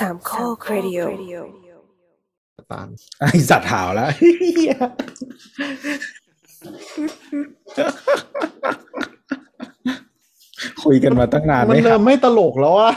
[0.00, 1.00] สามข้อครดิโอ
[2.72, 2.88] ตาม
[3.20, 4.08] ไอสัตว์หาวแล้ว
[4.56, 4.76] เหี้ย
[10.84, 12.92] คุยกันมาตั้งนานมันไม่เริ่หามไม่ตลกแล้วอะ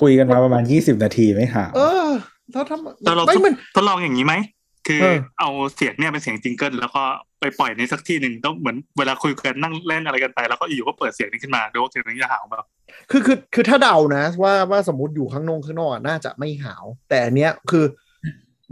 [0.00, 2.08] คุยกันมาประมาณยี่สิบนาทีไม่หาวเออ
[2.54, 4.34] ถ้าทำเราเราไม่มันทดลองอย่างนี้ไหม
[4.86, 7.02] คือเออเอาเสียงเนี่ยเป็นเสียงจิงเกิลแล้วก็
[7.40, 12.64] ไปปล่อยในสักที่หนึ่งต้องเหมือนเวลาคุยกันนั่งเล่นอะไรกันไป แล้วก็อยู่ก็เปิดเสียงนี้ขึ้นมาดูว่าเสียงนี้จะหาวแบบ
[13.10, 17.84] คือคือคือถ้าเดานะ ว่าว่าสมมติอยู่ข้างนอกข้างนอกอะน่าจะไม่หาว แต่อันเนี้ยคือ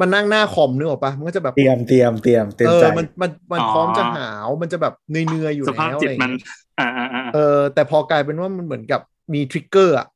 [0.01, 9.01] มันนั่งหน้าคอมนึกออกปะมันก็จะแบบเตรียมเตรียมเตรียมเตรียมเอใจอมันมันมันพร้อมจะหาวมันจะแบบเนื่อยๆอยู่สแล้วภาพจิตอะไรมันเงี้ยอ่าอ่าอ่าเออ แต่พอกลายเป็นว่ามันเหมือนกับ
[9.35, 10.07] มีทริกเกอร์อะ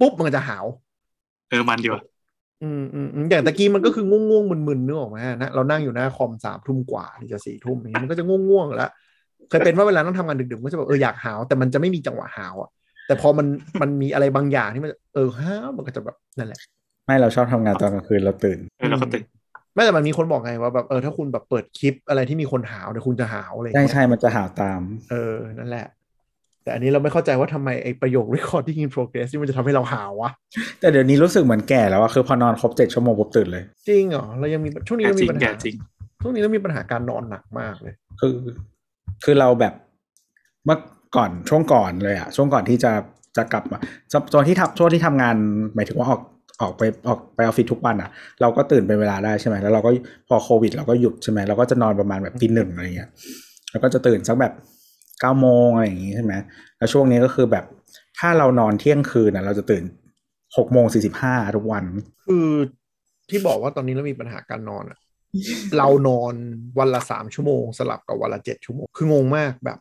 [0.00, 0.64] ปุ๊บมันก็จะหาว
[1.50, 2.02] เออมันดีว่ะ
[2.62, 8.90] อืมอืมอืมอย่างตะกี้มันก็คือง่วงง่วงๆมึนๆนึกออกไหมนะเรานั่งอยู่หน้าคอมสามทุ่มกว่าหรือจะสี่ทุ่มอย่างเงี้ยมันก็จะง่วงง่วงๆแล้ว
[9.48, 12.70] เคยเป็นว่าเวลาต้องทำงานดึกๆมันก็จะแบบเอออยากหาวแต่มันจะไม่มีจังหวะหาวอะ
[13.06, 13.46] แต่พอมัน
[13.80, 16.60] มันมีอะไรบางอย่างที่มันเออฮาวมันก็จะแบบนั่นแหละ
[17.06, 19.22] ไม่เราชอบทำงานตอนกลางคืนเราตื่นเออแล้วก็ตื่น
[19.74, 25.16] ไม่แต่มันมีคนบอกไงว่าแบบเออถ้าคุณแบบเปิดคลิปอะไรที่มีคนหาวเดี๋ยวคุณจะหาวอะไรอย่างใช่เงี้ยใช่มันจะหาวตาม เออ
[25.58, 25.86] นั่นแหละ
[26.68, 30.30] แต่อันนี้เราไม่เข้าใจว่าทำไมไอประโยค recording in progress ที่มันจะทำให้เราหาววะ
[30.80, 35.76] แต่เดี๋ยวนี้รู้สึกเหมือนแก่แล้วอะคือพอนอนครบเจ็ดชั่วโมงปุ๊บตื่นเลย จริงเหรอเรายังมีช่วงนี้แก่เราจริมีงปัญแก่หาจริง
[36.22, 38.34] ช่วงนี้เรามีปัญหาการนอนหนักมากเลย คือ
[39.24, 39.74] คือเราแบบ
[40.64, 40.78] เมื่อ
[41.16, 42.92] ก่อนช่วงก่อนเลยอะช่วงก่อนที่จะ
[43.36, 43.78] จะกลับมา
[44.34, 45.36] ตอนที่ทำช่วงที่ทำงาน
[45.74, 46.20] หมายถึงว่าออก
[46.62, 48.10] ออกไปออกไปออฟฟิศทุกวันอะ
[48.40, 49.90] เราก็ตื่นเป็นเวลาได้ใช่ไหมแล้วเราก็
[50.28, 53.10] พอโควิด เราก็หยุดใช่ไหมเราก็จะนอนประมาณแบบตีหนึ่งอะไรเงี้ย
[53.70, 54.52] แล้วก็จะตื่นสักแบบ
[55.20, 56.34] เก้าโมงอะไรอย่างงี้ใช่ไหม
[56.78, 57.64] แล้วช่วงนี้ก็คือแบบ
[58.18, 59.84] ถ้าเรานอนเที่ยงคืนอะเราจะตื่น
[60.56, 61.84] หกโมงสี่สิบห้าทุกวัน
[62.26, 62.48] คือ
[63.30, 64.98] ที่บอกว่าตอนนี้เรามีปัญหาการนอนอะ
[65.78, 66.34] เรานอน
[66.78, 69.78] วันละสามชั่วโมง สลับกับวันละเจ็ดชั่วโมง คืองงมากแบบ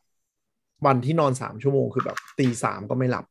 [0.85, 3.25] วันที่นอนสามชั่วโมงคือแบบตีสามก็ไม่หลับ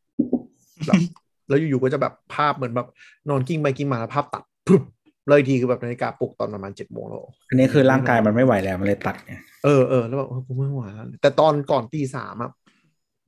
[0.86, 1.00] แบบ
[1.48, 2.88] แล้วอยู่ๆก็จะแบบภาพเหมือนแบบ
[3.30, 4.82] นอนกิ้งไปกิ้งมาแล้วภาพตัดปึ๊บ
[5.28, 9.32] เลยทีคือแบบนาฬิกาปลุกตอนประมาณเจ็ดโมงแล้วอันนี้คือร่างกายมันไม่ไหวแล้วมันเลยตัดไง
[9.64, 12.50] เออเออแล้วแบบเออกูไม่ไหวแล้วแต่ตอนก่อนตีสามอะ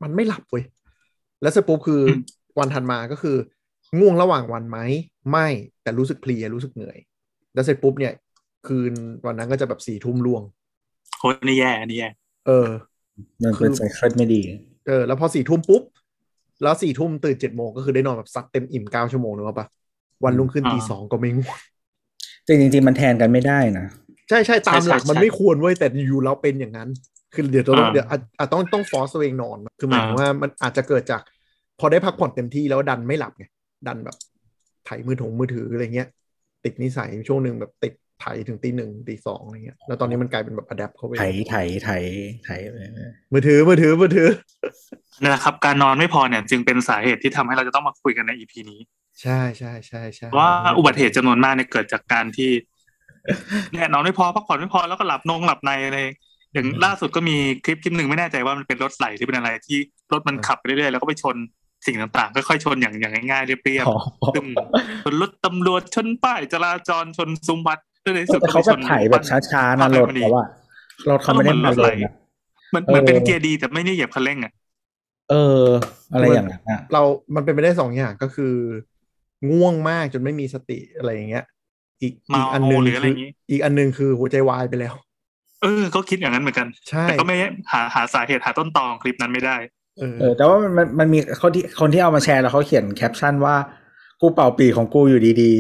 [0.03, 0.65] มันไม่หลับเว้ย
[1.43, 2.21] แล้วเสร็จปุ๊บคืออม
[2.59, 3.37] วันถัดมาก็คือ
[3.99, 4.79] ง่วงระหว่างวันไหม
[5.31, 5.49] ไม่
[5.83, 6.99] แต่รู้สึกเพลียรู้สึกเหนื่อย
[7.55, 8.13] แล้วเสร็จปุ๊บเนี่ย
[8.67, 8.93] คืน
[9.27, 10.43] วันนั้นก็จะแบบสี่ทุ่มล่วง
[11.19, 12.09] โคตรนี่แย่อันนี่แย่
[12.47, 12.69] เออ
[13.43, 14.41] มันเป็นไซเคิลไม่ดี
[14.87, 15.83] เออแล้วพอสี่ทุ่มปุ๊บ
[16.63, 19.67] แล้วสี่ทุ่มตื่นเจ็ดโมงก็คือได้นอนแบบซัดเต็มอิ่มเก้าชั่วโมงนึกออกปะ
[20.25, 21.59] วันรุ่งขึ้นตีสองก็ไม่ง่วง
[22.49, 23.87] แต่จริงๆมันแทนกันไม่ได้นะ
[24.29, 26.89] ใช่ใช่ตามหลักมันไม่ควรเว้ยแต่อยู่เราเป็นอย่างนั้น
[27.35, 31.23] คือเดี๋ยวเราเดี๋ยวอาจอาจต้องต้อง force ตัวเองนอน คือหมายถึงว่ามันอาจจะเกิดจาก
[31.81, 33.45] พอได้พักผ่อนเต็มที่แล้วดันไม่หลับไง
[33.87, 34.17] ดันแบบ
[34.87, 36.09] ไถมือถงมือถืออะไรเงี้ย
[36.65, 41.55] ติดนิสัยช่วงหนึ่งแบบติดไถถึงตีหนึ่งตีสองอะไรเงี้ยแล้วตอนนี้มันกลายเป็นแบบอัดแอปเข้าไปไถไถ
[41.85, 41.91] ไถ
[42.45, 42.77] ไถไป
[43.33, 44.29] มือถือมือถือมือถือ
[45.23, 48.81] นั่นแหละครับ การนอนไม่พอเนี่ยจึงเป็นสาเหตุที่ทำให้เราจะต้องมาคุยกันใน EP นี้
[49.23, 52.51] ใช่ใช่ใช่ใช่ว่าอุบัติเหตุจำนวนมากเนี่ยเกิดจากการที่
[53.73, 55.99] เนี่ยนอนไม่พอพักผ่อนไม่พอแล้วก็หลับนงหลับในอะไร
[56.55, 59.79] อย่างล่าสุดก็มีคลิปคลิปหนึ่งไม่แน่ใจว่ามันเป็นรถไหลที่เป็นอะไรที่
[60.13, 61.37] รถมันขับไปเรื่อยๆแล้วก็ไปชน
[61.87, 64.47] สิ่งต่างๆค่อยๆชนอย่างอย่างง่ายๆเรียบอ๋อๆตึม
[65.05, 70.49] ชนรถตำรวจชนป้ายจราจรชนซุ้มวัดแล้วในที่สุดแต่ก็เขาไปชแบบนไถแบบช้าๆนะรถเขาอะ
[71.11, 72.13] รถเขาไม่ได้มาเร็วนะ
[72.71, 74.53] เหมือนเหมือนเป็นเออเกียร์ดีแต่ไม่ได้เหยียบคันเร่งอะ
[75.31, 75.65] เออ
[76.13, 77.03] อะไรอย่างนั้นอะเรา
[77.35, 78.55] มันเป็นไปได้สองอย่างก็คือ
[79.51, 81.45] ง่วงมากจนไม่มีสติอะไรอย่างเงี้ย
[82.03, 84.95] อีกเมาอีกอันหนึงหรืออะไรคือย่างงี้อีกอันหนึงคือหัวใจวายไปแล้ว
[85.63, 87.37] เออ ก็คิดอย่างนั้นเหมือนกันใช่แต่ก็ไม่
[87.73, 89.57] หาหาสาเหตุหาต้นตอของคลิปนั้นไม่ได้
[89.99, 93.55] เออเออแต่ว่ามันมันมันมีคนที่คนที่เอามาแชร์แล้วเขาเขียนแคปชั่นว่า
[94.21, 95.53] กูเป่าปีกของกูอยู่ดี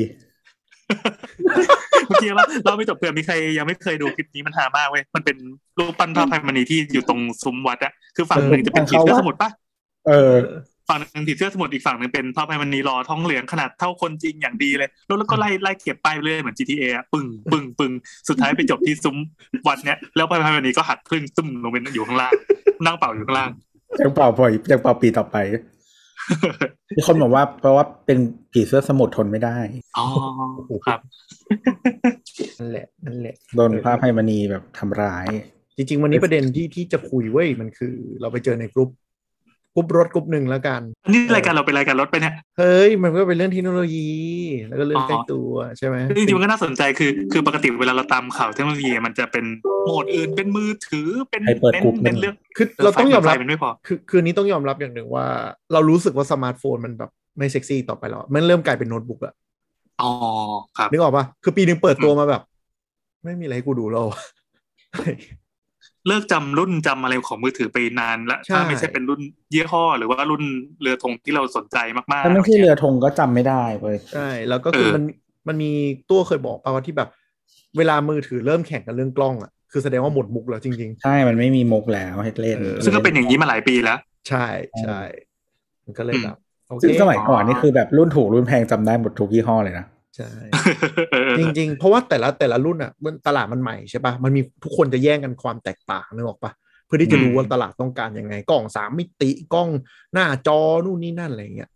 [2.07, 5.37] เมื่อกี้เราเราไม่จบเผื่อมีใครยังไม่เคยดูคลิปนี้มันหามากเว้ยมันเป็น
[5.79, 10.33] รูปปั้นพระอภัยมณีที่อยู่ตรงซุ้มวัดอะคือฝั่งหนึ่งจะเป็นผีเสื้อสมุทรปะๆเออ
[10.89, 17.93] ฝั่งหนึ่งผีเสื้อสมุทรอีกฝั่งหนึ่งเป็นพระอภัยมณีรอท้องเหลืองขนาดเท่าคนจริงอย่างดีเลย แล้วแล้วก็ไล่ไล่เก็บป้ายไปเรื่อยเหมือน GTA อะปึ้งปึ้งปึ้ง
[18.29, 19.17] สุดท้ายไปจบที่ซุ้ม
[19.67, 22.33] วัดเนี้ยแล้วพระอภัยมณีก็หักครึ่งตึ้มลงไปอยู่ข้างล่าง
[22.85, 23.51] นั่งเป่าอยู่ข้างล่าง
[24.03, 25.37] ยังเป่าปล่อยยังเป่าปีต่อไป
[26.97, 28.19] มีคนบอกว่าเพราะว่าเป็น
[28.53, 29.59] ผีเสื้อสมุทรทนไม่ได้
[29.97, 30.07] อ๋อ
[30.87, 31.01] ครับ
[32.59, 35.27] นั่นแหละนั่นแหละ โดนพระอภัยมณีแบบทำร้าย
[35.77, 38.91] จริง ๆ วันนี้ประเด็นที่ที่จะคุยเว้ยมันคือ เราไปเจอในกลุ่ม
[39.79, 44.11] กลุ่มรถกลุ่มหนึ่งแล้วกัน อันนี้รายการเราเป็นรายการรถไปเนี่ย เฮ้ย มันก็เป็นเรื่องเทคโนโลยี
[44.69, 49.45] แล้วก็เรื่องใกล้ตัวใช่ไหมจริงๆมันก็น่าสนใจคือ คือปกติเวลาเราตามข่าวเทคโนโลยีมันจะเป็น
[49.85, 55.27] โหมดอื่นเป็นมือถือเป็นให้เปิดเน้นกลุ่มเน้นเรื่องคือเราต้องยอมรับไฟเป็นไม่พอคือคืนนี้ต้องยอมรับอย่างหนึ่งว่า
[55.73, 59.35] เรารู้สึกว่าสมาร์ทโฟนมันแบบไม่เซ็กซี่ต่อไปแล้วมันเริ่มกลายเป็นโน้ตบุ๊กอะ
[60.03, 60.11] อ๋อ
[60.79, 62.43] ครับนึกออกปะคือปีหนึ่งเปิดตัวมาแบบ
[63.25, 64.21] ไม่มีอะไรให้กูดูแล้วอะ
[66.09, 69.21] เลิกจำรุ่นจำอะไรของมือถือไปนานละใช่ถ้าไม่ใช่เป็นรุ่น
[69.53, 70.43] ยี่ห้อ หรือว่ารุ่น
[70.81, 75.05] เรือธงที่เราสนใจมากๆถ้าไม่ใช่เรือธงก็จำไม่ได้เว้ยใช่แล้วก็คือเออมัน
[75.49, 75.71] มันมี
[76.11, 77.09] ตัวเคยบอกป่าว่าที่แบบ
[77.77, 84.47] เวลามือถือเริ่มแข่งกันเรื่องกล้องอะคือแสดงว่าหมดมุกแล้วจริงใช่มันไม่มีมุกแล้วให้เล่นเออซึ่งก็เป็นอย่างนี้มาหลายปีแล้วๆใช่
[84.81, 85.01] ใช่
[85.85, 86.37] มันก็เลยแบบ
[86.69, 89.87] โอเคซึ่งสมัยก่อนนี่คือแบบรุ่นถูกรุ่นแพงจำได้หมดทุกยี่ห้อเลยนะ
[90.19, 90.33] ใช่
[91.13, 96.53] เออจริง ๆ เพราะว่าแต่ละแต่ละรุ่นอะมันตลาดมันใหม่ใช่ปะมันมีทุกคนจะแย่งกันความแตกต่างนึกออกปะ
[96.87, 99.69] เพื่อที่จะรู้ว่าตลาดต้องการยังไง กล้องสามมิติกล้อง
[100.13, 101.71] หน้าจอนู่นนี่นั่นอะไรเงี้ย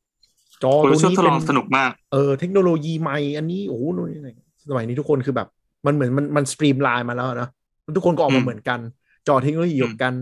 [0.62, 4.28] จอโอ้ตัยวช่วงนี้ทดเป็ลนองสนุกมากเออเทคโนโลยีใหม่อันนี้โอ้โหนู่นนี่อะไร
[4.70, 5.48] สมัยนี้ทุกคนคือแบบ
[5.86, 7.48] มันเหมือนมันมัน streamline มาแล้วนะ
[7.96, 8.80] ทุกคนก็ออกอืมามเหมือนกัน
[9.28, 10.14] จอเทคโนโลยีอืมเดียวกัน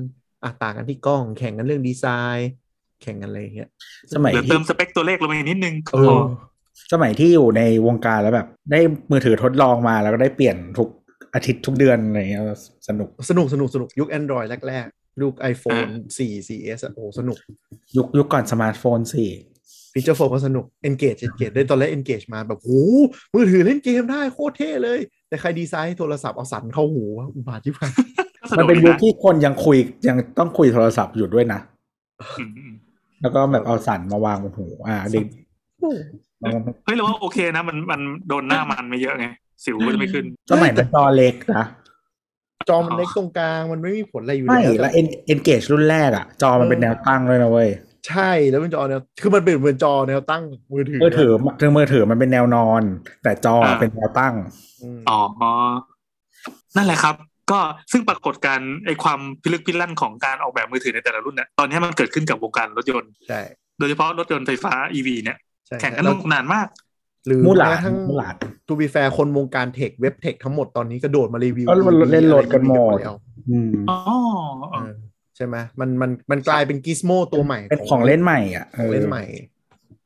[0.45, 2.05] อะต่างกันที่กล้องแข่งกันเรื่องดีไซ
[2.37, 2.51] น์
[3.03, 3.69] แข่งกันอะไรอย่างเงี้ย
[4.15, 6.50] สมัยหรือที่เติมสเปคตัวเลขลงไปนิดนึงเอพออ
[6.93, 8.81] สมัยที่อยู่ในวงการแล้วแบบ ได้
[9.11, 10.89] มือถือทดลองมาแล้วก็ได้เปลี่ยนทุก
[11.35, 12.43] อาทิตย์ทุกเดือนอะไรเงี้ย
[12.89, 17.37] สนุกสนุกสนุกสนุกยุค Android แรกๆยุค iPhone 4 4S อะโอ้สนุก
[17.97, 19.31] ยุคยุคก่อนสมาร์ทโฟนสี่
[19.93, 22.71] feature phone ก็สนุก N-Gage N-Gage ได้ตอนแรก N-Gage มาแบบโห
[23.33, 24.99] มือถือเล่นเกมได้โคตรเท่เลย
[25.29, 27.91] แต่ใครดีไซน์ให้โทรศัพท์เอาสันเข้าหูวะอุบาทที่พัน
[28.51, 29.77] สมันกเป็นดียุคนะที่คนยังคุย
[30.09, 31.61] ยังต้องคุยโทรศัพท์อยู่ด้วยนะ
[32.39, 32.73] อืมอืม
[33.23, 35.27] แล้วก็แบบเอาสั่นมาวางบนหู อ่าเด็ก
[36.85, 39.27] เฮ้ยเราว่าโอเคนะ มันมันโดนหน้ามันไม่เยอะไง
[39.65, 41.65] สิวก็จะไม่ขึ้นสมัยมันจอเล็กนะ
[42.69, 47.69] จอมันเล็กตรงกลางมันไม่มีผลอะไรอยู่ไม่แล้วแล้วเอ็นเอ็นเกจรุ่นแรกอะ จอมันเป็นแนวตั้งเลยนะเว้ย
[48.09, 50.43] ใช่แล้วเป็นจอแนวคือมันเป็นเหมือนจอแนวตั้ง
[50.73, 52.83] มือถือมือถือถึงมือถือมันเป็นแนวนอน
[53.23, 54.35] แต่จออ่าเป็นแนวตั้ง
[54.99, 55.21] มอ๋อ
[56.77, 57.15] นั่นแหละครับ
[57.51, 57.59] ก็
[57.93, 63.41] ซึ่งปรากฏการณ์ไอความพิลึกพิลั่นของการออกแบบมือถือในแต่ละรุ่นเนี่ยตอนนี้มันเกิดขึ้นกับวงการรถยนต์ใช่
[63.79, 65.50] โดยเฉพาะรถยนต์ไฟฟ้า EV เนี่ยใช่
[65.81, 66.67] แข่งกันแล้วนานมาก
[67.27, 68.35] หรือมูหลาแม้ดกระทั่งมูหลาด
[68.67, 71.77] ทูบีแฟร์คนวงการเทคเว็บเทคทั้งหมดตอนนี้ก็โดดมารีวิวก็
[72.13, 73.15] เล่นโหลดกันหมดแล้ว
[73.51, 73.99] อืมอ๋อ
[74.73, 74.93] เออ
[75.37, 79.25] ใช่ไหมมันมันมันกลายเป็นกิสโมตัวใหม่เป็นของเล่นใหม่อะของเล่นใหม่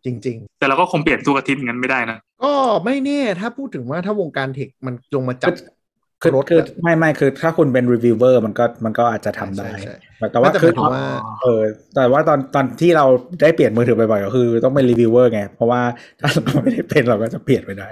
[0.05, 2.53] จริงแต่เราก็คงเปลี่ยนทุกอาทิตย์งั้นไม่ได้นะๆก็
[2.85, 5.53] ไม่แน่ถ้าพูดถึงว่าถ้าวงการ tech มันลงมาจับ
[6.23, 9.95] คือรถคืออะไม่ไม่คือถ้าคุณเป็นรีวิวเวอร์มันก็มันก็อาจจะทำได้ใช่ใช่
[10.33, 11.07] แต่ว่าแต่หคือมายถึงว่า
[11.43, 11.63] เออ
[11.95, 13.07] แต่ว่าตอนตอนที่เรา
[13.43, 15.81] ได้เปลี่ยนมือถือบ่อยๆก็คือต้องเป็นรีวิวเวอร์ไง เพราะว่า
[16.21, 17.89] ถ้าเราไม่ได้เป็นเราก็จะเปลี่ยนไม่ได้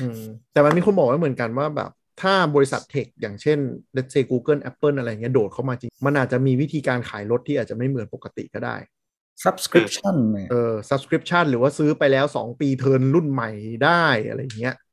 [0.00, 0.20] อืม
[0.52, 1.90] แต่มันมีคนบอกไว้เหมือนกันว่าแบบ
[2.22, 3.58] ถ้าบริษัท tech อย่างเช่น
[3.96, 8.76] let's say Google Apple อะไรเงี้ยโดดเข้ามาจริง มันอาจจะมีวิธีการขายรถที่อาจจะไม่เหมือนปกติก็ได้
[9.44, 13.50] subscription เนี่ยเออ subscription หรือว่าซื้อไปแล้ว 2 ปี turn รุ่นใหม่
[13.84, 14.91] ได้อะไรเงี้ยเออ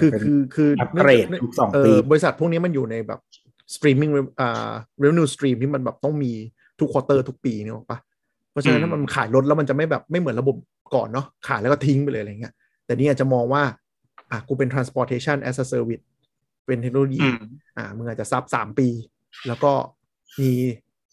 [0.00, 3.20] คือเป็นคือคืออัปเกรดทุกสองเอปีอบริษัทพวกนี้มันอยู่ในแบบ
[3.74, 4.70] streaming อ่า
[5.02, 6.32] revenue stream ที่มันแบบต้องมี
[6.78, 7.98] ทุก quarter ทุกปีเนี่ยหรอกปะ
[8.50, 10.56] เพราะฉะนั้นอืมถ้ามันขายรถแล้วมันจะไม่แบบไม่เหมือนระบบ
[10.94, 12.52] ก่อนเนาะขายแล้วก็ทิ้งไปเลยอะไรเงี้ย
[12.84, 13.62] แต่นี่อาจจะมองว่า
[14.30, 16.04] อะกูเป็น transportation as a service
[16.66, 17.38] เป็นเทคโนโลยีอืม
[17.76, 18.88] อ่ามึงอาจจะ sub สามปี
[19.46, 19.72] แล้วก็
[20.40, 20.50] มี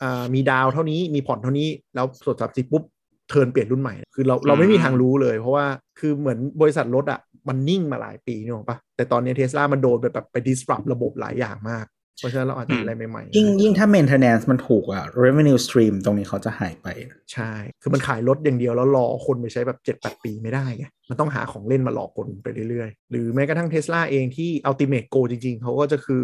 [0.02, 2.84] อ่ามีดาวเท่านี้มีผ่อนเท่านี้แล้วสดสับสิปุ๊บ
[3.30, 5.66] เทิร์นเปลี่ยนรุ่นใหม่ คือเราเราไม่มีทางรู้เลย เพราะว่า
[6.00, 11.86] คือเหมือนบริษัทรถอะ มันนิ่งมาหลายปีนี่หรอกปะแต่ตอนนี้เทสลามันโดนไปแบบไป disrupt ระบบหลายอย่างมาก
[12.18, 16.88] เพราะฉะนั้นเราอาจจะเห็นอะไรใหม่ๆ ยิ่งยิ่งถ้า maintenance มันถูกอะ revenue stream ตรงนี้เขาจะหายไป
[17.34, 17.52] ใช่
[17.82, 26.24] คือมันขายรถอย่างเดียวแล้วรอคนไปใช้แบบ7จ็ดแปีไม่ได้ไงมันต้องหาของเล่นมาหลอกคนไปเรื่อยๆ หรือแม้กระทั่งเทสลาเองที่ ultimate goal จริงๆ เขาก็จะคือ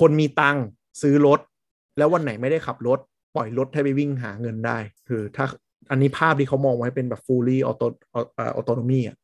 [0.00, 0.64] คนมีตังค์
[1.02, 1.40] ซื้อรถ
[1.98, 2.98] แล้ววันไหนไม่ได้ขับรถ
[3.36, 5.46] ปล่อยรถให้ไปวิ่งหาเงินได้ คือถ้า
[5.90, 7.86] อันนี้ภาพที่เขามองไว้เป็นแบบ fully auto
[8.34, 9.16] เอ่อ autonomy อะ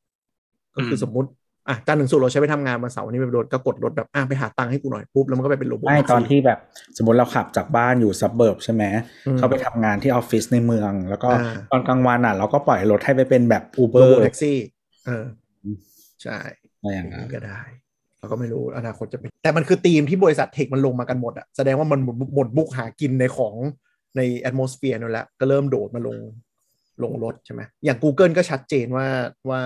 [0.76, 1.28] ก็คือสมมุติ
[1.68, 6.58] อะจันทร์ถึงศุกร์เราใช้ไปทำงานมาเสาร์นี้ไปโดนก็กดรถแบบอะไปหาตังค์ให้กูหน่อยปุ๊บแล้วมันก็ไปเป็น robot แท็กซี่ตอนที่แบบ
[6.96, 8.84] สมมติเราขับจากบ้านอยู่ suburb ใช่ไหม
[9.26, 14.58] อืมเขาไปทำงานที่ออฟฟิศในเมือง แล้วก็อ่าตอนกลางวันอะ เราก็ปล่อยรถให้ไปเป็นแบบ Uber robot แท็กซี่
[15.06, 15.24] เออ
[15.64, 15.76] อืม
[16.22, 16.38] ใช่
[16.80, 17.60] อะไรอย่างอย่างเงี้นี้ยก็ได้
[18.18, 23.54] เราก็ไม่รู้อนาคตจะเป็นแต่มันคือธีมที่บริษัท tech มันลงมากันหมดอะแสดงว่ามันหมดหมดบุกหากินในของ
[24.16, 26.16] ใน atmosphere นั่นแหละก็เริ่มโดดมาลง
[27.02, 29.06] ลงรถใช่ไหมอย่าง Google ก็ชัดเจนว่า
[29.50, 29.60] ว่า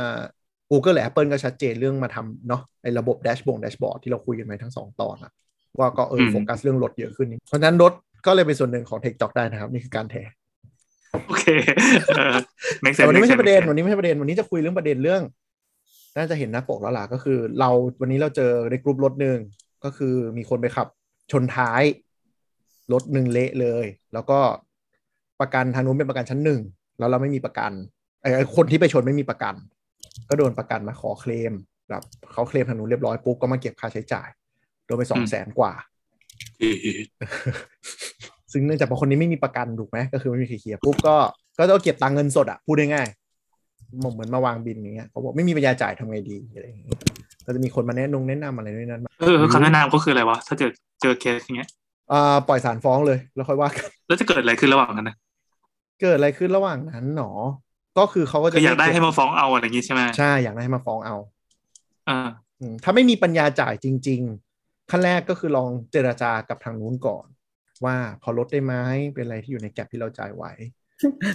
[0.70, 5.32] Google หรือ Apple ก็ชัดเจนเรื่องมาทำเนาะไอ้ระบบแดชบง dashboard ที่เราคุยกันไปทั้งสองตอนอะ
[5.78, 7.92] ว่าก็เอออืมโฟกัสเรื่องรถเยอะขึ้นนี่เพราะฉะนั้นรถ
[8.26, 10.16] ก็เลยเป็นส่วนหนึ่งของเทคจ็อกได้นะครับ นี่คือการแถ
[11.26, 11.44] โอเค
[12.16, 12.36] เออ
[12.84, 15.22] make แต่ sense วันนี้ไม่ใช่ make ประเด็น sense วันนี้ไม่ใช่ประเด็นวันนี้จะคุยเรื่องประเด็นเรื่อง
[16.16, 17.70] น่าจะเห็นหน้าปกแล้วล่ะก็คือ เรา
[18.00, 19.38] วันนี้เราเจอในกลุ่มรถหนึ่ง
[19.84, 20.86] ก็คือมีคนไปขับ
[21.32, 21.82] ชนท้าย
[22.92, 24.38] รถหนึ่งเละเลย แล้วก็
[25.40, 26.60] ประกันทางนู้นเป็นประกันชั้นหนึ่ง
[26.98, 27.72] แล้วเราไม่มีประกัน
[28.20, 29.54] ไอ้ไอ้คนที่ไปชนไม่มีประกัน
[30.28, 31.52] ก็โดนประกันมาขอเคลม
[31.88, 34.28] แบบเขาเคลมทางนู้นเรียบร้อยปุ๊บก็มาเก็บค่าใช้จ่าย
[34.86, 35.72] โดนไปสองแสนกว่า
[38.52, 41.16] ซึ่งเนื่องจากว่าคนนี้ไม่มีประกันถูกไหมก็คือไม่มีใครเคลียร์ปุ๊บก็
[41.58, 46.98] ก็ต้องเก็บตังค์เงินสดอะพูดง่ายๆเหมือนมาวางบินอย่างเงี้ยเขาบอกไม่มีปัญญาจ่ายทำไงดีอะไรอย่างเงี้ย
[47.46, 50.70] ก็จะมีคนมาแนะนงแนะนำอะไรด้วยนั้นมาเออคำแนะนำก็คืออะไรวะถ้าเจอ
[51.02, 51.68] เจอเคสอย่างเงี้ย
[52.12, 55.16] อ่าปล่อยศาลฟ้องเลย แล้วค่อยว่ากันแล้วจะเกิดอะไรขึ้นระหว่างนั้นนะ
[56.02, 57.30] เกิดอะไรขึ้นระหว่างนั้นหนอ
[57.98, 61.16] ก็คือเขาก็คืจะออยากได้ให้มาฟ้องเอาอะไรอย่างงี้ใช่ไหมใช่อยากได้ให้มาฟ้องเอา
[62.08, 62.18] อ่า
[62.60, 64.20] อืมถ้าไม่มีปัญญาจ่ายจริง
[64.56, 67.26] ๆ ขั้นแรกก็คือลองเจรจากับทางนู้นก่อน
[67.84, 68.74] ว่าพอลดได้ไหม
[69.14, 70.44] เป็นอะไรที่อยู่ใน gap ที่เราจ่ายไหว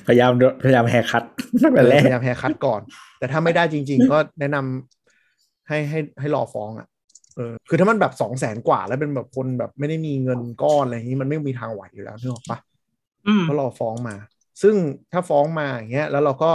[0.07, 0.31] พยายาม
[0.63, 1.23] พยายาม haircut
[1.63, 2.81] ตั้งแต่แรกพยายาม haircut ก่อน
[3.19, 6.87] แต่ถ้าไม่ได้จริง ๆ ก็แนะนำให้ให้ให้รอฟ้องอะ
[7.35, 12.57] เออคือถ้ามันแบบสองแสนกว่าแล้วเป็นแบบคนแบบไม่ได้มีเงินก้อนอะไรอย่างนี้มันไม่มีทางไหวอยู่แล้วนึกออกปะ
[13.27, 14.15] อืมก็รอฟ้องมา
[14.61, 14.75] ซึ่ง
[15.11, 16.51] ถ้าฟ้องมาอย่างเงี้ยแล้วเราก็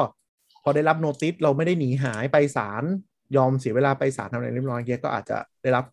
[0.62, 2.84] พอได้รับ notice เราไม่ได้หนีหายไปศาล
[3.36, 5.84] ยอมเสียเวลาไปศาลทำอะไรเรียบร้อยเงี้ยก็อาจจะได้รับ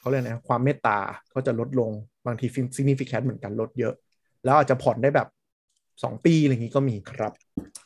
[0.00, 0.98] เขาเรียกนะความเมตตา
[1.34, 1.90] ก็จะลดลง
[2.26, 2.46] บางที
[2.76, 3.94] significant เหมือนกันลดเยอะ
[4.44, 5.28] แล้วอาจจะผ่อนได้แบบ
[6.02, 7.32] สองปีอะไรอย่างงี้ก็มีครับ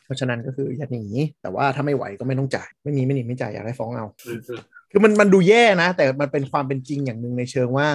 [0.05, 1.05] เพราะฉะนั้นก็คืออย่าหนี
[1.43, 4.61] แต่ว่าถ้าไม่ไหวก็ไม่ต้องจ่าย ไม่มีไม่หนีไม่จ่ายอยากได้ฟ้องเอาเออเออ
[4.91, 7.88] คือมันมันดูแย่นะ แต่มันเป็นความเป็นจริงอย่างหนึ่งในเชิงว่า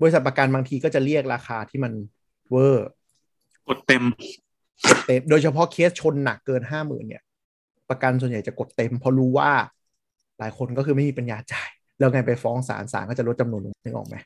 [0.00, 1.92] บริษัทประกันบางทีก็จะเรียกราคาที่มัน
[2.50, 2.88] เวอร์
[3.68, 4.04] กดเต็ม
[4.86, 7.22] กดเต็ม โดยเฉพาะเคสชนหนักเกินห้าหมื่นเนี่ย
[7.90, 9.50] ประกันส่วนใหญ่จะกดเต็ม เพราะรู้ว่า
[10.38, 14.16] หลายคนก็คือไม่มีปัญญาจ่าย แล้วไงไปฟ้องศาลศาลก็จะลดจำนวนลงนึกออกไหม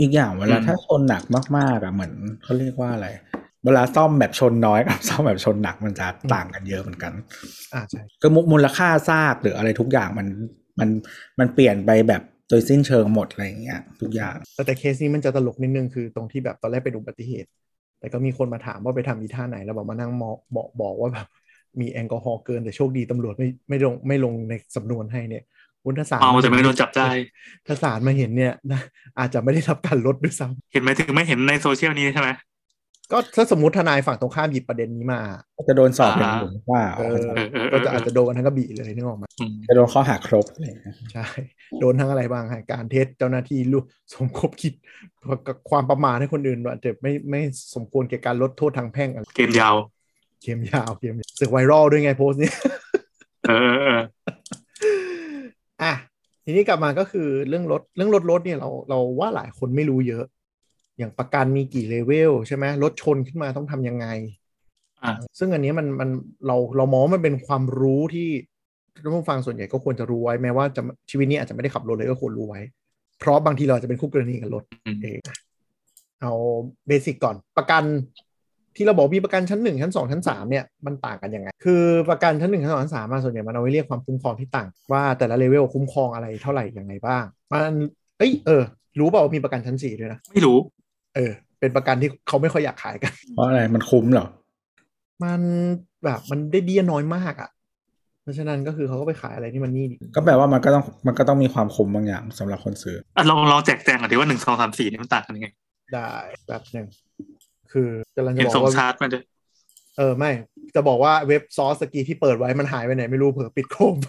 [0.00, 1.22] อีกอย่างเวลาอืมถ้าชนหนัก
[1.56, 3.08] มากๆอะเหมือนเขาเรียกว่าอะไร
[3.64, 7.12] เวลาซ่อมแบบชนน้อยกับซ่อมแบบชนหนักมันจะต่างกันเยอะเหมือนกัน
[7.74, 10.26] อ่าใช่ก็มูมูลค่าซากหรืออะไรทุกอย่างมัน
[10.78, 10.88] มัน
[11.38, 17.48] มันเปลี่ยนไปแบบโดยสิ้นเชิงหมดอะไรอย่างเงี้ยทุกอย่าง แต่แต่เคสนี้มันจะตลกนิดนึงคือตรงที่แบบตอนแรกเป็นอุบัติเหตุ
[18.00, 21.26] แต่ก็มีคนมาถามว่าไปทำอีท่าไหน แล้วบอกมานั่งมอบอกบอกว่าแบบ
[21.80, 25.42] มีแอลกอฮอล์เกินแต่โชคดีตำรวจไม่ไม่ลงไม่ลงในสำนวนให้เนี่ย
[25.84, 27.08] วุฒิสารเมาแต่ไม่โดนจับได้
[27.66, 28.80] ถ้าศาลมาเห็นเนี่ยนะ
[29.18, 32.49] อาจจะไม่ได้รับการลดด้วยซ้เห็นไหมถึงไม่เห็นในโซเชียลนี้ใช่ไหมำ
[33.12, 35.20] ก็ถ้าสมมติทนายฝั่งตรงข้ามหยิบประเด็นนี้มา
[35.56, 41.26] ก็จะโดนสอบอย่างอ่าอื่นว่าเออเออเออเออก็จะอาจจะโดนกันทั้งกระบี่เลยนึกออกไหมอืมจะโดนข้อหาครบอะไรอย่างเงี้ยใช่
[41.80, 44.72] โดนทั้งอะไรบ้างฮะการเท็จเจ้าหน้าที่รู้สมคบคิด
[45.46, 47.40] กับความประมาทให้คนอื่นว่าจะไม่ไม่
[47.74, 49.76] สมควรแก่การลดโทษทางแพ่งอะไรเกมยาว
[50.42, 52.50] เกมยาวเกมยาวสึกไวรัลด้วยไงโพสต์นี้
[53.48, 54.00] เออเออเออ
[55.82, 55.92] อะ
[56.44, 60.24] ทีนี้กลับมาก็คือเรื่องรถเรื่องรถรถเนี่ยเราเราว่าหลายคนไม่รู้เยอะ
[61.00, 64.06] อย่างประกันมีกี่เลเวลใช่ไหมรถชนขึ้นมาต้องทำยังไง
[65.02, 66.10] อ่าซึ่งอันนี้มันมัน
[66.46, 68.28] เราเรามองว่ามันเป็นความรู้ที่
[68.94, 72.60] ท่านผู้ฟังส่วนใหญ่ก็ควรจะรู้ไว้แม้ว่าจะชีวิตนี้อาจจะไม่ได้ขับรถเลยก็ควรรู้ไว้
[73.20, 75.18] เพราะบางทีเราอาจจะเป็นคู่กรณีกับรถอืมเอง
[76.20, 76.32] เอา
[76.88, 77.84] เบสิกก่อนประกัน
[78.76, 87.72] ที่เราบอกมีประกันชั้นหนึ่งชั้นสองชั้นสามเนี่ยมันต่างกันยังไง คือประกันชั้นหนึ่งชั้นสองชั้นสามมาส่วนใหญ่มันเอาไว้เรียกความคุ้มครองที่ต่าง ว่าแต่ละเลเวลคุ้มครองอะไรเท่าไหร่ยังไงบ้างมัน
[88.18, 88.62] เอ้ยเออ
[88.98, 90.58] รู้เปล่าว่ามีประกันชั้นสี่ด้วยนะไม่รู้
[91.14, 94.26] เออ เป็นประกันที่เขาไม่ค่อยอยากขายกัน เพราะอะไรมันคุ้มเหรอ
[95.24, 95.40] มัน
[96.04, 97.50] แบบมันได้เบี้ยน้อยมากอะ่ะ
[98.22, 105.48] เพราะฉะนั้นก็คือเขาก็ไปขายอะไรที่มันนี่ดีก็แปลว่ามันก็ต้องมันก็ต้องมีความคุ้มบางอย่างสำหรับคนซื้ออะลองลองแจกแจงก่อนดีว่าหนึ่งสองสามสี่นี่มันต่างกันยังไง
[105.92, 106.10] ได้
[106.48, 106.86] แบบหนึ่ง
[107.72, 109.24] คือกำลังจะเห็นบอกส่งว่าชาร์จมาด้วย
[109.98, 110.30] เออ ไม่
[110.74, 114.08] จะบอกว่าเว็บซอสสกีที่เปิดไว้มันหายไปไหนไม่รู้เผื่อปิดโคมไป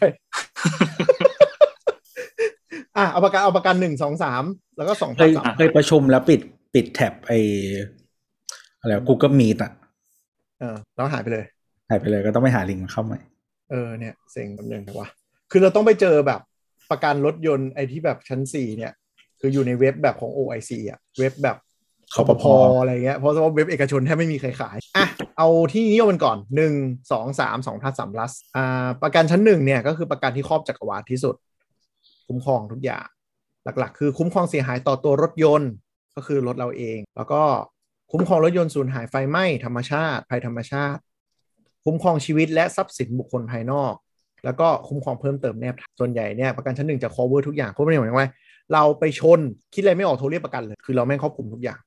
[2.98, 4.44] อะเอาประกันเอาประกันหนึ่งสองสาม
[4.78, 6.40] แล้วก็สองเคพันยสามเคยประชุมแล้วปิด
[6.74, 7.32] ปิดแท็บไอ
[8.80, 9.72] อะไรกูเกิลมีดอะ
[10.60, 11.46] เออแล้วหายไปเลย
[11.90, 13.20] หายไปเลยก็ต้องไปหาลิงก์มาเข้าใหม่
[13.70, 15.08] เออเนี่ยเซ็งกันหนึ่งแต่ว่า
[15.52, 16.42] คือเราต้องไปเจอแบบ
[16.92, 18.92] ประกันรถยนต์ไอ้ที่แบบชั้นสี่เนี่ย
[19.40, 21.58] คืออยู่ในเว็บแบบของ OIC อะเว็บแบบ
[22.16, 22.44] คปภ
[22.80, 25.06] อะไรเงี้ยเพราะว่าเว็บเอกชนแทบไม่มีใครขายอะ
[25.38, 26.74] เอาที่นิยมกันก่อนหนึ่ง
[27.12, 31.36] สองสามสองพันสามลัสอ่าประกันชั้นหนึ่งเนี่ยก็คือประกันที่ครอบจักรวาลที่สุด
[32.28, 33.06] คุ้มครองทุกอย่าง
[33.80, 35.72] หลักๆ คือคุ้มครองเสียหายต่อตัวรถยนต์
[36.16, 37.42] ก็คือรถเราเอง แล้วก็
[38.12, 41.02] คุ้มครองรถยนต์สูญหายไฟไหม้ธรรมชาติภัยธรรมชาติ
[41.86, 43.94] คุ้มครองชีวิตและทรัพย์สินบุคคลภายนอก
[44.46, 48.30] แล้วก็คุ้มครองเพิ่มเติมแนบส่วนใหญ่เนี่ยประกันชั้นหนึ่งจะ cover ทุกอย่าง cover ไม่หมายความว่า
[48.74, 49.40] เราไปชน
[49.74, 51.80] คิดอะไรไม่ออกโทรเรียกประกันเลย คือเราแม่งครอบคลุมทุกอย่าง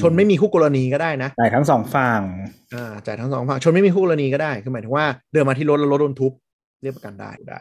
[0.00, 2.20] ชนไม่มีคู่กรณีก็ได้นะจ่ายทั้งสองฝั่ง
[2.74, 6.32] อ่าจ่ายทั้งสองฝั่งชนไม่มีคู่กรณีก็ได้คือหมายถึงว่าเดินมาที่รถแล้วรถโดนทุบ
[6.82, 7.58] เรียกประกันได้ได้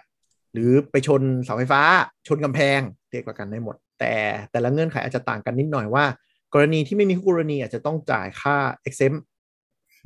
[0.54, 1.82] หรือไปชนเสาไฟฟ้า
[2.28, 2.80] ชนกำแพง
[3.12, 4.14] เรียกประกันได้หมด แต่
[4.52, 6.06] แต่ละเงื่อนไขอาจจะต่างกันนิดหน่อยว่า
[6.54, 9.20] กรณีที่ไม่มีคู่กรณีอาจจะต้องจ่ายค่า exempt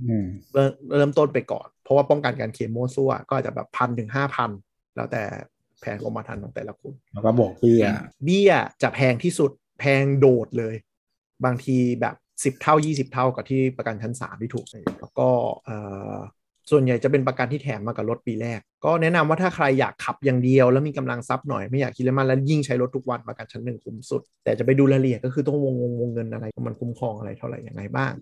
[0.02, 4.50] อืมเริ่มเริ่มต้นไปก่อน เพราะว่าป้องกันการเคลมโม้ซั่วก็อาจจะแบบพันถึงห้าพัน
[4.96, 5.24] แล้วแต่
[5.82, 7.86] แผนกรมธรรม์ของแต่ละคนแล้วก็บวกเบี้ย
[8.24, 10.76] เบี้ยจะแพงที่สุดแพงโดดเลย
[11.46, 14.66] บางทีแบบสิบเท่ายี่สิบเท่ากับที่ประกันชั้นสามที่ถูก
[15.00, 15.30] แล้วก็
[15.66, 15.78] เอ่
[16.14, 16.18] อ
[16.72, 28.14] ส่วนใหญ่จะเป็นประกันที่แถมมากับรถปีแรก ก็แนะนำว่าถ้าใครอยากขับอย่างเดียว แล้วมีกำลังทรัพย์หน่อยไม่อยากคิดอะไรมากแล้วยิ่งใช้รถทุกวันประกันชั้นหนึ่งคุ้มสุด แต่จะไปดูรายละเอียดก็คือต้องวงวงวงเงินอะไรมันคุ้มครองอะไรเท่าไหร่ยังไงบ้าง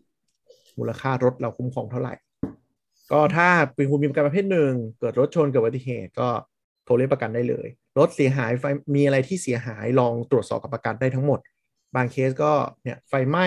[0.79, 2.13] มูลค่ารถเราคุ้มครองเท่าไหร่
[3.11, 6.29] ก็ถ้าเป็นคุณมีประกันประเภทหนึ่งเกิดรถชนเกิดอุบัติเหตุก็
[6.85, 7.67] โทรเรียกประกันได้เลย
[7.99, 8.63] รถเสียหายไฟ
[8.95, 11.39] มีอะไรที่เสียหายลองตรวจสอบกับประกันได้ทั้งหมด
[11.95, 12.51] บางเคสก็
[12.83, 13.45] เนี่ยไฟไหม้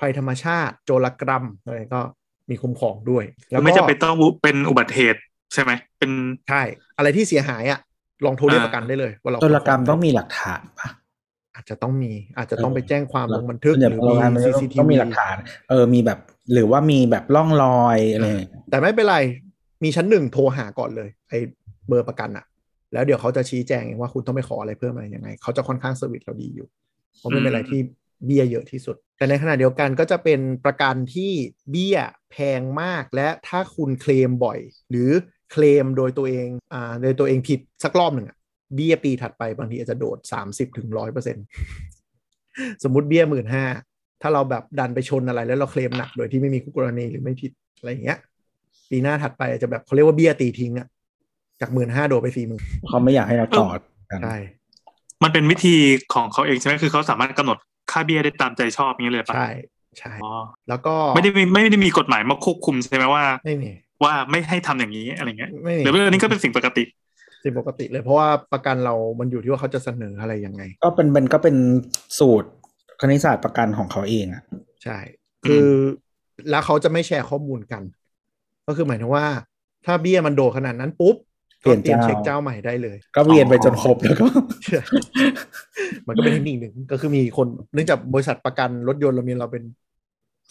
[0.00, 2.00] ภัยธรรมชาติ โจรกรรมอะไรก็
[2.50, 5.20] มีคุ้มครองด้วย แล้วไม่ก็จำเป็นต้องเป็นอุบัติเหตุ
[5.52, 6.10] ใช่ไหมเป็น
[6.48, 6.62] ใช่
[6.98, 7.80] อะไรที่เสียหายอะ
[8.24, 10.88] ลองโทรเรียกอ่าประกันได้เลย ว่าเราโจรกรรมต้องมีหลักฐานปะ
[11.54, 15.36] อาจจะต้องมีอาจจะต้องเออไปแจ้งความลงบันทึกส่วนใหญ่หรือโรงงานมันมีต้อง CCTV ต้องมีหลักฐาน
[15.70, 16.18] เออมีแบบ
[16.52, 19.18] หรือว่ามีแบบร่องรอยอะไรอย่างเงี้ยแต่ไม่เป็นไร
[19.84, 21.38] มีชั้นหนึ่งโทรหาก่อนเลย ไอ้
[21.88, 22.44] เบอร์ประกันอะ
[22.92, 26.68] แล้วเดี๋ยวเขาจะชี้แจงเองว่าคุณต้องไปขออะไรเพิ่มอะไรยังไง เขาจะค่อนข้างเซอร์วิสเราดีอยู่
[27.18, 27.80] เพราะไม่เป็นอะไรที่
[28.24, 31.32] เบี้ยเยอะที่สุด แต่ในขณะเดียวกันก็จะเป็นประกันที่
[31.70, 31.98] เบี้ย
[32.30, 34.58] แพงมาก และถ้าคุณเคลมบ่อย
[34.90, 35.10] หรือ
[35.52, 38.36] เคลมโดยตัวเองอ่าโดยตัวเองผิดสักรอบหนึ่งอะ
[38.74, 40.18] เบี้ยปีถัดไปบางทีอาจจะโดด
[40.48, 41.36] 30ถึงร้อยเปอร์เซ็น
[42.84, 43.64] สมมติเบี้ยหมื่นห้า
[44.22, 48.18] ถ้าเราแบบดันไปชนอะไรแล้วเราเคลมหนักโดยที่ไม่มีคู่กรณีหรือไม่ผิดอะไรอย่างเงี้ย
[48.90, 50.86] ปีหน้าถัดไปอาจจะแบบเขาเรียกว่าเบี้ยตีทิ้งอะ
[51.60, 53.66] จากหมื่นห้าโดดไปสี่หมื่นเขาไม่อยากให้เราต่อ
[54.10, 54.36] กันใช่
[55.22, 55.74] มันเป็นวิธี
[56.14, 57.58] ของเขาเองใช่ไหมคือเขาสามารถกำหนด
[57.96, 59.48] ค่าเบี้ยได้ตามใจชอบอย่างนี้เลยปะใช่
[59.98, 60.34] ใช่อ๋อ
[60.68, 63.70] แล้วก็ไม่ได้มีไม่ได้มีกฎหมายมาควบคุมใช่ไหมว่าไม่มี
[64.04, 66.84] ว่าไม่ให้ทำอย่างนี้อะไรเงี้ยไม่มีหรือว่าอันนี้ก็เป็นสิ่งปกติ
[67.44, 71.56] สิ่งปกติเลยเพราะว่าประกันเรา มันอยู่ที่ว่าเขาจะเสนออะไรยังไง ก็เป็นเป็นก็เป็น
[72.18, 72.48] สูตร
[73.00, 74.42] คณิตศาสตร์ประกันของเขาเองอะ
[74.84, 74.98] ใช่
[75.48, 75.68] คือ
[76.50, 77.82] แล้วเขาจะไม่แชร์ข้อมูลกัน
[78.66, 79.26] ก็คือหมายถึงว่า
[79.84, 81.16] ถ้าเบี้ยมันโดดขนาดนั้นปุ๊บ
[81.66, 84.26] เปลี่ก็ยนเตรียมเจ้าเช็คเจ้าใหม่ได้เลย ก็เวียนไปจนครบแล้วก็
[86.06, 89.64] มันก็เป็นเทคนิคหนึ่งก็คือมีคนเนื่องจากบริษัทประกันรถยนต์เรามีเราเป็น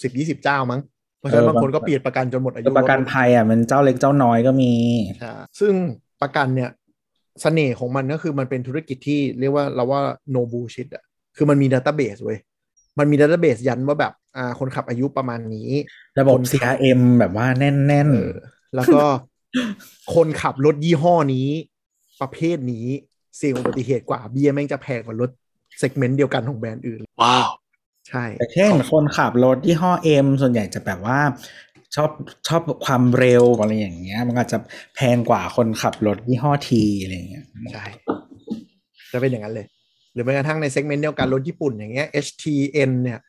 [0.03, 0.81] สิบยี่สิบเจ้ามั้ง
[1.19, 4.71] เพราะฉะนั้นเออบางคนบางก็เปลี่ยนประกันจนหมดอายุประกันภัยอะมันเจ้าเล็กเจ้าน้อยก็มี
[5.19, 5.73] ใช่ซึ่ง
[6.21, 6.69] ประกันเนี่ย
[7.41, 10.01] เสน่ห์ของมันก็คือมันเป็นธุรกิจที่เรียกว่าเราว่า
[10.33, 11.03] no bullshit อะ
[11.37, 12.37] คือมันมี database เว้ย
[12.99, 15.69] มันมี database ยันว่าแบบอ่าคนขับอายุประมาณนี้
[16.19, 18.33] ระบบคนขับ CRM แบบว่าแน่นเออ
[18.75, 19.03] แล้วก็
[20.15, 21.47] คนขับรถยี่ห้อนี้
[22.21, 22.85] ประเภทนี้
[23.37, 25.29] เสี่ยงอุบัติเหตุกว่าเบี้ยแม่งจะแพงกว่ารถ
[25.79, 27.47] segment เดียวกันของแบรนด์อื่น ว้าว
[28.09, 29.91] ใช่ๆแต่เช่นคนขับรถยี่ห้อ
[30.25, 31.19] M ส่วนใหญ่จะแบบว่า
[31.95, 32.09] ชอบ
[32.47, 34.57] ชอบความเร็วอะไรอย่างเงี้ย มันอาจจะ
[34.95, 36.69] แพงกว่าคนขับรถยี่ห้อ T
[37.01, 37.85] อะไรอย่างเงี้ยใช่
[39.11, 39.65] จะเป็นอย่างนั้นเลย
[40.13, 43.19] หรือแม้กระทั่งใน segment เดียวกันรถญี่ปุ่นอย่างเงี้ย H T N เนี่ย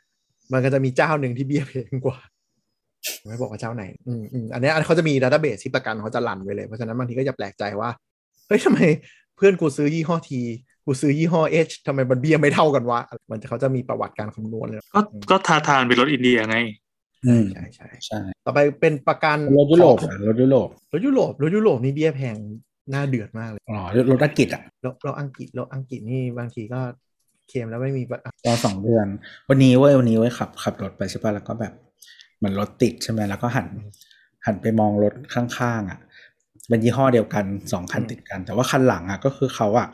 [0.52, 2.18] มันก็จะมีเจ้าหนึ่งที่เบี้ยแพงกว่า
[3.26, 7.90] ไม่บอกว่าเจ้าไหนอืมอืมอันเนี้ยอันเขาจะมีดัตต้าเบสที่ประกันเขาจะรันไว้เลย เพราะฉะนั้นบางทีก็จะแปลกใจว่า
[8.46, 8.80] เฮ้ยทำไม
[9.36, 10.42] เพื่อนกูซื้อยี่ห้อที
[10.86, 16.56] กูซื้อยี่ห้อ H ทำไมมันเบี้ยไม่เท่ากันวะ มันจะเขาจะมีประวัติการคำนวณเลย ก็ก็ทาทานเป็นรถอินเดียไง
[17.26, 22.36] อืมใช่ใช่ใช่ ต่อไปเป็นประกันรถยุโรปของอะรถยุโรปรถยุโรปรถยุโรปนี่เบี้ยแพง
[22.94, 23.78] น่าเดือดมากเลย อ๋อ
[24.12, 26.80] รถอังกฤษอะแล้วแล้วอังกฤษแล้วอังกฤษนี่บางทีก็
[27.48, 29.06] เคลมแล้วไม่มีประรอสองเดือน
[29.48, 31.72] วันนี้เว้ยวันนี้เว้ยขับขับรถไปใช่ป่ะแล้วก็แบบ
[32.36, 33.66] เหมือนรถติดใช่ไหมแล้วก็หัน
[34.46, 35.98] หันไปมองรถข้างๆอะ
[36.68, 39.86] เป็นยี่ห้อเดียวกันสองคันติดกัน แต่ว่าคันหลังอะก็คือเขาอะ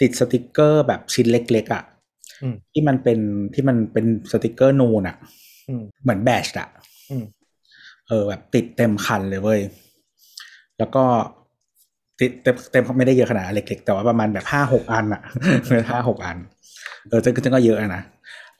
[0.00, 1.82] ติดสติกเกอร์แบบชิ้นเล็กๆอะ
[2.42, 3.18] อืมที่มันเป็น
[3.54, 5.16] ที่มันเป็นสติกเกอร์นูนอะ
[5.68, 6.68] อืมเหมือนแบชอะ
[7.10, 7.24] อืม
[8.08, 9.60] เออแบบติดเต็มคันเลยเว้ย
[10.78, 11.04] แล้วก็
[12.20, 15.22] ติดเต็มเต็มไม่ได้เยอะขนาดนั้นเล็กๆ แต่ว่าประมาณแบบห้าหกอันอะ
[15.90, 16.38] ห้าหกอัน
[17.08, 18.02] เออซึ่งซึ่งก็เยอะอะนะ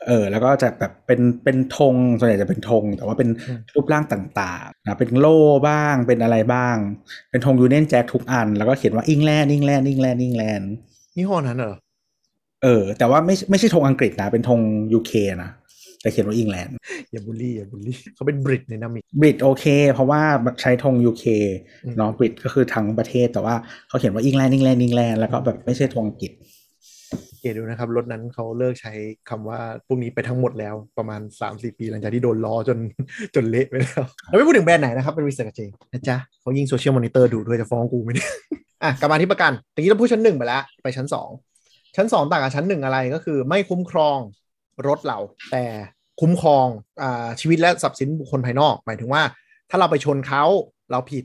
[0.06, 6.76] เออแล้วก็จะแบบเป็นเป็นธงส่วนใหญ่จะเป็นธงแต่ว่าเป็นอืมรูปร่างต่างๆนะเป็นโล่บ้างเป็นอะไรบ้าง
[7.30, 10.70] เป็นธง Union Jack ทุกอัน แล้วก็เขียนว่า England England England England
[11.16, 11.74] ยี่ห้อนั้นเหรอ
[12.62, 14.60] เออ แต่ว่าไม่ไม่ใช่ธงอังกฤษนะ เป็นธง
[14.92, 15.12] UK
[15.44, 15.50] นะ
[16.02, 16.74] แต่เขียนว่า England
[17.10, 20.22] อย่าบูลลี่อย่าบูลลี่เขาเป็น Brit dynamic Brit โอเค เพราะว่า
[20.60, 21.24] ใช้ธง UK
[21.84, 23.54] อืมเนาะ Brit ก็คือทั้งประเทศแต่ว่า
[23.88, 26.32] เขาเขียนว่า England England England แล้วก็แบบไม่ใช่ธงอังกฤษ
[27.40, 28.92] เกดูนะครับ รถนั้นเขาเลิกใช้
[29.30, 32.78] คำว่าพวกนี้ไปทั้งหมดแล้วประมาณ 3 4 ปี หลังจากที่โดนล้อจน
[33.34, 35.60] จนเละไปแล้วเราไม่พูดถึงแบรนด์ไหนนะครับ เป็นวิสกับเจ
[35.92, 38.30] นะจ๊ะเขายิง social monitor ดูด้วยจะฟ้องกูไหมเนี่ย
[38.82, 41.28] อะกลับมาที่ประกันตะกี้เราพูดชั้นหนึ่งไปแล้ว ไปชั้นสอง
[41.96, 44.18] ชั้นสองต่างกับชั้นหนึ่งอะไรก็คือ ไม่คุ้มครอง
[44.86, 45.18] รถเรา
[45.52, 45.64] แต่
[46.20, 46.66] คุ้มครอง
[47.02, 49.22] อ่าชีวิตและทรัพย์สินบุคคลภายนอก หมายถึงว่า
[49.70, 50.44] ถ้าเราไปชนเขา
[50.90, 51.24] เราผิด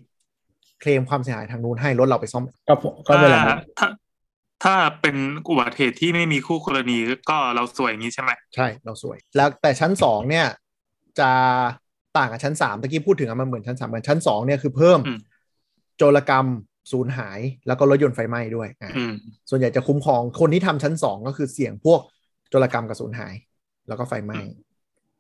[0.82, 2.74] เคลมความเสียหายทางนู้นให้รถเราไปซ่อมก็
[3.08, 3.42] ก็เวลา
[3.80, 3.88] ถ้า
[4.64, 5.16] ถ้าถ้าเป็น
[5.50, 6.98] อุบัติเหตุที่ไม่มีคู่กรณี
[7.30, 10.48] ก็เราสวยอย่างนี้ใช่ไหมใช่เราสวย แล้วแต่ชั้นสองเนี่ย
[11.20, 11.32] จะ
[12.18, 15.20] ต่างกับชั้นสามตะกี้พูดถึงอะมันเหมือนชั้นสามเหมือนชั้นสองเนี่ยคือเพิ่มอืม
[15.98, 16.46] โจรกรรม
[16.92, 19.14] สูญหาย แล้วก็รถยนต์ไฟไหม้ด้วยอ่าอืม
[19.50, 22.00] ส่วนใหญ่จะคุ้มครองคนที่ทำชั้นสองก็คือเสี่ยงพวก
[22.50, 23.34] โจรกรรมกับสูญหาย
[23.88, 24.40] แล้วก็ไฟไหม้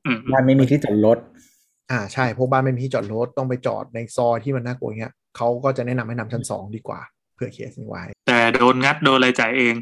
[0.06, 1.17] อืมบ้านไม่มีที่จอดรถ
[1.91, 7.00] อ่าใช่พวกบ้านไม่มีที่จอดรถต้องไปจอดในซอยที่มันน่ากลัวอย่างเงี้ยเขาก็จะแนะนำให้นำชั้นสองดีกว่า
[7.36, 9.76] เพื่อเคสนี้ไว้ แต่โดนงัดโดนอะไรจ่ายเอง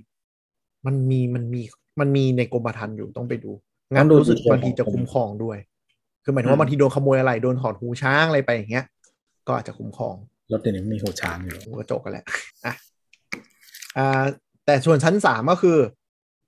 [0.85, 1.61] มันมีมันมี
[1.99, 3.51] มันมีในกรมธรรม์อยู่ต้องไปดู
[3.87, 5.57] ต้งั้อนงดูรู้สึกดีเทลบางทีจะของกรมคุ้มครองด้วย
[6.23, 8.85] คือหมายถึงว่าบางทีโดนขโมยอะไรโดนถอดหูช้างอะไรไปอย่างเงี้ย
[9.47, 10.15] ก็อาจจะคุ้มครอง
[10.51, 12.25] รถเดี๋ยวนี้มีหัวช้างอยู่หูกระจกกันแหละ
[12.65, 12.73] อะ
[13.97, 14.23] อ่า
[14.65, 15.77] แต่ส่วนชั้นสามก็คือ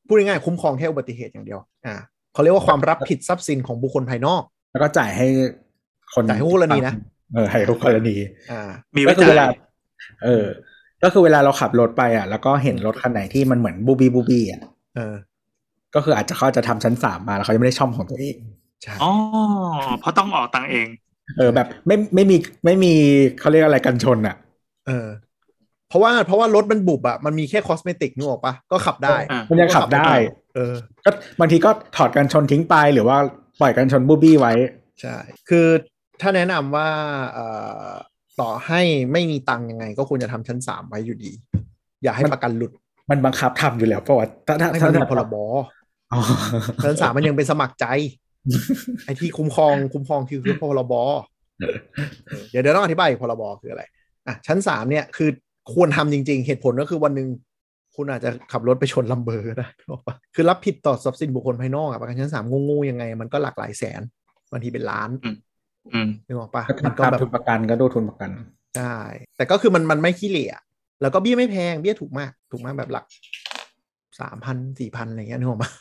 [0.08, 1.96] พูดง่ายๆคุ้มครองแค่อุบัติเหตุอย่างเดียว อ่า
[2.34, 4.42] เขาเรียกว่าความรับผิดทรัพย์สินของบุคคลภายนอก
[4.72, 5.28] แล้วก็จ่ายให้
[6.14, 6.94] คนจ่ายให้คู่กรณีนะ
[7.34, 8.16] เออให้คู่กรณี
[8.52, 8.62] อ่า
[8.96, 9.58] มีก็ไว้คือเวลาจ่าย
[10.26, 10.46] เออ
[11.06, 14.62] ก็คือเวลาเราขับรถไปอะ แล้วก็เห็นรถคันไหนที่มันเหมือนบูบีบูบีอะ
[14.96, 15.16] เออ
[15.96, 18.38] ก็คืออาจจะเขาอาจจะทำชั้นสามมาแล้วเขายังไม่ได้ช่องของตัวเอง
[18.84, 19.12] ใช่อ๋อ
[20.00, 20.88] เพราะต้องออกตังค์เอง
[21.38, 22.94] เออแบบไม่ไม่มีไม่มี
[23.40, 24.36] เขาเรียกอะไรกันชนอะ
[24.88, 25.08] เออ
[25.90, 30.12] เพราะว่าเพราะว่ารถมันบุบอะมันมีแค่คอสเมติกนึกออกปะก็ขับได้อะมันยังขับได้
[30.56, 30.74] เออ
[31.06, 33.18] ก็บางทีก็ถอดกันชนทิ้งไปหรือว่า
[33.62, 34.54] ปล่อยกันชนบูบี้ไว้
[35.02, 35.16] ใช่
[35.50, 35.68] คือ
[36.22, 36.90] ถ้าแนะนำว่า
[37.34, 37.46] เอ่
[37.88, 37.90] อ
[38.42, 41.32] ต่อให้ไม่มีตังค์ยังไง ก็ควรจะทำชั้นสามไว้อยู่ดี
[42.04, 42.72] อย่าให้มันประกันหลุด
[43.10, 45.36] มันบังคับทำอยู่แล้วเพราะว่าถ้าถ้าให้ถ้ามันเป็นพรบ
[46.14, 46.22] อ๋อ
[46.84, 47.86] ชั้นสามมันยังเป็นสมัครใจ
[49.06, 50.94] ไอ้ที่คุ้มครองคุ้มครองคือคือพรบ
[51.60, 53.84] เออเดี๋ยวเดี๋ยวต้องอธิบายอีกพรบคืออะไร
[54.28, 55.30] อะชั้นสามเนี่ยคือ
[55.74, 57.28] ควรทำจริง ๆ เหตุผลก็คือวันหนึ่ง
[57.96, 64.02] คุณอาจจะขับรถไปชนลัมเบอร์ก็ได้ถูกปะคือรับผิดต่อทรัพย์สินบุคคลภายนอกอะประกันชั้นสามงูๆยังไง มันก็หลากหลายแสน
[64.52, 65.36] บางทีเป็นล้านอืม
[66.28, 68.32] นึกออกปะก็มันก็ตามแบบทุนประกันก็ดูทุนประกัน
[68.76, 68.96] ใช่
[69.36, 70.62] แต่ก็คือมันมันไม่ขี้เหร่อะ
[71.02, 73.06] แล้วก็เบี้ยไม่แพงเบี้ยถูกมาก ถูกมากแบบหลัก
[74.20, 75.72] สามพันสี่พันอะไรเงี้ยนึกออกปะ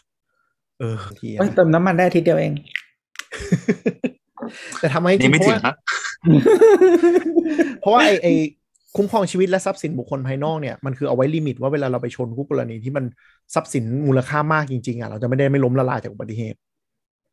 [0.79, 2.53] เออบางทีอะเอ้ยเติมน้ำมันได้อาทีเดียวเอง
[4.79, 5.73] แต่ทำไมจรินี่งไม่เพราะถึงว่านะ
[7.81, 8.29] เพราะว่าไอไอ
[8.97, 13.05] คุ้มครองชีวิตและทรัพย์สินบุคคลภายนอกเนี่ยมันคือเอาไว้ limit ว่าเวลาเราไปชนคู่กรณีที่มัน
[13.55, 16.59] ทรัพย์สินมูลค่ามากจริงๆอะเราจะไม่ได้ไม่ล้มละลายจากอุบัติเหตุ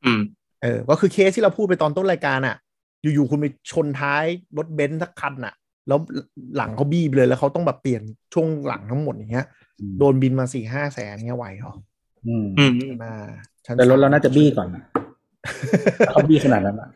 [0.04, 0.20] อืม
[0.62, 2.56] เออก็คือเคสที่เราพูดไปตอนต้นรายการอะ
[3.02, 4.24] อยู่ๆคุณไปชนท้าย
[4.58, 5.54] รถเบนซ์สักคันอะ
[5.88, 6.00] แล้ว
[6.58, 8.02] หลังเขาบี้ไปเลยแล้วเขาต้องแบบเปลี่ยน
[8.34, 9.46] ช่วงหลังทั้งหมดอย่างเงี้ย
[9.80, 11.74] อืมโดนบินมาสี่ห้าแสนเงี้ยไหวเหรอ
[12.28, 13.14] อืมอืมมา
[13.66, 14.84] ชั้นแต่รถสมเราน่าจะบี้ก่อนนะ
[16.08, 16.90] ถ้าเขาบี้ขนาดนั้นอะ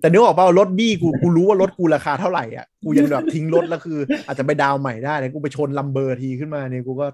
[0.00, 7.06] แต่นึกออกเปล่ารถบี้กูกูรู้ว่ารถกูราคาเท่าไหร่อะกูยังแบบทิ้งรถแล้วคือ อาจจะไปดาวน์ใหม่ได้เลยกูไปชนลัมเบอร์ทีขึ้นมาเนี่ยกูก็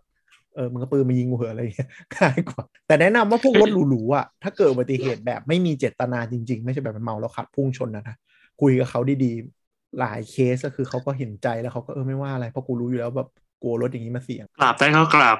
[0.54, 8.16] เออมึงก็ปืนมายิงกูเหอะอะไรอย่างเงี้ยง่ายกว่า แต่แนะนำว่าพวกรถหรูๆอะถ้าเกิดอุบัติเหตุแบบไม่มีเจตนาจริง ๆ ไม่ใช่แบบมันเมาแล้วขับพุ่งชนนะนะ
[8.60, 13.28] คุยกับเขาดีๆ หลายเคสก็คือเขาก็เห็นใจแล้วเขาก็เออไม่ว่าอะไรเพราะกูรู้อยู่แล้วแบบ
[13.62, 15.38] กลัวรถอย่างนี้มาเสี่ยงกราบได้ก็กราบ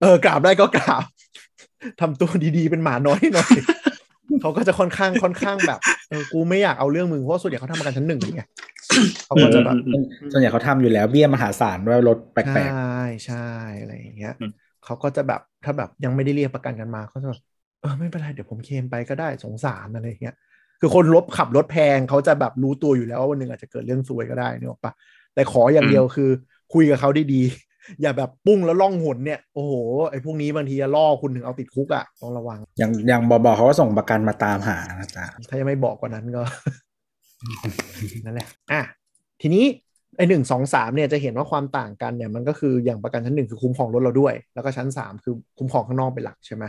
[0.00, 1.02] เออกราบได้ก็กราบ
[2.00, 3.50] ทำตัวดีๆเป็นหมาน้อยหน่อย
[4.40, 8.40] เขาก็จะค่อนข้างค่อนข้างแบบเออกูไม่อยากเอาเรื่องมึงเพราะว่าส่วนใหญ่เขาทำประกันชั้นหนึ่งไง
[9.26, 12.50] เขาก็จะแบบอืมส่วนใหญ่เขาทำอยู่แล้วเบี้ยมหาศาลด้วยรถแปลกใช่
[13.24, 13.34] ใช่
[13.78, 14.50] อะไรอย่างเงี้ยอืม
[14.82, 17.40] เขาก็จะแบบถ้าแบบยังไม่ได้เรียกประกันกันมาเขาจะแบบ
[17.80, 20.34] เออไม่เป็นไรเดี๋ยวผมเคลมไปก็ได้สงสารอะไรอย่างเงี้ย
[20.80, 24.92] คือคนรบขับรถแพงเขาจะแบบรู้ตัวอยู่แล้วว่าวันหนึ่งอาจจะเกิดเรื่องซวยก็ได้นึกออกปะ
[25.34, 26.30] แต่ขออย่างเดียวคือ
[26.72, 29.72] คุยกับเขาดีๆ อย่าแบบปุ้งแล้วล่องหนเนี่ยโอ้โห
[30.10, 36.42] ไอ้พวกนี้บางทีจะล่อคุณถึงเอาติดคุกอะ่ะต้องระวังๆอย่างอย่างบอบอเขาก็ส่งประกันมาตามหานะจ๊ะถ้ายังไม่บอกกว่านั้นก็
[38.24, 38.82] นั่นแหละอะ
[39.42, 39.64] ทีนี้
[40.16, 46.64] ไอ้หนึ่งสองสามเนี่ยจะเห็นว่าความต่างกันเนี่ยมันก็คืออย่างประกันชั้นหนึ่งคือคุ้มครองรถเราด้วย แล้วก็ชั้นสามคือคุ้มครองข้างนอกเป็นหลักใช่ไหม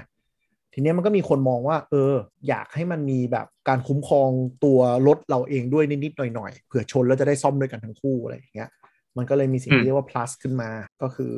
[0.74, 2.14] ทีเนี้ยมันก็มีคนมองว่า เออ
[2.48, 4.30] อยากให้มันมีแบบการคุ้มครอง
[4.64, 8.70] ตัวรถเราเองด้วยนิดๆหน่อยๆเผื่อชนแล้วจะได้ซ่อมด้วยกันทั้งคู่อะไรอย่างเงี้ย
[9.18, 10.70] มันก็เลยมีสิ่งอืมที่เรียกว่า plus ขึ้นมา
[11.02, 11.34] ก็คือ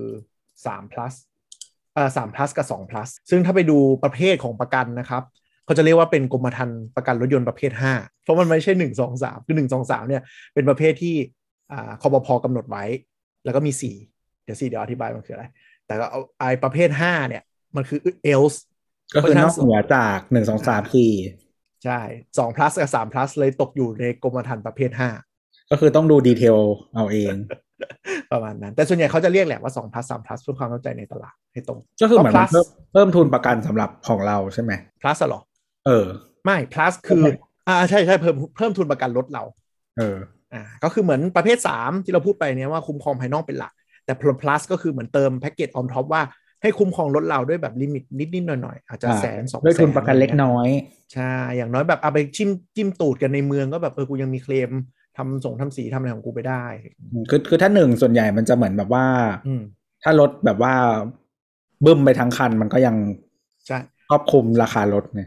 [0.45, 1.13] 3 plus
[1.95, 5.23] อ่าสาม plus กับ 2 plus ซึ่งถ้าไปดูประเภทของประกันนะครับ
[5.65, 10.21] เขาจะเรียกว่าเป็นกรมธรรม์ประกันรถยนต์ประเภท 5 เพราะมันไม่ใช่ 1 2 3 คือ 1 2 3เนี่ย
[10.53, 11.15] เป็นประเภทที่
[11.71, 12.83] อ่าคอปพกำหนดไว้
[13.45, 13.71] แล้วก็มี
[14.09, 15.45] 4 เดี๋ยวสี่เดี๋ยวอธิบายมันคืออะไร
[15.85, 17.43] แต่ก็เอาไอประเภท 5 เนี่ย
[17.75, 17.99] มันคือ
[18.33, 18.57] else
[19.15, 21.13] ก็คือนอกเหนือจากหนึ่งสองสามสี่
[21.85, 21.99] ใช่
[22.31, 24.91] 2 plus กับ3 plus เลยตกอยู่ในกรมธรรม์ประเภท
[25.29, 26.57] 5ก็คือต้องดูดีเทล
[26.95, 27.33] เอาเอง
[28.31, 35.41] ประมาณนั้น แต่ส่วนใหญ่เขาจะเรียกแหละว่า2 plus 3 plus เพื่อความเข้าใจในตลาดให้ตรง ก็คือเหมือนก็มัน plus เพิ่มเพิ่มทุนประกันสำหรับของเราใช่ไหม plus อะเหรอ
[35.85, 36.07] เออ
[36.45, 37.37] ไม่ plus คือโอเค
[37.67, 39.43] อ่าใช่ใช่เพิ่มเพิ่มทุนประกันรถเรา
[39.97, 40.17] เออ
[40.53, 43.73] อ่า ก็คือเหมือนประเภท 3 ที่เราพูดไปเนี่ยว่าคุ้มครองภายนอกเป็นหลัก
[44.05, 46.21] แต่ plus ก็คือเหมือนเติมแพ็กเกจ on top ว่า
[46.61, 50.69] ให้คุ้มครองรถเราด้วยแบบ limit นิดๆหน่อยๆอาจจะอ่าแสนสองด้วยแสทุนประกันเล็กอไรงี้ยน้อย
[51.13, 54.71] ใช่ อย่างน้อยแบบเอาไปจิ้มจิ้มตูดกันในเมืองก็แบบเออกูยังมีเคลม
[55.17, 56.63] ทำส่งทำสีทำอะไรของกูไปได้
[57.29, 59.05] คือคือถ้าหนึ่งส่วนใหญ่มันจะเหมือนแบบว่า
[59.47, 59.61] อืม
[60.03, 60.73] ถ้ารถแบบว่า
[61.85, 62.95] บึ้มไปทั้งคันมันก็ยัง
[63.67, 63.77] ใช่
[64.09, 65.23] ครอบคลุมราคารถไง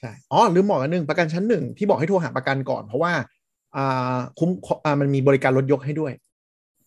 [0.00, 3.12] ใช่อ๋อลืมบอกอันหนึ่งประกันชั้นหนึ่งที่บอกให้โทรหาประกันก่อน เพราะว่า
[3.76, 4.50] อ่าคุ้ม
[4.84, 6.12] อ่ามันมีบริการรถยกให้ด้วย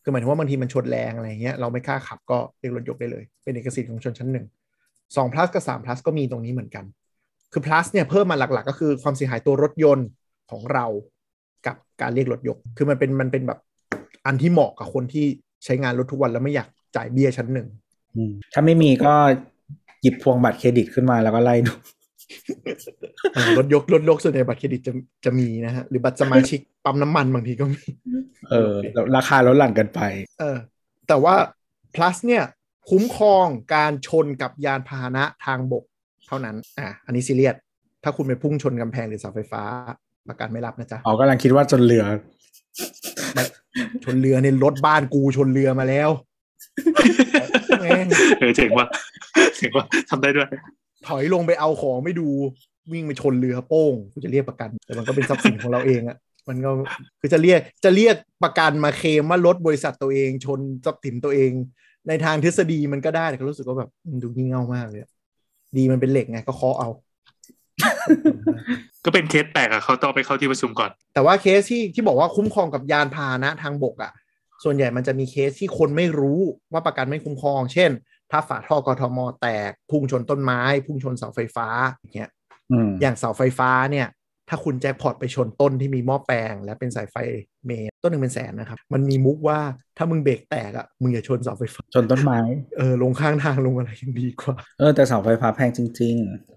[0.03, 4.45] คือหมายถึงว่าบางทีมันชนแรงอะไรเงี้ยเราไม่กล้าขับก็เรียกรถยกได้เลย เป็นเอกสิทธิ์ของชนชั้นหนึ่ง
[5.15, 6.85] สอง plus กับสาม plus ก็มีตรงนี้เหมือนกัน
[7.53, 10.07] คือ plus เนี่ยเพิ่มมาหลัก ๆ ก็คือความเสียหายตัวรถยนต์
[10.51, 10.85] ของเรา
[11.99, 13.59] กับการเรียกรถยก คือมันเป็นมันเป็นแบบ
[14.25, 15.25] อันที่เหมาะกับคนที่
[15.65, 17.67] ใช้งานรถทุกวันแล้วไม่อยากจ่ายเบี้ยชั้นหนึ่ง
[18.15, 19.13] อืมถ้าไม่มีก็
[20.01, 21.73] หยิบพวงบัตรเครดิตขึ้นมาแล้วก็ไล่ดู
[23.33, 24.93] เออรถยกรถยกส่วนใหญ่บัตรเครดิตจะ
[25.25, 27.83] จะมีนะฮะหรือบัตรสมาชิกปั๊มน้ำมันบางทีก็มี
[28.51, 29.99] เออแล้วราคาลดหลั่นกันไป
[30.39, 30.57] เออ
[31.07, 31.35] แต่ว่า
[31.95, 32.43] plus เนี่ย
[32.89, 35.83] คุ้มครองการชนกับยานพาหนะทางบก
[36.27, 37.55] เท่านั้น อะ อันนี้ซีเรียส
[38.03, 39.63] ถ้าคุณไปพุ่งชนกำแพงหรือเสาไฟฟ้า
[40.29, 42.03] ประกันไม่รับนะจ๊ะอ๋อกำลังคิดว่าจนเรือ
[44.05, 46.09] ชนเรือเนี่ยรถบ้านกูชนเรือมาแล้ว
[47.81, 48.07] แม่ง
[48.39, 48.87] เออเจ๋งว่ะ
[49.57, 50.47] เจ๋งว่ะทำได้ด้วย
[51.07, 52.27] ถอยลงไปเอาของไม่ดู
[52.91, 56.69] วิ่งไปชนเรือโป้งกูจะเรียกประกัน แต่มันก็เป็นทรัพย์สินของเราเองอะมันก็
[57.19, 61.51] คือจะเรียกจะเรียกประกันมาเคลมว่ารถบริษัทตัวเอง ชนทรัพย์สินตัวเอง
[62.07, 65.09] ในทางทฤษฎีมันก็ได้แต่ก็รู้สึกว่าแบบมันดูงี่เง่ามากเลยอะ
[65.77, 66.89] ดีมันเป็นเหล็กไงก็เคาะเอา
[69.05, 74.11] ก็เป็นเคสแปลกอะเขาต้องไปเข้าที่ประชุมก่อน แต่ว่าเคสที่ที่บอกว่าคุ้มครองกับยานพาหนะทางบกอะ่ะ
[74.63, 76.39] ส่วนใหญ่มันจะมีเคสที่คนไม่รู้
[76.73, 77.91] ว่าประกันไม่คุ้มครอง เช่น
[78.31, 82.29] ถ้าฝาท่อกทมแตก พุ่งชนต้นไม้ พุ่งชนเสาไฟฟ้าอย่างเงี้ย
[82.71, 84.07] อืมอย่างเสาไฟฟ้าเนี่ย
[84.49, 87.15] ถ้าคุณแจ็คพอตไปชนต้นที่มีหม้อแปลง และเป็นสายไฟ
[87.65, 89.59] เมนต้นหนึ่งเป็นแสนนะครับ มันมีมุกว่า
[89.97, 92.39] ถ้ามึงเบรกแตกอะ่ะมึงอย่าชนเสาไฟฟ้าชนต้นไม้
[92.77, 96.15] เออลงข้างทางลงอะไรยังดีกว่า เออแต่เสาไฟฟ้าแพงจริง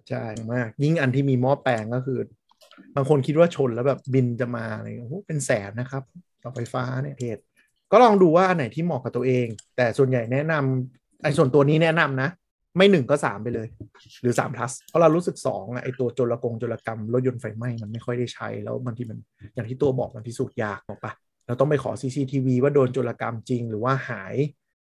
[0.09, 2.19] ใช่มาก ยิ่งอันที่มีหม้อแปลงก็คือ
[2.97, 6.03] บางคนคิดว่าชนแล้วแบบบินจะมาอะไรเงี้ยโอ้โหเป็นแสนนะครับ
[6.41, 7.39] เสาไฟฟ้าเนี่ยเพจ
[7.93, 12.29] ก็ลองดูว่าอันไหนที่เหมาะกับตัวเอง แต่ส่วนใหญ่แนะนำไอ้ส่วนตัวนี้แนะนำนะ
[12.77, 13.69] ไม่หนึ่งก็สามไปเลย
[14.23, 19.19] หรือสาม plus เพราะเรารู้สึกสองอะไอ้ตัวโจรกงโจรกรรมรถยนต์ไฟไหม้มันไม่ค่อยได้ใช้แล้วบางทีมัน
[19.55, 21.13] อย่างที่ตัวบอกมันพิสูจน์ยากบอกปะ
[21.47, 24.35] เราต้องไปขอ CCTV ว่าโดนโจรกรรมจริงหรือว่าหาย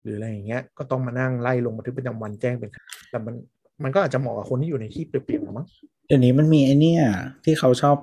[0.02, 2.70] หรืออะไรอย่างเงี้ยก็ต้องมานั่งไล่ลงบันทึกประจำวันแจ้งเป็น
[3.10, 3.34] แต่มัน
[3.82, 7.02] มันก็อาจจะเหมาะกับคนที่อยู่ในที่เปลี่ยวๆหรอมั้งๆเดี๋ยวนี้มันมีไอเนี่ย
[7.44, 7.96] ที่เขาชอบ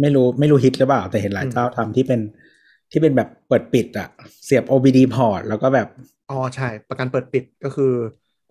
[0.00, 2.20] ไม่รู้ไม่รู้ฮิตหรือเปล่าแต่เห็นหลายอืมเจ้าทำที่เป็น
[2.90, 4.08] ที่เป็นแบบเปิดปิดอะ
[4.44, 5.88] เสียบ OBD port แล้วก็แบบ
[6.30, 7.92] อ๋อใช่ ประกันเปิดปิดก็คือ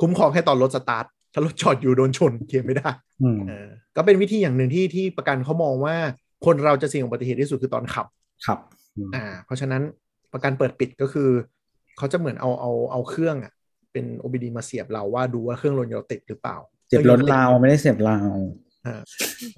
[0.02, 2.90] คุ้มครองแค่ตอนรถสตาร์ทถ้ารถจอดอยู่โดนชนเคลมไม่ได้
[3.24, 5.96] อืมเออก็เป็นวิธีอย่างหนึ่งที่ที่ประกันเขามองว่า
[6.46, 8.08] คนเราจะเสี่ยงอุบัติเหตุที่สุดคือตอนขับ
[8.46, 8.60] ครับ
[8.98, 9.82] อืมอ่า เพราะฉะนั้น
[10.34, 11.30] ประกันเปิดปิดก็คือ
[11.98, 13.54] เขาจะเหมือนเอาเอาเอาเครื่องอะ
[13.92, 16.58] เป็น OBD มาเสียบเราว่าดูว่าเครื่องรถเราติดหรือเปล่า
[16.88, 18.20] เสียบรถเราไม่ได้เสียบเรา
[18.86, 19.02] อ่า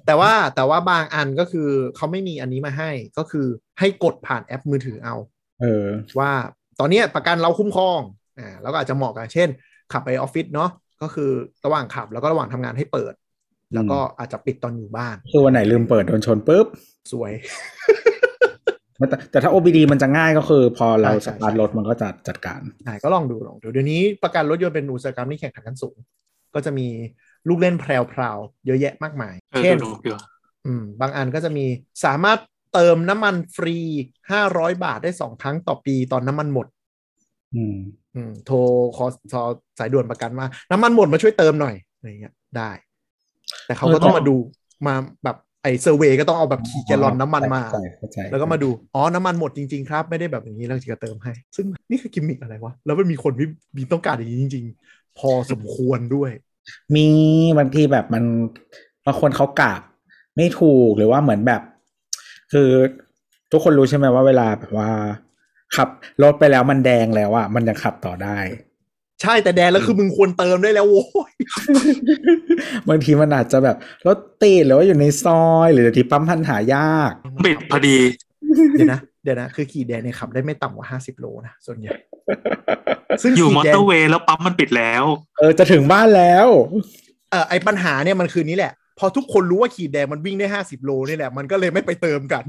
[0.06, 3.46] แต่ว่าแต่ว่าบางอันก็คือเขาไม่มีอันนี้มาให้ก็คือ
[3.78, 5.16] ให้กดผ่านแอปมือถือเอา
[5.60, 5.86] เออ
[6.18, 6.32] ว่า
[6.80, 8.00] ตอนเนี้ยประกันเราคุ้มครอง
[8.38, 9.48] อ่าแล้วก็อาจจะเหมาะกับเช่น
[9.92, 10.70] ขับไปออฟฟิศเนาะ
[11.02, 11.30] ก็คือ
[11.64, 13.14] ระหว่างขับแล้วก็ระหว่างทำงานให้เปิด
[13.74, 16.66] แล้วก็อาจจะปิดตอนอยู่บ้านคือวันไหนลืมเปิดโดนชนปุ๊บ
[17.12, 17.32] สวย
[19.10, 25.96] แต่แต่ถ้า OBD มันจะง่ายก็คือ พอเราใช่สตาร์ทรถมันก็จะจัดการไหนก็ลองดูลองดูเดี๋ยวนี้ประกันรถยนต์เป็นอุตสาหกรรมที่แข่งขันกันสูง
[26.54, 26.86] ก็จะมี
[27.48, 30.12] ลูกเล่นแพรวๆเยอะแยะมากมายเออเช่นดูดู
[30.66, 31.66] อืมบางอันก็จะมี
[32.04, 32.38] สามารถ
[32.74, 33.76] เติมน้ำมันฟรี
[34.30, 36.66] 500 บาทได้สองครั้งต่อปีตอนน้ำมันหมด
[37.54, 37.76] อืม
[38.14, 38.56] อืมโทร
[38.96, 39.12] call
[39.78, 42.70] สายด่วนประกันว่า น้ำมันหมดมาช่วยเติมหน่อยอะไรเงี้ยได้
[43.66, 44.36] แต่เขาก็ต้องมาดู
[44.86, 56.30] มาแบบไอ้ survey ก็ต้องเอาแบบขี่แกลลอนน้ำมันมาเข้าใจเข้าใจแล้วก็มาดู อ๋อ น้ำมันหมดจริง ๆ ครับ ไม่ได้แบบอย่างนี้แล้วจะเติมให้ ซึ่งนี่คือกิมมิกอะไรวะ แล้วมันมีคนที่มีต้องการอย่างนี้จริง ๆ พอสมควรด้วย
[56.96, 57.06] มี
[57.58, 58.24] บางทีแบบมัน
[59.06, 59.72] บางคนเขากะ
[60.36, 61.62] ไม่ถูกหรือว่าเหมือนแบบ
[62.52, 62.68] คือ
[63.52, 64.90] ทุกคนรู้ใช่ไหมว่าเวลาแบบว่า
[65.76, 65.88] ขับ
[66.22, 68.38] รถไปแล้วมันแดงแล้วอะมันยังขับต่อได้
[69.22, 71.32] ใช่แต่แดนแล้วคือมึงควรเติมได้แล้วโว้ย
[72.88, 77.12] บางทีมันอาจจะแบบรถติดหรือว่าอยู่ในซอย หรือที่ปั๊มพันหายาก
[77.46, 77.98] ปิดพอดี
[78.72, 81.92] เดี๋ยวนะเดี๋ยวนะคือขี่แดนเนี่ยขับได้ไม่ต่ำกว่า50โลนะส่วนใหญ่
[83.22, 85.04] ซึ่งอยู่ขี่ motorway แล้วปั๊มมันปิดแล้ว
[85.38, 86.46] เออจะถึงบ้านแล้ว
[87.30, 92.44] เออไอปัญหาเนี่ยมันคือนี้แหละ พอทุกคนรู้ว่าขีดแดงมันวิ่งได้50โลนี่แหละ มันก็เลยไม่ไปเติมกัน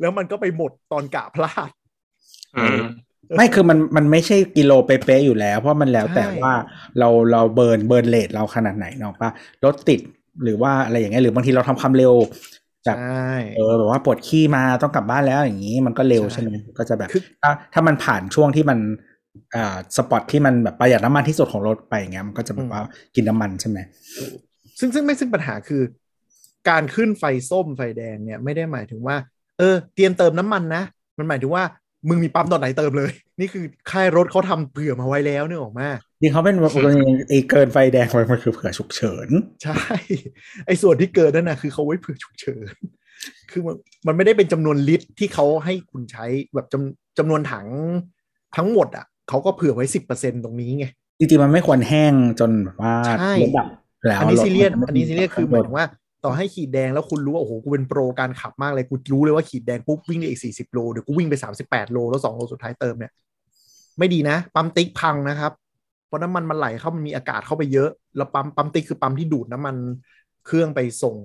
[0.00, 1.85] แล้วมันก็ไปหมดตอนกะพลาดเออ
[3.36, 6.54] ไม่คือมันมันไม่ใช่กิโลเป๊ะๆอยู่แล้ว เพราะมันแล้วแต่ใช่ว่า
[6.98, 9.30] เราเรา burn burn rate เราขนาดไหนเนาะปะ
[9.64, 10.00] รถติด
[10.44, 12.14] หรือว่าอะไรอย่างเงี้ยหรือบางทีเราทำความเร็ว
[12.86, 18.78] จากใช่เออแบบว่าปวดขี้มาต้องกลับบ้านแล้วอย่างนี้มันก็เร็วใช่ใช่ไหมก็จะแบบคือถ้าถ้ามันผ่านช่วงที่มัน
[19.54, 22.82] อ่าสปอตที่มันแบบประหยัดน้ำมันที่สุดของรถไปอย่างเงี้ยมันก็จะแบบว่า
[23.14, 23.78] กินน้ำมันใช่ไหม
[24.78, 25.82] ซึ่งซึ่งไม่ซึ่งปัญหาคือ
[26.68, 29.16] การขึ้นไฟส้มไฟแดงเนี่ยไม่ได้หมายถึงว่า
[29.58, 30.82] เออ เตรียมเติมน้ำมันนะ
[31.18, 31.64] มันหมายถึงว่า
[32.08, 35.88] มึงมีปั๊มตอนไหนเติมเลย นี่คือค่ายรถเขาทำเผื่อมาไว้แล้วเนี่ยออกมา
[36.20, 36.72] จริงเขาเป็นแบบ
[37.28, 39.28] ไอ้เกินไฟแดงไปมันคือเผื่อฉุกเฉิน
[39.62, 39.76] ใช่
[40.66, 42.74] ไอ้ส่วนที่เกินนั่นนะคือเขาไว้เผื่อฉุกเฉิน
[43.50, 47.66] คือมันมันไม่ได้เป็นจำนวนลิตรที่เขาให้คุณใช้แบบจำจำนวนถัง
[48.56, 50.86] ทั้งหมดอะเขาก็เผื่อไว้สิบเปอร์เซ็นตรงนี้ไง
[51.18, 53.68] จริงๆมันไม่ควรแห้งจนแบบว่าใช่รถดับ
[54.06, 55.86] แล้วอันนี้รถซีเรียสมัจะอันนี้ซีเรียสคือหมายถึงว่าว่า
[56.24, 63.12] ต่อให้ขีดแดงแล้วคุณรู้ว่าโอ้โหกูเป็นโปรการขับมากเลยกูรู้เลยว่าขีดแดงปุ๊บวิ่งได้อีกสี่สิบโลเดี๋ยวกูวิ่งไปสามสิบแปดโลแล้วสองโลสุดท้ายเติมเนี่ย
[63.98, 65.52] ไม่ดีนะปั๊มติ๊กพังนะครับ
[66.06, 69.76] เพราะน้ำมันมันไหลเข้ามันมีอากาศเข้าไปเยอะ แล้วปั๊มปั๊มติ๊กคือปั๊มที่ดูดน้ำมัน
[70.46, 71.16] เครื่องไปส่ง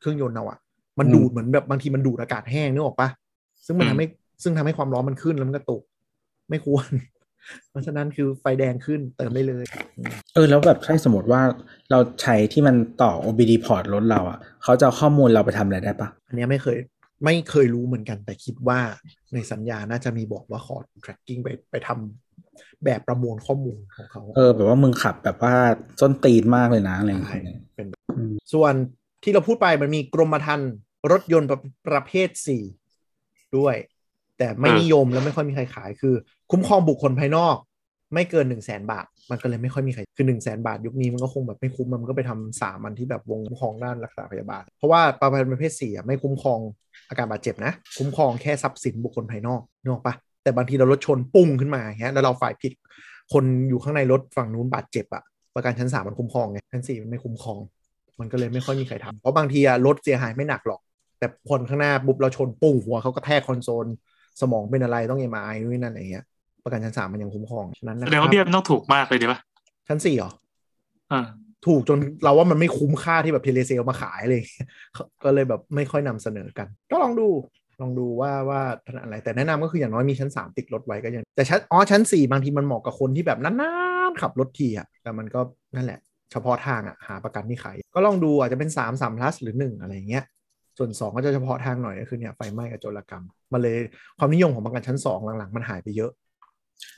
[0.00, 0.58] เครื่องยนต์เอาอะ
[0.98, 3.08] มันดูดเหมือนแบบบางทีมันดูดอากาศแห้งนึกออกปะ
[3.66, 4.06] ซึ่งมันอืมทำให้
[4.42, 5.82] ซึ่งทำให้ความร้อนมันขึ้นแล้วมันก็ตก
[6.50, 6.86] ไม่ควร
[7.70, 9.64] เพราะฉะนั้นคือไฟแดงขึ้นเติมได้เลย
[10.34, 11.42] เออ แล้วแบบถ้าสมมติว่า
[11.90, 16.78] เราใช้ที่มันต่อ OBD port รถเราอะเขาจะเอาข้อมูลเราไปทำอะไรได้ปะอันเนี้ยไม่เคย
[17.24, 18.80] ไม่เคยรู้เหมือนกันแต่คิดว่า
[19.34, 25.54] ในสัญญาน่าจะมีบอกว่าขอ tracking ไปไปทำแบบประมวลข้อมูลของเขา เออ แบบว่ามึงขับแบบว่า
[26.00, 28.74] ส้นตีนมากเลยนะอะไรอย่างใช่เงี้ยเป็นแบบอืมส่วน
[29.22, 30.70] ที่เราพูดไปมันมีกรมธรรม์
[31.12, 32.62] รถยนต์ประประเภทสี่
[33.56, 33.76] ด้วย
[34.38, 36.14] แต่ไม่เออนิยมแล้วไม่ค่อยมีใครขายคือ
[36.50, 37.56] คุ้มครองบุคคลภายนอก
[38.14, 46.58] ไม่เกินหนึ่งแสนบาท มันก็เลยไม่ค่อยมีใคร คือหนึ่งแสนบาท ยุคนี้มันก็คงแบบไม่คุ้มมันก็ไปทำสามันที่แบบวงคุ้มครองด้านรักษาพยาบาล เพราะว่าประเภทประเภทสี่อะไม่คุ้มครอง
[47.08, 52.72] อาการบาดเจ็บนะ คุ้มครองแค่ทรัพย์สินบุคคลภายนอกนึกออกปะแต่บางทีเรารถชนปุ้งขึ้นมาเงี้ยแล้วเราฝ่ายผิด
[53.32, 55.22] คนอยู่ข้างในรถฝั่งนู้นบาดเจ็บอะ
[55.54, 57.58] ประกันชั้นสามมันคุ้มครองไงชั้นสี่มันไม่คุ้มครอง
[58.20, 60.80] มันก็เลยไม่ค่อยมีใครทำเพราะบางทีอะรถเสียหายไม่หนักหรอก
[61.18, 63.86] แต่คนข้างหน้าปุ๊บเราชนปุ้งหัวเขาก็แทกคอนโซล
[64.40, 66.24] สมองเป็นอะไรต้องเอ็มไอนู่นนั่นอะไรเงี้ย
[66.64, 69.38] ประกันชั้นสามมันยังคุ้มครองฉะนั้นนะแสดงว่าเบี้ยมันต้องถูกมากเลยดีป่ะ
[69.88, 70.30] ชั้นสี่เหรอ
[71.12, 71.20] อ่า
[71.66, 74.42] ถูกจนเราว่ามันไม่คุ้มค่าที่แบบเทเลเซลมาขายเลย
[75.24, 77.28] ก็เลยแบบไม่ค่อยนำเสนอกัน ก็ลองดู
[77.80, 83.72] ลองดูว่าว่าถนัดอะไรแต่แนะนำก็คืออย่างน้อยมีชั้นสามติดรถไว้ก็ยังแต่ชั้นอ๋อชั้นสี่บางทีมันเหมาะกับคนที่แบบนา
[84.10, 85.40] นๆขับรถทีอะแต่มันก็
[85.76, 85.98] นั่นแหละ
[86.32, 90.24] เฉพาะทางอะหาประกันที่ขายก็ลองดูอาจจะเป็นสามสามพลัสหรือหนึ่งอะไรอย่างเงี้ย
[90.78, 93.76] ส่วนสองก็จะเฉพาะทางหน่อยก็คือเนี่ยไฟไหม้กับโจรกรรมมันเลย
[94.18, 96.27] ความนิยมของประกันชั้นสองหลังๆ มันหายไปเยอะมัน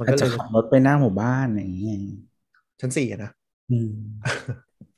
[0.04, 1.98] อาจก็เลจะยขับรถไปหน้าหมู่บ้านอย่างเงี้ย
[2.80, 3.30] ชั้นสี่อะนะ
[3.70, 3.90] อืม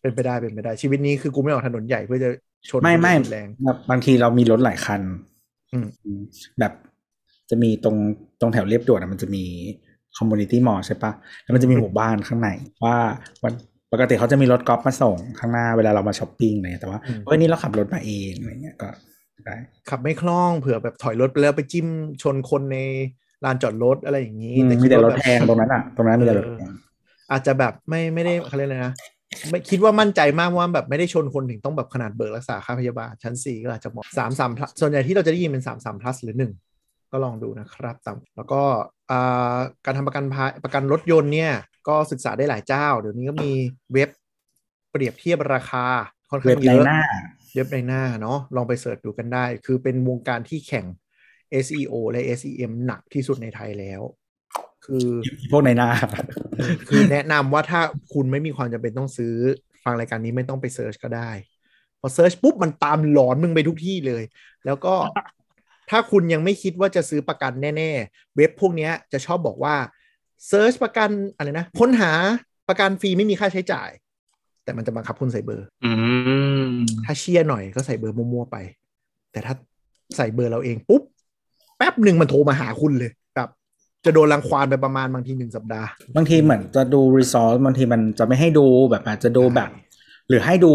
[0.00, 2.28] เป็นไปได้เป็นไปได้ชีวิตนี้คือกูไม่ออกถนนใหญ่เพื่อจะ
[2.70, 5.00] ชนไม่ไม่แรงแบบบางทีเรามีรถหลายคัน
[5.72, 6.20] อืมอืม
[6.58, 6.72] แบบ
[7.50, 7.96] จะมีตรง
[8.40, 9.44] ตรงแถวเรียบด่วนอะมันจะมี
[10.16, 12.48] community mall ใช่ปะแล้วมันจะมีหมู่บ้านข้างใน
[12.84, 12.96] ว่า
[13.42, 13.52] วัน
[13.92, 18.88] ปกติเขาจะมีรถกอล์ฟมาส่งข้างหน้าเวลาเรามาช้อปปิ้งอะไรเงี้ยแต่ว่าเฮ้ยนี่เราขับรถมาเองอะไรเงี้ยก็
[19.46, 19.56] ได้
[19.88, 21.86] ขับไม่คล่องเผื่อแบบถอยรถไปแล้วไปจิ้ม
[22.22, 22.78] ชนคนใน
[23.44, 26.70] ลานจอดรถอะไรอย่างนี้อืมแต่มีคิดแต่รว่าถแบบแพงตรงนั้นอะ ตรงนั้นมีแต่รถแพง
[27.31, 28.94] อาจจะแบบไม่ไม่ได้เขาเรียกอะไรนะ
[29.50, 34.50] ไม่คิดว่ามั่นใจมากว่าแบบไม่ได้ชนคนถึงต้องแบบขนาดเบิกรักษาค่าพยาบาลชั้นสี่ก็อาจจะเหมาะสามสาม
[34.81, 36.52] ส่วนใหญ่ที่เราจะได้ยินเป็นสามสาม plus หรือหนึ่ง
[37.12, 38.62] ก็ลองดูนะครับตามแล้วก็
[39.11, 41.52] อ่าการทำประกันภัยประกันรถยนต์เนี่ย
[41.88, 43.52] ก็ศึกษาได้หลายเจ้า เดี๋ยวนี้ก็มี
[43.92, 44.11] เว็บ
[44.90, 45.85] เปรียบเทียบราคา
[46.31, 47.02] ค่อนข้าเว็บงในเยอะหน้า
[47.55, 50.87] เว็บนายหน้าเนาะลองไป search ดูกันได้ คือเป็นวงการที่แข่ง
[51.64, 54.02] SEO และ SEM หนักที่สุดในไทยแล้ว
[54.84, 55.06] คือ
[55.50, 55.90] พวกนายหน้า
[56.88, 57.80] คือแนะนำว่าถ้า
[58.12, 59.34] คุณไม่มีความจำเป็นต้องซื้อ
[59.84, 61.30] ฟังรายการนี้ไม่ต้องไป search ก็ได้
[62.00, 64.22] พอ search ปุ๊บมันตามหลอนมึงไปทุกที่เลย
[64.66, 64.94] แล้วก็
[65.90, 69.74] ถ้าคุณยังไม่คิดว่าจะซื้อประกันแน่ ๆ เว็บพวกเนี้ยจะชอบบอกว่า
[70.48, 72.12] search ประกันอะไรนะ ค้นหา
[72.68, 73.90] ประกันฟรีไม่มีค่าใช้จ่าย
[74.64, 75.92] แต่มันจะบังคับคุณใส่เบอร์อื
[76.66, 76.70] ม
[77.04, 78.56] ถ้าเชียร์หน่อยก็ใส่เบอร์มั่วๆไป
[79.32, 79.54] แต่ถ้า
[80.16, 83.48] ใส่เบอร์เราเองปุ๊บแป๊บหนึ่งมันโทรมาหาคุณเลยแบบ
[84.04, 89.70] จะโดนรังควานไปประมาณบางทีหนึ่งสัปดาห์ บางทีเหมือนจะดู result บางทีมันจะไม่ให้ดูแบบอาจจะดูแบบ
[90.28, 90.72] หรือให้ดู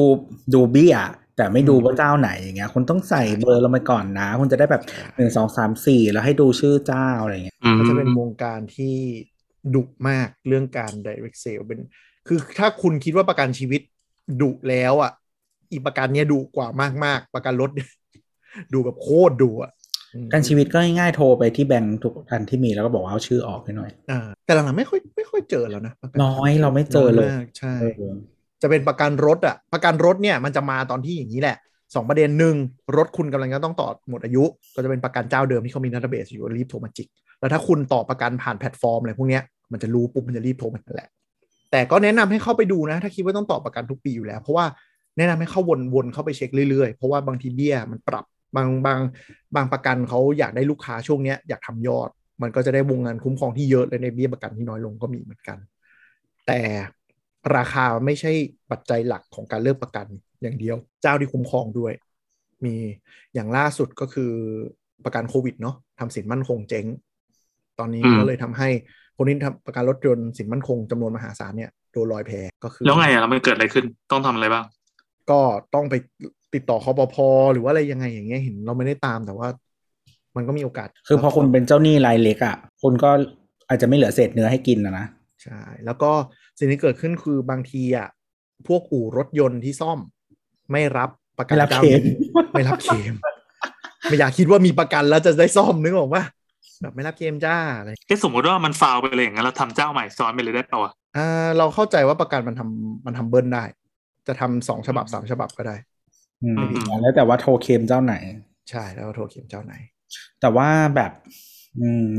[0.54, 0.96] ดูเบี้ย
[1.38, 4.84] แต่ไม่ดูว่าเจ้าไหนอย่างเงี้ยคุณต้องใส่เบอร์ลงไปก่อนนะ คุณจะได้แบบ
[5.16, 8.96] หนึ่งสองสามสี่แล้วให้ดูชื่อเจ้าอะไรเงี้ยอืมก็จะเป็นวงการที่
[9.76, 11.80] ดุมากเรื่องการ direct sale เป็น
[12.28, 13.82] คือถ้าคุณคิดว่าประกันชีวิต
[14.42, 15.12] ดุแล้วอะ
[15.72, 16.68] อีกประกันเนี้ยดุกว่า
[17.06, 17.70] มากๆ ประกันรถ
[18.74, 19.77] ดูแบบโคตรดุอะอืม
[20.34, 28.14] การชีวิตก็ง่ายๆโทรไปที่แบงค์ทุกอันที่มีแล้วก็บอกว่าเอาชื่อออกให้หน่อยอ่าแต่หลังๆไม่ค่อยไม่ค่อยเจอแล้วนะประกัน้อยเราไม่เจอเลยน้มากใช่เออ
[28.62, 31.58] จะเป็นประกันรถอะประกันรถเนี่ยมันจะมาตอนที่อย่างนี้แหละ
[31.96, 32.56] สองประเด็นหนึ่ง
[32.98, 34.44] รถคุณกำลังจะต้องต่อหมดอายุ
[34.76, 37.08] ก็จะเป็นประกันเจ้าเดิมที่เขามีนัตเบสอยู่รีบโทรมาจิก
[37.40, 41.10] แล้วถ้าคุณต่อประกันผ่านแพลตฟอร์มอะไรพวกเนี้ยมันจะรู้ปุ๊บมันจะรีบโทรมานั่นแหละ
[41.72, 44.66] แต่ก็แนะนำให้เข้าไปดูนะ ถ้าคิดว่าต้องต่อประกันทุกปีอยู่แล้ว เพราะว่า
[45.18, 45.62] แนะนำให้เข้า
[45.94, 49.00] วนๆเข้าไปเช็คเรื่อยๆ เพราะว่าบางทีเบี้ยมันปรับ บางบาง
[49.56, 52.10] บางประกันเขาอยากได้ลูกค้าช่วงเนี้ยอยากทำยอด
[52.42, 55.58] มันก็จะได้วงเงินคุ้มครองที่เยอะเลยในเบี้ยประกันที่น้อยลงก็มีเหมือนกัน
[56.48, 56.60] แต่
[57.58, 58.32] ราคาไม่ใช่
[58.72, 60.08] ปัจจัยหลักของการเลือกประกัน
[60.42, 61.94] อย่างเดียว เจ้าที่คุ้มครองด้วย
[62.66, 62.76] มี
[63.34, 64.32] อย่างล่าสุดก็คือ
[65.06, 66.86] ประกันโควิดเนาะทำสินมั่นคงเจ๊ง
[67.80, 68.70] ตอนนี้อืมก็เลยทำให้
[69.18, 72.32] คนที่ทำประกันรถยนต์สินมั่นคงจำนวนมหาศาลเนี่ยโดนลอยแพ
[72.64, 74.66] ก็คือ แล้วไงอะมันเกิดอะไรขึ้นต้องทำอะไรบ้าง
[75.30, 75.40] ก็
[75.76, 75.96] ต้องไป
[76.54, 77.16] ติดต่อคอปพ
[77.54, 79.48] หรือว่าอะไรยังไงอย่างเงี้ยเห็นเราไม่ได้ตามแต่ว่า
[80.36, 83.10] มันก็มีโอกาส คือพอคุณเป็นเจ้าหนี้รายเล็กอะคุณก็
[83.70, 85.06] อาจจะไม่เหลือเศษเนื้อให้กินนะนะ
[85.44, 86.12] ใช่แล้วก็
[86.60, 88.08] สิ่งที่เกิดขึ้นคือบางทีอะ
[88.68, 90.00] พวกอู่รถยนต์ที่ซ่อม
[90.72, 92.16] ไม่รับประกันไม่รับเจ้าเคลมนี้
[92.54, 93.14] ไม่รับเคลม
[94.10, 96.24] ไม่อยากคิดว่ามีประกันแล้วจะได้ซ่อมนึกออกปะ
[96.82, 103.64] แบบไม่รับเคลมจ้าอะไรแค่สมมติว่ามันฟาวไปเลยอย่างนั้นเราทำเจ้าใหม่ซ้อนไปเลยได้เปล่าวะอ่าเราเข้าใจว่าประกันมันทำมันทำเบิ้ลได้
[104.28, 105.97] จะทำสองฉบับสามฉบับก็ได้อืมอืม
[107.02, 108.16] แล้วแต่ว่าโทรเคลมเจ้าไหน
[108.70, 109.74] ใช่แล้วก็โทรเคลมเจ้าไหน
[110.42, 111.12] แต่ว่าแบบ
[111.80, 112.10] อืม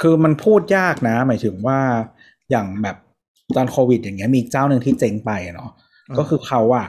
[0.00, 1.78] คือมันพูดยากนะ หมายถึงว่า
[2.50, 2.96] อย่างแบบ
[3.56, 5.70] ตอนโควิด อย่างเงี้ยมีอีกเจ้าหนึ่งที่เจ๊งไปอะเนาะ
[6.08, 6.86] อ่าก็คือเขาอะ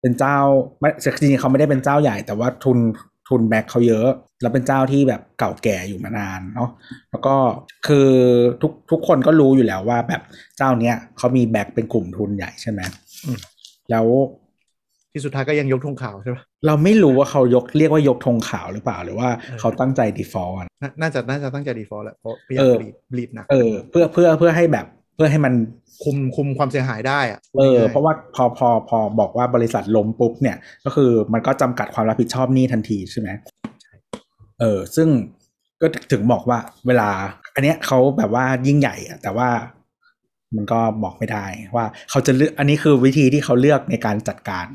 [0.00, 0.36] เป็นเจ้า
[0.80, 0.90] ไม่
[1.20, 2.78] จริงๆเขาไม่ได้เป็นเจ้าใหญ่ แต่ว่าทุน
[3.28, 4.08] ทุนแบ็คเขาเยอะ
[4.40, 6.70] แล้วเป็นเจ้าที่แบบเก่าแก่อยู่มานานเนาะ
[7.10, 7.34] แล้วก็
[7.86, 8.08] คือ
[8.62, 10.22] ทุกทุกคนก็รู้อยู่แล้วว่าแบบ
[10.56, 12.80] เจ้าเนี้ยเขามีแบ็คเป็นกลุ่มทุนใหญ่ใช่ไหม
[13.24, 13.38] อืม
[13.90, 14.06] แล้ว
[15.12, 24.86] ที่สุดท้ายก็ยังยกธงขาวใช่ปะเราไม่รู้ว่าเขายกเรียกว่ายกธงขาวหรือเปล่าหรือว่าเออเขาตั้งใจ default อะนาน่าจะน่าจะตั้งใจดีฟอลต์แหละเพราะพยายาเอมอบลีดบลีดหนักเออเพื่อเพื่อเพื่อให้แบบ
[25.16, 25.54] เพื่อให้มัน
[26.04, 33.28] คุมคุมความเสียหายได้อะเออพูดง่ยๆเพราะว่าพอพอพอบอกว่าบริษัทล้มปุ๊บเนี่ย ก็คือมันก็จำกัดความรับผิดชอบหนี้ทันทีใช่ไหม
[34.60, 35.08] เออซึ่ง
[35.80, 37.08] ก็ถึงบอกว่าเวลา
[37.54, 39.48] อันเนี้ยเขาแบบว่ายิ่งใหญ่อะแต่ว่า
[40.56, 41.46] มันก็บอกไม่ได้
[41.76, 44.66] ว่าเขาจะเลือกอันนี้คือวิธีที่เขาเลือกในการจัดการ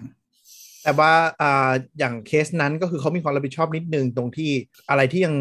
[0.83, 1.11] แต่ว่า
[1.41, 4.51] อ่าอย่างเคสนั้นก็คือเขามีความรับผิดชอบนิดนึงตรงที่
[4.89, 5.35] อะไรที่ยัง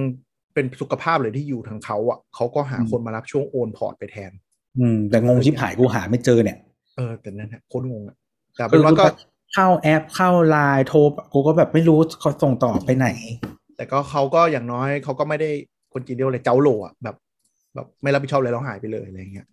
[0.55, 4.33] เป็นสุขภาพหรือที่อยู่ทางเขาอะเขาก็หาอืมคนมารับช่วงโอนพอร์ตไปแทน
[4.79, 6.59] อืม แต่งงชิบหายกูหาไม่เจอเนี่ย
[6.97, 8.17] เออแต่นั่นแหละโคตรงงอะ
[8.57, 9.07] แต่เป็นว่าก็
[9.55, 10.99] เข้าแอปเข้าไลน์โทร
[11.33, 13.09] กูก็แบบไม่รู้เขาส่งต่อไปไหน
[13.77, 15.51] แต่ก็เขาก็อย่างน้อยเขาก็ไม่ได้
[15.93, 17.17] คนจีนเดียวเลยเจ้าโหลอะแบบ
[17.75, 19.47] แบบไม่รับผิดชอบเลยแล้วหายไปเลยอะไรเงี้ย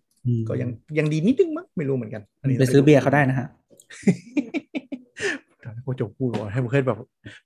[0.48, 3.48] ก็ยังยังดีนิดนึงมั้งไม่รู้เหมือนกันนนี้ไปซื้อเบียร์เขาได้นะฮะ
[5.62, 6.98] ตอนนั้นพ่อจงพูดว่าให้ผมเคยแบบ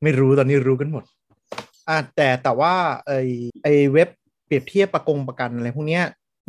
[0.02, 1.04] ไม่รู้ตอนนี้รู้กันหมด
[1.88, 2.74] อะแต่แต่ว่า
[3.06, 3.12] ไอ
[3.62, 4.08] ไอเว็บ
[4.46, 6.04] เปรียบเทียบประกงประกันอะไรพวกเนี้ย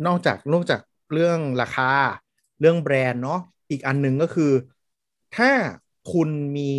[0.06, 0.80] นอกจากนอกจาก
[1.12, 1.90] เรื่องราคา
[2.60, 3.40] เรื่องแบรนด์เนาะ
[3.70, 4.52] อีกอันหนึ่งก็คือ
[5.36, 5.50] ถ้า
[6.12, 6.72] คุณมี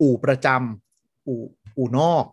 [0.00, 1.40] อู่ประจำอู่
[1.78, 2.24] อู่นอก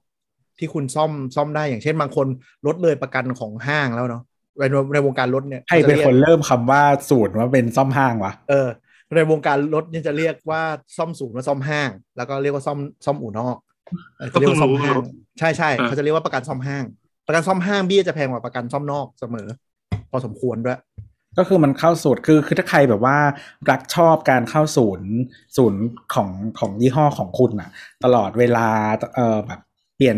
[0.59, 2.27] ที่คุณซ่อมซ่อมได้อย่างเช่นบางคน
[2.65, 4.23] ลดเลยประกันของห้างแล้วเนาะ
[4.57, 4.63] ใน
[4.93, 8.67] ในวงการรถเนี่ยใครเป็นจะยกคนเริ่มคำว่าสูตรว่าเป็นซ่อมห้างวะเออ
[9.16, 10.62] ในวงการรถเนี่ยจะเรียกว่า
[10.97, 13.57] ซ่อมศูนย์ว่าซ่อมห้าง แล้วก็เรียกว่าซ่อมซ่อมอู่นอก
[14.18, 14.95] เออจะเรียกว่าซ่อมห้าง
[15.39, 16.84] ใช่ใช่อ่าเขาจะเรียกว่าประกันซ่อมห้าง
[17.28, 19.47] ประกันซ่อมห้างเบี้ยจะแพงกว่าประกันซ่อมนอกเสมอ
[20.12, 20.80] พอสมควรด้วย
[21.38, 23.18] ก็คือมันเข้าสูตรคือคือถ้าใครแบบว่า
[23.72, 25.10] รักชอบการเข้าศูนย์
[25.57, 25.82] ศูนย์
[26.14, 26.30] ของ
[26.60, 27.70] ของยี่ห้อของคุณอะ
[28.03, 28.68] ตลอดเวลา
[29.16, 29.60] เออแบบ
[29.97, 30.18] เปลี่ยน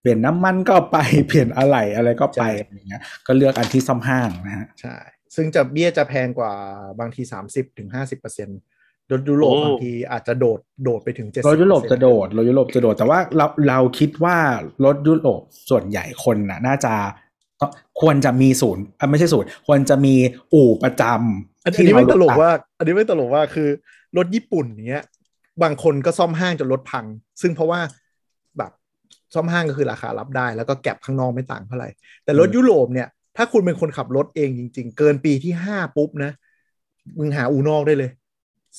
[0.00, 0.96] เปลี่ยนน้ำมันก็ไป
[1.28, 4.96] เปลี่ยนอะไรอะไรก็ไปใช่อะไรอย่างเงี้ย ก็เลือกอันที่ซ่อมห้างนะฮะใช่
[5.34, 6.52] ซึ่งจะเบี้ยจะแพงกว่า
[6.98, 8.58] บางที30ถึง50เปอร์เซ็นต์
[9.12, 14.36] รถยุโรปโอ้บางทีอาจจะโดดโดดไปถึง70รถยุโรปจะโดดรถยุโรปจะโดดแต่ว่าเราเราคิดว่า
[14.84, 16.94] รถยุโรปส่วนใหญ่คนน่ะ น่าจะ
[18.00, 20.14] ควรจะมีศูนย์อะไม่ใช่ศูนย์ควรจะมี
[20.54, 23.68] อู่ประจำอันนี้ไม่ตลกเรว่า อันนี้ไม่ตลกว่าคือ
[24.16, 25.04] รถญี่ปุ่นเนี้ย
[25.62, 27.04] บางคนก็ซ่อมห้างจนรถพัง
[27.42, 27.80] ซึ่งเพราะว่า
[28.58, 28.72] แบบ
[29.34, 31.88] ซ่อมห้างก็คือราคารับได้ แล้วก็แก็บข้างนอกไม่ต่างเท่าไหร่
[32.24, 36.30] แต่รถยุโรปเนี่ย ถ้าคุณเป็นคนขับรถเองจริง ๆ เกินปีที่ห้าปุ๊บนะ
[37.18, 38.10] มึงหาอูนอกได้เลย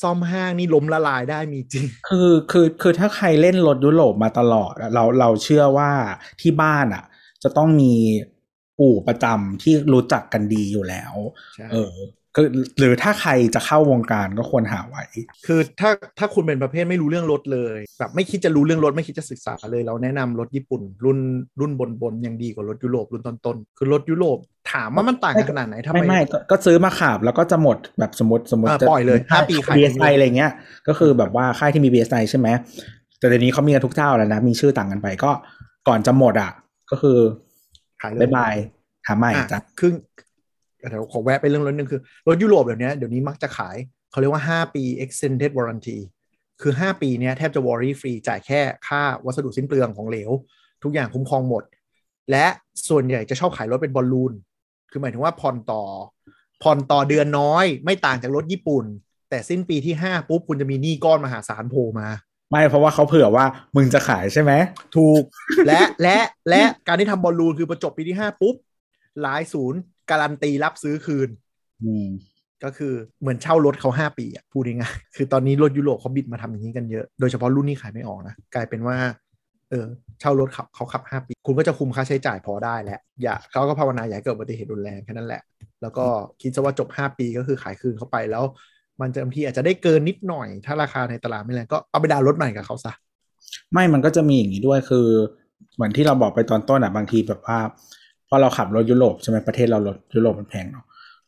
[0.02, 5.92] ซ่อมห้างนี่ล้มละลายได้มีจริง คือคือคือถ้าใครเล่นรถยุโรปมาตลอดอะเราเราเชื่อว่า
[6.42, 7.04] ที่บ้านอะ
[7.44, 7.94] จะต้องมี
[8.80, 11.14] อู่ประจำที่รู้จักกันดีอยู่แล้ว
[11.56, 11.94] ใช่เออ
[12.36, 12.48] คือ
[12.80, 15.04] หรือถ้าใครจะเข้าวงการก็ควรหาไว้
[15.46, 21.20] คือถ้าถ้าคุณเป็นประเภทไม่รู้เรื่องรถเลยแบบไม่คิดจะรู้เรื่องรถไม่คิดจะศึกษาเลย เราแนะนำรถญี่ปุ่น รุ่น
[21.60, 24.38] รุ่นบนบนๆยังดีกว่ารถยุโรปรุ่นต้นๆคือรถยุโรป
[24.74, 30.52] ถามว่ามันต่างกันขนาดไหนทำไมไม่ไม่ก็ก็ซื้อมาขับแล้วก็จะหมดแบบสมมติสมมติอ่าจะปล่อยเลยห้าปีขาย BSI อะไรเงี้ย
[30.88, 32.48] ก็คือแบบว่าค่ายที่มี BSI ใช่ไหม
[33.20, 35.32] แต่เดี๋ยวนี้เขามีกันทุกเจ้าแล้วนะมีชื่อต่างกันไปก็
[35.88, 36.52] ก่อนจะหมดอะ
[36.92, 37.18] ก็คือ
[38.02, 38.56] ขายเลยบายบาย
[39.08, 39.92] หาใหม่อะจ้ะคือ
[40.90, 43.78] เดี๋ยวขอแวะไปเรื่องรถนึงคือ รถยุโรปเดี๋ยวนี้เดี๋ยวนี้มักจะขาย
[44.12, 45.98] เขาเรียกว่า 5 ปี extended warranty
[46.62, 50.32] คือ 5 ปีเนี้ยแทบจะ worry free จ่ายแค่ค่าวัสดุสิ้นเปลืองของเหลว
[50.84, 51.64] ทุกอย่างคุ้มครองหมด
[52.32, 52.48] และ
[52.90, 54.34] ส่วนใหญ่จะชอบขายรถเป็นบอลลูน
[54.92, 55.84] คือหมายถึงว่าผ่อนต่อ
[56.64, 58.86] ผ่อนต่อเดือนน้อย ไม่ต่างจากรถญี่ปุ่น
[59.30, 62.10] แต่สิ้นปีที่ 5 ปุ๊บ คุณจะมีหนี้ก้อนมหาศาลโผล่มา
[62.52, 64.52] ไม่เพราะว่าเขาเผื่อว่ามึงจะขายใช่ไหม
[64.96, 65.24] ถูก
[65.68, 66.18] และและ
[66.50, 68.56] และการที่ทำบอลลูนคือประจบปีที่ 5 ปุ๊บ
[69.22, 69.80] หลายศูนย์
[70.10, 71.30] การันตีรับซื้อคืน
[71.84, 72.08] อืม
[72.64, 78.98] ก็คือเหมือนเช่ารถเขา 5 ปีอะพูดง่ายๆคือตอนนี้รถยุโรปเขาบิดมาทำอย่างนี้กันเยอะ โดยเฉพาะรุ่นนี้ขายไม่ออกนะ กลายเป็นว่า
[79.70, 79.86] เออ
[80.20, 85.42] เช่ารถขับเขาขับ 5 ปี คุณก็จะคุมค่าใช้จ่ายพอได้แล้วอย่าเขาก็ภาวนาอย่าให้เกิดอุบัติเหตุรุนแรงแค่นั้นแหละ
[85.82, 86.06] แล้วก็
[86.42, 88.44] คิดซะว่าจบ 5 ปีก็คือขายคืนเข้าไปแล้ว
[89.02, 92.94] มันจะบางทีอาจจะได้เกินนิดหน่อย ถ้าราคาในตลาดไม่แรงก็เอาไปดาวน์รถใหม่กับเขาซะ
[93.74, 95.08] ไม่มันก็จะมีอย่างนี้ด้วยคือ
[95.76, 97.60] เหมือนที่เราบอกไปตอนต้นอะบางทีแบบว่า
[98.36, 100.86] พอเราขับรถยุโรปใช่ไหมประเทศเรารถยุโรปมันแพงเนาะ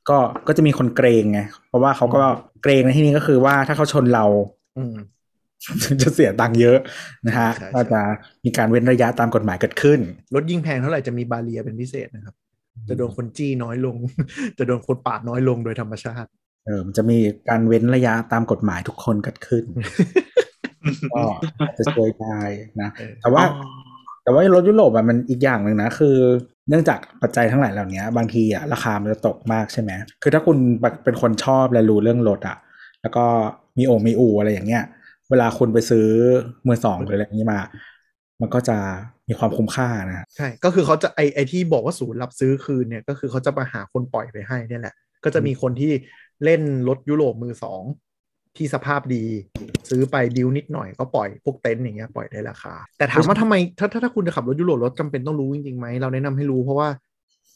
[0.10, 2.24] ก็ก็จะมีคนเกรงไงเพราะว่าเขาก็
[2.64, 4.26] เกรงในที่นี้ก็คือว่าถ้าเขาชนเรา
[4.78, 4.96] อืม
[6.02, 6.78] จะเสียตังค์เยอะ
[7.28, 8.02] นะฮะใช่ใช่ก็จะ
[8.44, 10.00] มีการเว้นระยะตามกฎหมายเกิดขึ้น
[10.36, 12.36] รถยิ่งแพงเท่าไหร่จะมีบาเรียเป็นพิเศษนะครับ
[12.90, 13.98] จะโดนคนจี้น้อยลง
[14.58, 16.30] จะโดนคนปาดน้อยลงโดยธรรมชาติ
[16.66, 17.18] เออมันจะมี
[17.50, 19.64] การเว้นระยะตามกฎหมายทุกคนเกิดขึ้น
[21.16, 21.24] ก็
[21.78, 22.40] จะช่วยได้
[22.82, 23.44] นะเออแต่ว่า
[24.24, 26.18] แต่ว่ารถยุโรปอะมันอีกอย่างหนึ่งนะ คือ
[26.70, 29.92] เนื่องจากปัจจัยทั้งหลายเหล่านี้บางทีอะราคามันจะตกมากใช่ไหม
[30.22, 30.58] คือถ้าคุณ
[31.04, 32.58] เป็นคนชอบและรู้เรื่องรถอะ
[33.02, 33.26] แล้วก็
[33.78, 34.84] มีโอมีอูอะไรอย่างเงี้ย
[35.30, 36.08] เวลาคุณไปซื้อ
[36.68, 37.60] มือสองหรืออะไรอย่างนี้มา
[38.42, 38.78] มันก็จะ
[39.28, 45.92] มีความคุ้มค่านะใช่ ก็คือเขาจะไอไอที่บอกว่าศูนย์รับซื้อคืนเนี่ยก็คือเขาจะมาหาคนปล่อยไปให้เนี่ยแหละ ก็จะมีคนที่
[46.44, 47.84] เล่นรถยุโรปมือสอง
[48.58, 49.24] ที่สภาพดี
[49.90, 56.88] ซื้อไปดิวนิดหน่อยก็ปล่อยพวกเต็นท์อย่างเงี้ยปล่อยได้ราคา แต่ถามว่าทำไมถ้าถ้าถ้าคุณจะขับรถยุโรปรถจำเป็นต้องรู้จริงๆไหมเราแนะนำให้รู้เพราะว่า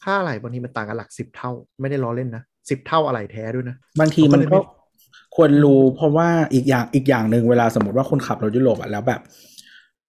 [0.02, 9.20] ค่าอะไรบางทีมันต่างกันหลักสิบเท่า ไม่ได้ล้อเล่นนะสิบเท่าอะไรแท้ด้วยนะ บางทีมันเขาก็ก็เลยไม่ควรรู้เพราะว่าอีกอย่างอีกอย่างหนึ่งเวลาสมมติว่าคุณขับรถยุโรปอะแล้วแบบ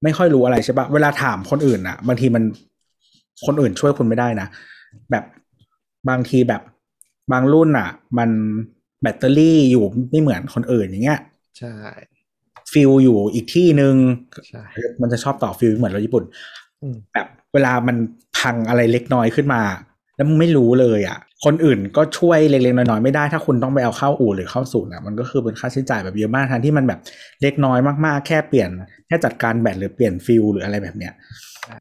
[0.04, 2.44] ไม่ค่อยรู้อะไรใช่ปะเวลาถามคนอื่นอะบางทีมัน
[3.46, 4.48] คนอื่นช่วยคุณไม่ได้นะ
[5.12, 5.24] แบบ
[6.10, 6.62] บางทีแบบ
[7.32, 8.30] บางรุ่นอะมัน
[9.02, 11.20] แบตเตอรี่อยู่ไม่เหมือนคนอื่นอย่างเงี้ย
[11.60, 11.76] ใช่
[12.74, 13.96] ฟิวส์อยู่อีกที่หนึ่ง
[14.50, 14.64] ใช่
[15.02, 16.24] มันจะชอบต่อฟิวส์เหมือนรถญี่ปุ่น
[16.82, 17.98] อืมแบบเวลามัน
[18.38, 19.62] พังอะไรเล็กน้อยขึ้นมา
[20.16, 27.00] แล้วมึงไม่รู้เลยอะ คนอื่นก็ช่วยเล็กๆน้อยๆไม่ได้ถ้าคุณต้องไปเอาเข้าอู่หรือเข้าศูนย์อะมันก็คือเป็นค่าใช้จ่ายแบบเยอะมากทั้งที่มันแบบ
[27.42, 28.70] เล็กน้อยมากๆ แค่เปลี่ยน
[29.08, 31.14] แค่จัดการแบตหรือเปลี่ยนฟิวส์หรืออะไรแบบเนี้ย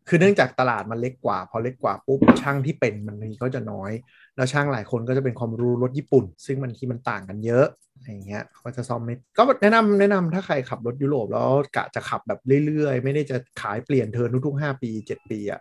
[0.08, 3.90] คือเนื่องจากตลาดมันเล็กกว่า พอเล็กกว่าปุ๊บช่างที่เป็นมันมีก็จะน้อย
[4.36, 15.60] แล้วช่างหลายคนก็จะเป็นความรู้รถญี่ปุ่น ซึ่งมันที่มันต่างกันเยอะอะไรอย่างเงี้ยเขาก็จะซ่อมไม่ก็แนะนำแนะนำถ้าใครขับรถยุโรปแล้วกะจะขับแบบเรื่อยๆ ไม่ได้จะขายเปลี่ยนเทิร์นทุกๆห้าปีเจ็ดปีอะ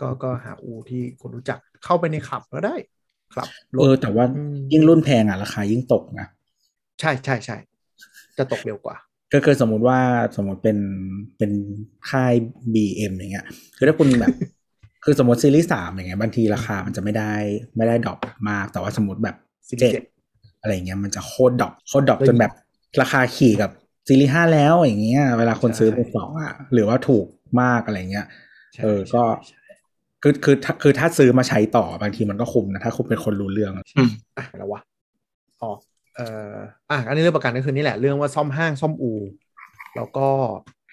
[0.00, 2.74] ก็ก็หาอูที่คนรู้จักเข้าไปในขับก็ได้
[3.34, 6.26] ขับรถเออแต่ว่าอืมยิ่งรุ่นแพงอะราคายิ่งตกนะ
[7.00, 7.56] ใช่ใช่ใช่
[8.38, 8.96] จะตกเร็วกว่า
[9.32, 9.98] ก็คือสมมุติว่า
[10.36, 10.78] สมมติเป็น
[11.38, 11.52] เป็น
[12.10, 12.32] ค่าย
[12.74, 13.46] BM อย่างเงี้ย
[13.76, 14.32] คือถ้าคุณแบบ
[15.08, 17.32] คือสมมติซีรีส์สามอย่างเงี้ยบางทีราคามันจะไม่ได้
[17.76, 18.18] ไม่ได้ drop
[18.50, 19.36] มาก แต่ว่าสมมติแบบ
[19.68, 20.04] ซีรีส์เจ็ดเจ็ด
[20.60, 22.52] อะไรเงี้ยมันจะโคตร drop โคตร drop แล้วจนแบบ
[23.00, 23.70] ราคาขี่กับ
[24.08, 27.26] ซีรีส์ห้าแล้วอย่างเงี้ย เวลาคนใช่ซื้อมือสองอะหรือว่าถูก
[27.60, 28.26] มากอะไรเงี้ย
[28.74, 29.62] ใช่เออก็ใช่
[30.22, 34.80] คือคือถ้าคือถ้าซื้อมาใช้ต่อบางทีมันก็คุ้มนะถ้าคุณเป็นคนรู้เรื่องอืมอะแล้ววะ
[35.62, 35.70] อ๋อ
[36.16, 36.54] เอ่อ
[36.90, 39.18] อะอันนี้เรื่องประกันก็คือนี่แหละเรื่องว่าซ่อมห้างซ่อมอู่
[39.96, 40.85] แล้วก็เอ่อ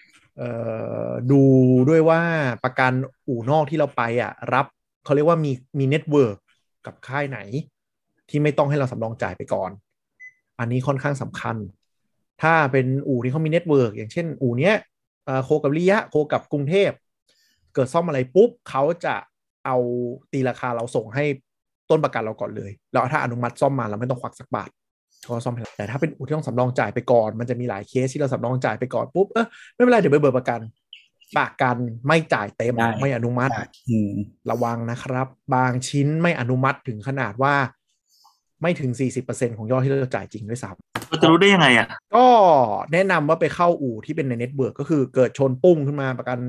[1.32, 1.42] ดู
[1.90, 2.22] ด้วยว่า
[2.64, 2.92] ประกัน
[3.28, 4.66] อู่นอกที่เราไปอะรับ
[5.04, 6.38] เขาเรียกว่ามีมี network
[6.86, 7.40] กับค่ายไหน
[8.30, 9.72] ที่ไม่ต้องให้เราสำรองจ่ายไปก่อน
[10.60, 11.56] อันนี้ค่อนข้างสำคัญ
[12.42, 14.76] ถ้าเป็นอู่ที่เขามี network อย่างเช่น อู่เนี้ย
[15.44, 16.92] co กับวิริยะ co กับกรุงเทพ
[17.74, 19.16] เกิดซ่อมอะไรปุ๊บเขาจะ
[19.66, 19.78] เอา
[20.32, 21.26] ตีราคาเราส่งให้
[21.90, 24.70] ต้นประกันเราก่อนเลย แล้วถ้าอนุมัติซ่อมมาเราไม่ต้องควักสักบาท
[25.30, 30.60] ก็ซ่อมให้เราแต่ถ้าเป็นอู่ที่ต้องสำรองจ่ายไปก่อน มันจะมีหลายเคสที่เราสำรองจ่ายไปก่อนปุ๊บเออไม่เป็นไรเดี๋ยวไปเบิกประกัน
[31.38, 33.52] ประกันไม่จ่ายเต็มได้ไม่อนุมัติ
[33.90, 34.14] อืม
[34.52, 37.56] ระวังนะครับ บางชิ้นไม่อนุมัติถึงขนาดว่า
[38.62, 38.92] ไม่ถึง
[39.26, 42.26] 40%ของยอดที่เราจ่ายจริงด้วยซ้ำเราจะรู้ได้ยังไงอะ ก็
[42.94, 46.40] แนะนำว่าไปเข้าอู่ที่เป็นใน network ก็คือเกิดชนปุ้งขึ้นมาประกัน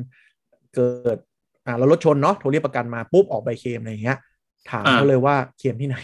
[0.75, 1.19] เกิด
[1.67, 4.19] อ่าเรารถชนเนาะโทรเรียกประกันมาปุ๊บออกใบเคลมอะไรอย่างเงี้ย
[4.71, 5.97] ถามอ่าเขาเลยว่าเคลมที่ไหน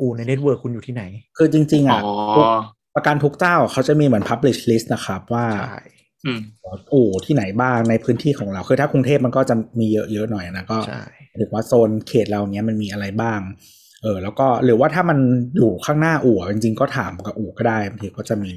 [0.00, 1.02] อู่ใน network คุณอยู่ที่ไหน
[1.38, 2.46] คือจริง ๆอ๋อะอทุก
[2.96, 5.80] ประกันทุกเจ้าเขาจะมีเหมือน publish list นะครับ ว่าใช่
[6.26, 6.40] อืม
[6.92, 11.02] อู่ที่ไหนบ้างในพื้นที่ของเรา คือถ้ากรุงเทพมันก็จะมีเยอะๆหน่อยนะก็ใช่
[11.36, 13.40] หรือว่าโซนเขตเราเนี้ยมันมีอะไรบ้าง
[14.02, 15.18] เออ แล้วก็หรือว่าถ้ามัน
[15.56, 18.52] อยู่ข้างหน้าอู่อะจริงๆก็ถามกับอู่ก็ได้บางทีก็จะมี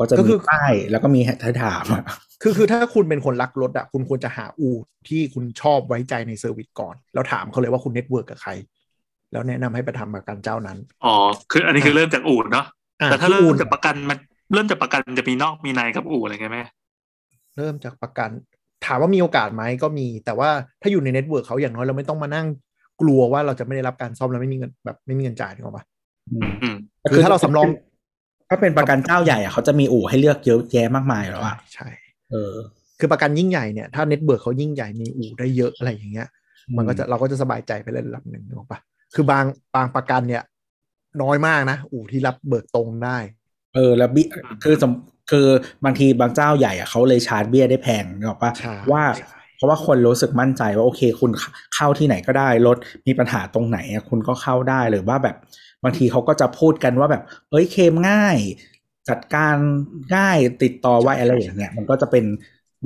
[0.00, 2.04] ก็จะมีป้ายแล้วก็มีให้ถามอะ
[2.42, 4.74] คือคือถ้าคุณเป็นคนรักรถอะคุณควรจะหาอู่
[5.08, 8.50] ที่คุณชอบไว้ใจใน service ก่อน แล้วถามเขาเลยว่าคุณ network กับใคร
[9.32, 11.14] แล้วแนะนำให้ไปทำประกันเจ้านั้น อ๋อ
[11.50, 12.66] คืออันนี้คือเริ่มจากอู่เนาะ
[13.00, 14.18] อะแต่ถ้าคือเริ่อู่มจากประกันมัน
[14.52, 16.60] เริ่มจากประกันจะมีนอกมีในกับอู่อะไรเงี้ยไหม
[17.56, 18.30] เริ่มจากประกัน
[18.86, 20.50] ถามว่ามีโอกาสไหมก็มี แต่ว่า
[20.82, 22.46] ถ้าอยู่ใน network เขาอย่างน้อยเราไม่ต้องมานั่ง
[23.00, 25.80] กลัวว่าเราจะไม่ได้รับการซ่อมแล้วไม่มีเงินแบบไม่มีเงินจ่ายถูกไหม
[26.32, 26.76] อืมอืม
[27.10, 27.64] คือถ้าเราสำรอง
[28.48, 31.88] ถ้าเป็นประกันเจ้าใหญ่อะเขาจะมีอู่ให้เลือกเยอะแยะมากมายแล้วอะใช่
[32.30, 32.54] เออ
[32.98, 36.28] คือประกันยิ่งใหญ่เนี่ยถ้า network เขายิ่งใหญ่มีอู่ได้เยอะอะไรอย่างเงี้ย
[36.76, 38.78] มันก็จะเราก็จะสบายใจไปเล่นระดับหนึ่งนึกออกปะ
[39.14, 39.44] คือบาง
[39.74, 40.42] บางประกันเนี่ย
[41.22, 43.18] น้อยมากนะอู่ที่รับเบิกตรงได้
[43.74, 44.22] เออ แล้วบิ
[44.64, 44.92] คือสม
[45.30, 45.48] คือ
[45.84, 51.30] บางทีบางเจ้าใหญ่อะเขาเลยชาร์จเบี้ยได้แพงนึกออกปะใช่ว่าใช่เพราะว่าคนรู้สึกมั่นใจว่าโอเค คุณ
[51.74, 55.36] เข้าที่ไหนก็ได้รถมีปัญหาตรงไหนอะคุณก็เข้าได้หรือว่าแบบ
[55.84, 58.36] บางทีเขาก็จะพูดกันว่าแบบ เอ้ยเคลมง่าย
[59.08, 59.56] จัดการ
[60.16, 62.24] ง่ายติดต่อไวอะไรอย่างเงี้ยมันก็จะเป็น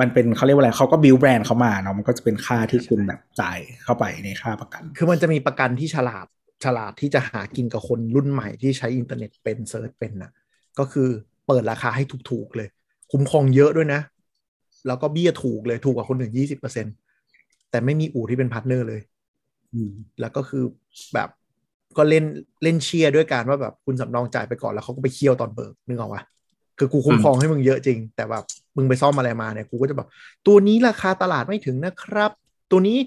[0.01, 6.27] มันเป็นเขาเรียกว่าอะไรเขาก็ build brand เขามาเนาะมันก็จะเป็นค่าที่คุณแบบจ่ายเข้าไปในค่าประกัน คือมันจะมีประกันที่ฉลาด
[6.65, 10.33] ฉลาดที่จะหากินกับคนรุ่นใหม่ที่ใช้อินเทอร์เน็ตเป็น search เป็นนะ
[10.79, 11.09] ก็คือ
[11.47, 12.69] เปิดราคาให้ถูกๆเลย
[13.13, 14.01] คุ้มครองเยอะด้วยนะ
[14.87, 16.87] แล้วก็เบี้ยถูกเลยถูกกว่าคนอื่นยี่สิบเปอร์เซ็น
[17.71, 19.01] แต่ไม่มีอู่ที่เป็น partner เลย
[19.75, 19.91] อืม
[20.21, 20.65] แล้วก็คือ
[21.15, 21.29] แบบ
[21.97, 22.25] ก็เล่น
[22.63, 26.23] เล่นเชียร์ด้วยการว่าแบบคุณสำรองจ่ายไปก่อนแล้วเขาก็ไปเคี่ยวตอนเบิกนึกออกปะ
[26.83, 28.45] คือกูคุ้มครองให้มึงเยอะจริง แต่แบบ
[28.77, 30.09] มึงไปซ่อมอะไรมาเนี่ยกูก็จะแบบ
[30.47, 32.31] ตัวนี้ราคาตลาดไม่ถึงนะครับ
[32.71, 32.99] ตัวนี้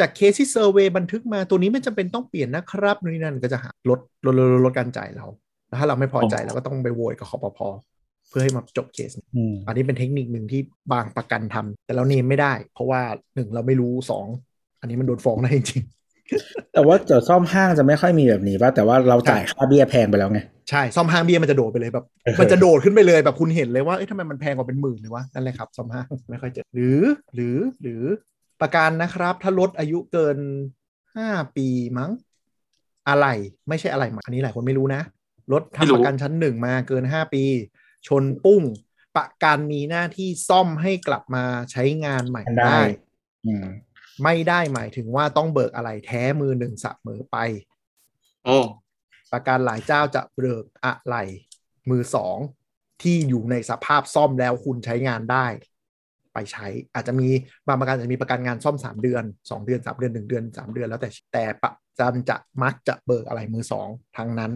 [0.00, 5.26] จากเคสที่ survey บันทึกมาตัวนี้ไม่จำเป็นต้องเปลี่ยนนะครับนู่นนี่นั่นก็จะหาลดลดลดลดลดการจ่ายเรา
[5.68, 7.68] แล้วถ้าเราไม่พอใจเราก็ต้องไปโวยกับคอปพอ
[8.28, 10.60] เพื่อให้มาจบเคสอืมอันนี้เป็นเทคนิคหนึ่งที่
[10.92, 13.00] บางประกันทำแต่เราเนมไม่ได้ เพราะว่า
[13.34, 14.26] หนึ่งเราไม่รู้สอง
[14.80, 15.82] อันนี้มันโดนฟ้องได้จริง
[16.72, 27.00] แต่ว่าเดี๋ยวซ่อมห้างจะไม่ค่อยมีแบบนี้ป่ะแต่ว่าเราจ่ายค่าเบี้ยแพงไปแล้วไงๆใช่ซ่อมห้างเบี้ยมันจะโดดไปเลยแบบเออมันจะโดดขึ้นไปเลยแบบคุณเห็นเลยว่าเอ๊ะทำไมมันแพงกว่าเป็นหมื่นเลยวะนั่นแหละครับซ่อมห้างไม่ค่อยเจอหรือ
[27.34, 28.02] หรือหรือ
[28.60, 30.36] ประกันนะครับ ถ้าลดอายุเกิน
[31.16, 31.68] ห้าปี
[31.98, 32.10] มั้ง
[33.08, 33.26] อะไร
[33.68, 35.02] ไม่ใช่อะไรมาอันนี้หลายคนไม่รู้นะ
[35.52, 37.44] รถไม่รู้ทำประกันชั้นหนึ่งมาเกินห้าปี
[38.08, 38.62] ชนปุ้ง
[39.16, 42.80] ประกันมีหน้าที่ซ่อมให้กลับมาใช้งานใหม่ได้
[44.20, 47.36] ได้อืมไม่ได้หมายถึงว่าต้องเบิกอะไรแท้มือหนึ่งเสมอไป
[48.44, 48.58] โอ้
[49.32, 51.16] ประกันหลายเจ้าจะเบิกอะไร
[51.90, 52.36] มือสอง
[53.02, 55.46] ที่อยู่ในสภาพซ่อมแล้วคุณใช้งานได้
[56.34, 57.28] ไปใช้ อาจจะมี
[57.66, 64.52] บางประกันอาจจะมีประกันงานซ่อมสามเดือนสองเดือนสามเดือนหนึ่งเดือนสามเดือนแล้วแต่แต่ประกันจะมักจะเบิกอะไรมือสองทั้งนั้น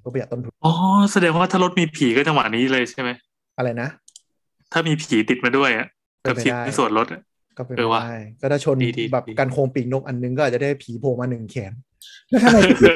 [0.00, 0.72] เพื่อประหยัดต้นทุนอ๋อ
[1.12, 3.10] แสดงว่าถ้ารถมีผีก็จังหวะนี้เลยใช่ไหม
[3.56, 3.88] อะไรนะ
[4.72, 5.86] ถ้ามีผีติดมาด้วยอะ
[6.20, 7.22] เป็นกับไปสิทได้ธิ์ส่วนลดอะ
[7.56, 11.72] ก็เป็นเออไปว่ะได้ก็ถ้าชนดีดีแบบดีกันโครงปีกนกอันนึงก็อาจจะได้ผีโผล่มาหนึ่งแขน
[12.30, 12.86] แล้วทำไมผี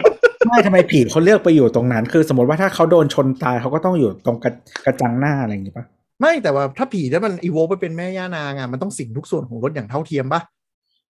[0.48, 4.52] ไม่ทำไมผีเขาเลือกไปอยู่ตรงนั้น คือสมมติว่าถ้าเขาโดนชนตายเขาก็ต้องอยู่ตรงกระ
[4.84, 5.84] กระจังหน้าอะไรอย่างงี้ป่ะ
[6.20, 10.40] ไม่แต่ว่าถ้าผีถ้ามันอีโวไปเป็นแม่ย่านางอะมันต้องสิงทุกส่วนของรถอย่างเท่าเทียมปะ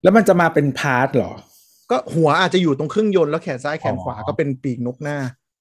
[0.02, 1.32] แล้วมันจะมาเป็น part เหรอ
[1.90, 5.18] ก็หัวอาจจะอยู่ตรงเครื่องยนต์แล้วแขนซ้ายแขนขวาอ๋อก็เป็นปีกนกหน้า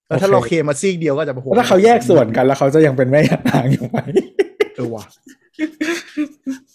[0.07, 3.97] แล้วถ้าโอเคเราเคลมมาซีกเดียวก็จะไปโผล่แล้วถ้าเขาแยกส่วนกันแล้วเขาจะยังเป็นแม่ย่านางอยู่ไหม
[4.75, 5.03] เออว่ะ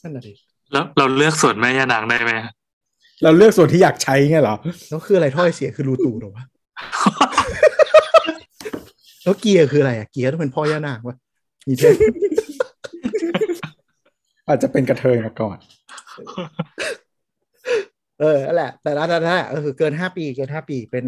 [0.03, 0.33] นั่นน่ะดิ
[0.75, 2.33] แล้วเราเลือกส่วนแม่ย่านางได้ไหม
[3.23, 4.57] เราเลือกส่วนที่อยากใช้ไงเหรอ
[4.89, 6.45] แล้วคืออะไรถ้อยเสียคือรูตูดเหรอวะ
[9.23, 11.17] แล้วเกียร์คืออะไรอะเกียร์ต้องเป็นพ่อย่านางวะ
[11.69, 11.95] มีเทียบ
[14.49, 15.59] อาจจะเป็นกระเทยมาก่อน
[18.21, 21.07] เออนั่นแหละ แต่ละแต่ละก็คือเกินห้าปีเกินห้าปีเป็น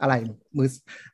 [0.00, 0.14] อะไร
[0.56, 0.68] มือ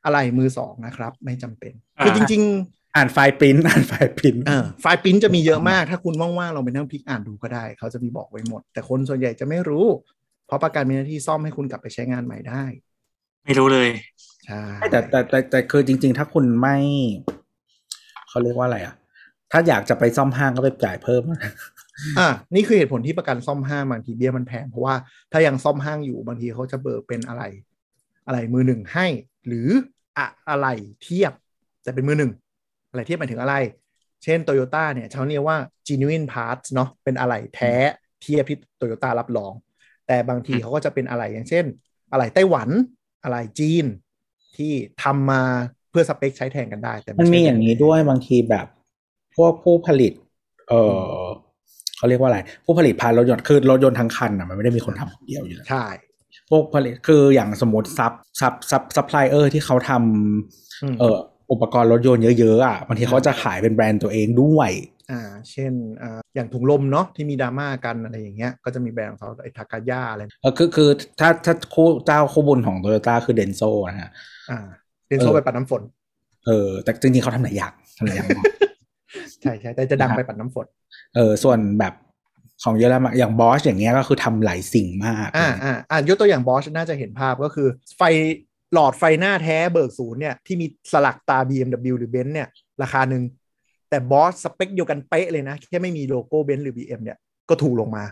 [0.05, 1.73] อะไรมือสองนะครับ ไม่จำเป็น
[2.03, 9.85] คือจริงๆ อ่านไฟล์ปริ้นท์อ่านไฟล์ปริ้นท์เออไฟล์ปริ้นจะมีเยอะมาก ถ้าคุณว่างๆลองไปนั่งพลิกอ่านดูก็ได้ เขาจะมีบอกไว้หมด แต่คนส่วนใหญ่จะไม่รู้
[10.47, 12.63] เพราะประกันมีหน้าที่ซ่อมให้คุณกลับไปใช้งานใหม่ได้
[13.45, 13.89] ไม่รู้เลย
[14.45, 16.77] ใช่แต่แต่แต่แต่คือจริง ๆ ถ้าคุณไม่
[18.29, 18.95] เขาเรียกว่าอะไรอะ
[19.51, 21.39] ถ้าอยากจะไปซ่อมห้างก็ไปจ่ายเพิ่มอะ
[22.55, 24.95] นี่คือเหตุผลที่ประกันซ่อมห้างบางทีเบี้ยมันแพงเพราะว่า
[25.31, 27.43] ถ้ายังซ่อมห้างอยู่บางทีเขาจะเบิกเป็นอะไร
[28.27, 29.07] อะไรมือหนึ่งให้
[29.47, 29.67] หรือ
[30.17, 30.67] อะอะไร
[31.03, 31.33] เทียบ
[31.83, 32.31] แต่เป็นมือหนึ่ง
[32.93, 33.55] อะไรเทียบหมายถึงอะไร
[34.23, 37.73] เช่นโตโยต้าเนี่ยเขาเรียกว่า genuine parts เนาะเป็นอะไรแท้
[38.21, 39.53] เทียบที่โตโยต้ารับรอง
[40.07, 41.65] แต่บางทีอืมเขาก็จะเป็นอะไรอย่างเช่น
[42.11, 42.69] อะไรไต้หวัน
[43.23, 43.85] อะไรจีน
[44.57, 44.73] ที่
[45.03, 45.41] ทำมา
[45.89, 48.65] เพื่อสเปคใช้แทนกันได้ แต่มันมีใช่อย่างนี้ด้วยบางทีแบบ
[49.35, 50.13] พวกผู้ผลิต
[50.69, 50.73] เอ
[51.07, 51.13] อ
[51.97, 55.85] เขาเรียกว่าอะไร ผู้ผลิตพานรถยนต์คือรถยนต์ทั้งคันอะมันไม่ได้มีคนทำคนเดียวอยู่แล้วใช่
[56.49, 59.91] พวกผลิตคืออย่างสมมติซับซับซับซัพพลายเออร์ที่เขาท
[60.81, 61.17] อืมำเอ่อ
[61.51, 64.71] อุปกรณ์รถยนต์เยอะๆอะบางทีเขาจะขายเป็นแบรนด์ตัวเองด้วย
[65.11, 65.21] อ่า
[65.51, 70.89] เช่นอ่าอย่างถุงลมเนาะที่มีดราม่ากันอะไรอย่างเงี้ยก็จะมีแบรนด์ของเขาไอ้ทาคาตะอะไรเออคือคือ
[71.19, 74.09] ถ้าถ้าคู่เจ้าคู่บุญของโตโยต้าคือ Denso นะฮะ
[74.51, 74.59] อ่า
[75.07, 75.81] Denso เออใบปัดน้ำฝน
[76.45, 78.45] เออ แต่จริงๆเขาทำหลายอย่างทำหลายอย่างมาก
[79.41, 80.65] ใช่ใช่แต่จะดังนะครับใบปัดน้ำฝน
[81.15, 81.93] เออส่วนแบบ
[82.63, 87.67] ของเยอรมันอย่าง Bosch อย่างเงี้ยก็คือทำหลายสิ่งมาก อ่าอ่าอ่ายกตัวอย่าง Bosch น่าจะเห็นภาพก็คือ
[87.97, 88.01] ไฟ
[88.73, 92.47] หลอดไฟหน้าแท้เบิกศูนย์เนี่ยที่มีสลักตรา BMW หรือเบนซ์เนี่ย
[92.81, 93.23] ราคาหนึ่ง
[93.89, 97.17] แต่ Bosch spec เดียวกันเป๊ะเลยนะ แค่ไม่มีโลโก้เบนซ์หรือ BM เนี่ย
[97.49, 98.03] ก็ถูกลงมา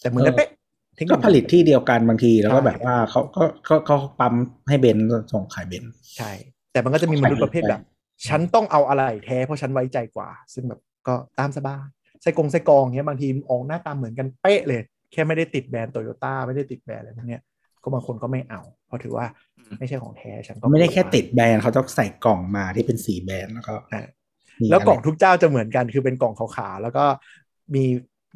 [0.00, 0.50] แต่เหมือนกันเป๊ะ
[0.96, 4.34] เทคนิก็คผลิตที่เดียวกันบางทีแล้วก็ใช่แบบว่าเขาก็เขาเขาปั๊ม
[4.68, 6.32] ให้เบนซ์ส่งขายเบนซ์ใช่
[6.72, 7.82] แต่มันก็จะมีมนุษย์ประเภทแบบ
[8.28, 11.84] ฉันต้องเอาอะไรแท้เพราะฉันไว้ใจกว่า ซึ่งแบบก็ตามสบาย
[12.22, 14.80] ไส้กรงไส้กรองเนี้ยบางทีออกหน้าตาเหมือนกันเป๊ะเลย
[15.12, 17.42] แค่ไม่ได้ติดแบรนด์โตโยต้าไม่ได้ติดแบรนด์อะไรพวกเนี้ย
[17.86, 19.26] ก็บางคนก็ไม่เอา เพราะถือว่า
[19.78, 24.02] ไม่ใช่ของแท้ฉันก็เขาไม่ได้แค่ติดแบรนด์เขาต้องใส่กล่องมาที่เป็นสีแบรนด์แล้วก็อ่า
[24.60, 27.04] มีแล้วกล่องะไรทุกเจ้าจะเหมือนกันคือเป็นกล่องขาวๆแล้วก็
[27.74, 27.84] มี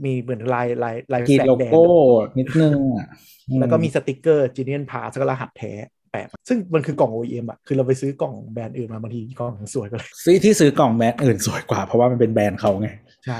[0.04, 1.86] มีเหมือนลายลายลายขีดแฟลโลกแดงโก้
[2.38, 3.08] นิดนึงอะ
[3.48, 5.72] อืแล้วก็มีสติกเกอร์จีเนียนพาสก็รหัสแท้
[6.12, 12.88] แปะซึ่งมันคือกล่อง OEM อะคือเราไปซื้อกล่องแบรนด์อื่นมาบางทีกล่องสวยก็เลยซื้อที่ซื้อกล่องแบรนด์อื่นสวยกว่า เพราะว่ามันเป็นแบรนด์เขาไง
[13.24, 13.38] ใช่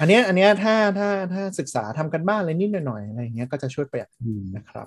[0.00, 4.86] อันเนี้ยอันเนี้ยถ้าถ้าถ้าศึกษาทำกันบ้านอะไรนิดหน่อยๆอะไรอย่างเงี้ยก็จะช่วยประหยัดอืมนะครับ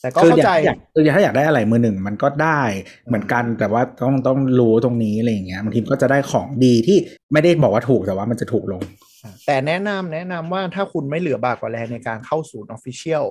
[0.00, 2.60] แต่ก็คือเข้าอยาใจกอยากคือถ้าอยากได้อะไรมือหนึ่งมันก็ได้
[3.08, 6.98] เหมือนกันแต่ว่าต้องต้องรู้ตรงนี้อะไรอย่างเงี้ยบางทีก็จะได้ของดีที่
[7.32, 8.82] ไม่ได้บอกว่าถูกแต่ว่ามันจะถูกลง
[9.24, 13.24] อะแต่แนะนำแนะนำว่าถ้าคุณไม่เหลือบ่ากว่าแรงในการเข้าศูนย์ official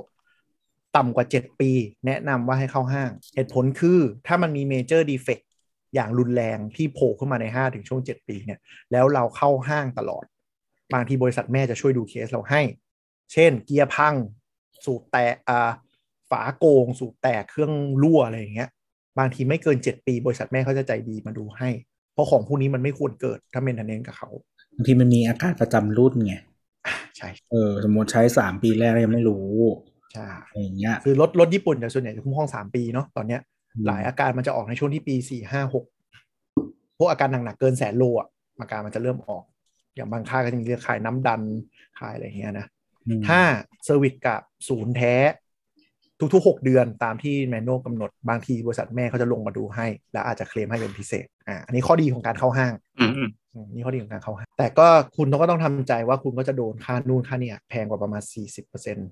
[0.96, 1.72] ต่ำกว่า 7 ปี
[2.08, 5.40] แนะนำว่าให้เข้าห้าง เหตุผลคือถ้ามันมี major defect
[5.96, 8.60] อย่างรุนแรงที่โผล่ขึ้นมาใน 5 ถึงช่วง 7 ปีเนี่ย
[8.92, 10.26] แล้วเราเข้าห้างตลอด
[10.94, 12.62] บางทีบริษัทแม่จะช่วยดูเคสเราให้
[13.34, 14.14] เช่น เกียร์พัง
[14.86, 15.70] สูบแตกอ่า
[16.32, 17.72] ฝาโกงสูบแตกเครื่อง
[18.04, 18.70] รั่วอะไรอย่างเงี้ย
[19.20, 21.70] บางทีไม่เกินเจ็ดปี บริษัทแม่เขาจะใจดีมาดูให้
[22.14, 24.30] เพราะของพวกนี้มันไม่ควรเกิดถ้าเมนเทนเนนกับเขา
[24.76, 26.36] บางทีมันมีอาการประจำรุ่นไง
[27.18, 29.48] ใช่เออสมมติใช้สามปีแรกยังไม่รู้
[30.14, 33.42] ใช่อะไรอย่างเงี้ยคือรถรถญี่ปุ่นแต่ส่วนใหญ่จะคุ้มครองสามปีเนาะตอนเนี้ย
[33.88, 35.86] หลายอาการมันจะออกในช่วงที่ปีสี่ห้าหก
[36.98, 38.28] พวกอาการหนักๆเกินแสนโลอะ
[38.60, 39.44] อาการมันจะเริ่มออก
[39.96, 41.42] อย่างบางค่ายก็จะมีเรื่องขายน้ำดัน
[42.00, 42.68] ขายอะไรอย่างเงี้ยนะ
[43.08, 43.40] อืมถ้า
[43.86, 45.16] service กับศูนย์แท้
[46.20, 54.88] ทุกๆ 6 เดือนตามที่ manual กำหนดบางทีบริษัทแม่เขาจะลงมาดูให้ แล้วอาจจะเคลมให้เป็นพิเศษอ่าอันนี้ข้อดีของการเข้าห้างอืมอืมอืมนี่ข้อดีของการเข้าห้างแต่ก็
[55.18, 59.08] คุณต้องก็ต้องทำใจว่าคุณก็จะโดนค่านู่นค่าเนี่ยแพงกว่าประมาณ 40%เปอร์เซ็นต์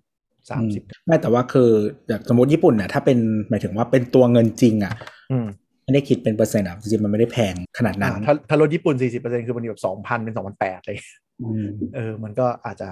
[0.49, 1.69] สามสิบไม่แต่ว่าคือ
[2.07, 3.17] อย่างสมมติญี่ปุ่นเนี่ยถ้าเป็น
[3.49, 4.93] หมายถึงว่าเป็นตัวเงินจริงอะ
[5.31, 5.47] อืม
[5.83, 10.97] ไม่ได้คิดเป็นเปอร์เซ็นต์อะจริงๆมันไม่ได้แพงขนาดนั้อ่านถ้าถ้ารถญี่ปุ่น40%คือมันแบบ2,000เป็น2,800เลย
[11.41, 12.87] อืมเออมันก็อาจจะ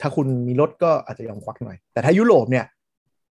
[0.00, 2.64] ถ้าคุณมีรถก็อาจจะยอมควักหน่อย แต่ถ้ายุโรปเนี่ย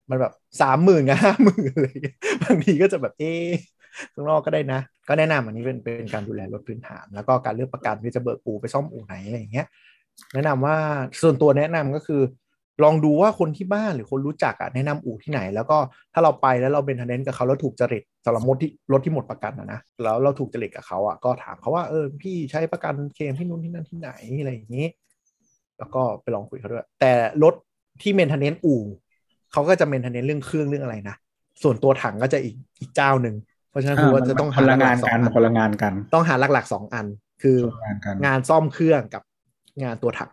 [0.09, 1.97] มันแบบสามหมื่นกับห้าหมื่นเลย
[2.43, 3.33] บางทีก็จะแบบเอ๊
[4.13, 9.67] ข้างนอกก็ได้นะ ก็แนะนำอันนี้เป็นเป็นการดูแลรถพื้นฐาน แล้วก็การเลือกประกันที่จะเบิกอู่ไปซ่อมอู่ไหนอะไรอย่างเงี้ย
[10.33, 10.75] แนะนำว่า
[11.21, 12.21] ส่วนตัวแนะนำก็คือ
[12.83, 15.77] ลองดูว่าคนที่บ้านหรือคนรู้จักอะแนะนำอู่ที่ไหน แล้วก็
[16.13, 24.85] ถ้าเราไปแล้วเราเป็นทันเดนกับเขาแล้วถูกจริตสำหรับรถที่รถที่หมดประกันนะนะแล้วเราถูกจริตกับเขาอะก็ถามเขาว่าเออพี่ใช้ประกันเคลมที่นู่นที่นั่นที่ไหนอะไรอย่างนี้
[25.77, 27.11] แล้วก็ไปลองคุยเขาด้วย แต่
[27.43, 27.53] รถ
[28.01, 28.81] ที่เมนเทนเนนอู่
[29.51, 31.15] เขาก็จะเมนเทนเนนเรื่องเครื่องเรื่องอะไรนะ
[31.63, 33.35] ส่วนตัวถังก็จะอีกอีกเจ้าหนึ่ง
[33.69, 37.07] เพราะฉะนั้นคือว่าจะต้องคหานละหงาลันกๆสองกันอันคนละงานกัน ต้องหาหลักๆสองอัน
[37.41, 39.23] คือคนละงานกันงานซ่อมเครื่องกับ
[39.83, 40.31] งานตัวถัง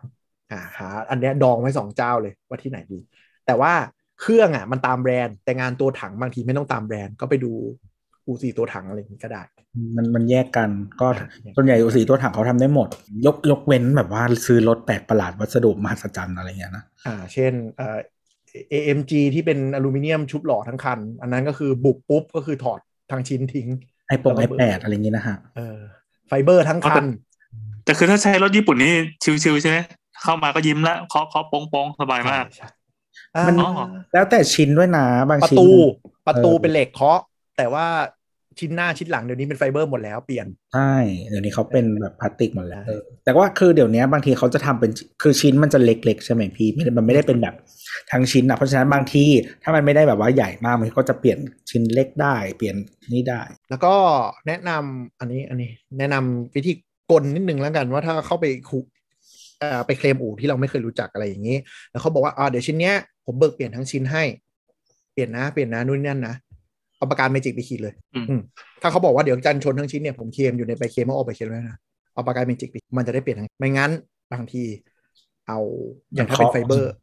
[0.51, 2.99] อ่าหาอันเนี้ยดองไว้สองเจ้าเลยว่าที่ไหนดี
[3.45, 3.73] แต่ว่า
[4.21, 7.51] เครื่องอะมันตามแบรนด์แต่งานตัวถังบางทีไม่ต้องตามแบรนด์ก็ไปดู
[8.27, 9.43] อูซีตัวถังอะไรอย่างนี้ก็ได้
[9.95, 10.69] มันมันแยกกัน
[11.01, 11.21] ก็อ่า
[11.55, 12.87] ส่วนใหญ่อุสีตัวถังเขาทำได้หมด
[13.25, 17.97] ยกยกเว้นแบบว่าซื้อรถแปลกประหลาดวัสดุมหัศจรรย์อะไรเงี้ยนะอ่า เช่นเอ่อ
[18.73, 22.79] AMG ที่เป็นอลูมิเนียมชุบหล่อทั้งคัน อันนั้นก็คือบุกปุ๊บก็คือถอด
[23.11, 23.67] ทั้งชิ้นทิ้ง
[24.07, 25.79] ไอปงไอแปดอะไรเงี้ยนะฮะเออ
[26.27, 27.05] ไฟเบอร์ทั้งคัน
[27.85, 28.93] แต่คือถ้าใช้รถญี่ปุ่นนี่
[29.43, 29.77] ชิวๆใช่ไหม
[30.23, 32.67] เข้ามาก็ยิ้มแล้วเคาะเคาะโป้งโป้งสบายมากใช่
[33.47, 35.67] มันอ่าแล้วแต่ชิ้นด้วยนะบางประชิ้นตู
[36.27, 37.19] ประตูเออเป็นเหล็กเคาะ
[37.57, 37.85] แต่ว่า
[38.59, 40.93] ชิ้นหน้าชิ้นหลังเดี๋ยวนี้เป็นไฟเบอร์หมดแล้วเปลี่ยนใช่
[41.29, 44.91] เดี๋ยวนี้เขาเป็นแบบพลาสติกหมดแล้วเออแต่ว่าคือเดี๋ยวนี้บางทีเขาจะทำเป็น
[45.21, 47.55] คือชิ้นมันจะเล็กๆใช่ไหมพี่ไม่ได้มันไม่ได้เป็นแบบ
[48.11, 49.23] ทั้งชิ้นนะเพราะฉะนั้นบางที
[49.63, 51.39] ถ้ามันไม่ได้แบบว่าใหญ่มากมันก็จะเปลี่ยน
[51.69, 52.75] ชิ้นเล็กได้ เปลี่ยน
[53.13, 53.93] นี่ได้ แล้วก็
[54.47, 56.73] แนะนำอันนี้อันนี้ แนะนำวิธี
[57.11, 58.79] กลนิดนึงแล้วกันว่าถ้าเข้าไปคุ
[59.59, 61.57] เอ่อไปเคลมอู่ที่เราไม่เคยรู้จักอะไรอย่างนี้
[61.91, 62.95] แล้วเขาบอกว่าอ่าเดี๋ยวชิ้นเนี้ย
[63.25, 64.23] ผมเบิกเปลี่ยนทั้งชิ้นให้
[65.13, 66.35] เปลี่ยนนะ เปลี่ยนนะนู่นนนั่นนะ
[66.97, 68.41] เอาปากกาเมจิกไปขีดเลย อืมอืม
[68.81, 71.77] ถ้าเขาบอกว่าเดี๋ยวกันชนทั้งชิ้นเนี่ยผมเคลมอยู่ในใบเคลมเอาออกไปเคลมแล้วนะ
[72.13, 73.91] เอาปากกาเมจิกไปมันจะได้เปลี่ยนทั้งไม่งั้น
[74.31, 74.63] บางที
[75.47, 75.59] เอา
[76.13, 76.93] อย่างถ้าเป็นเคาะไฟเบอร์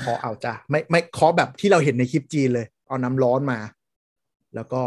[0.00, 3.58] เคาะเอาจ้ะไม่ไม่เคาะแบบที่เราเห็นในคลิปจีนเลย เอาน้ำร้อนมา
[4.54, 4.82] แล้วก็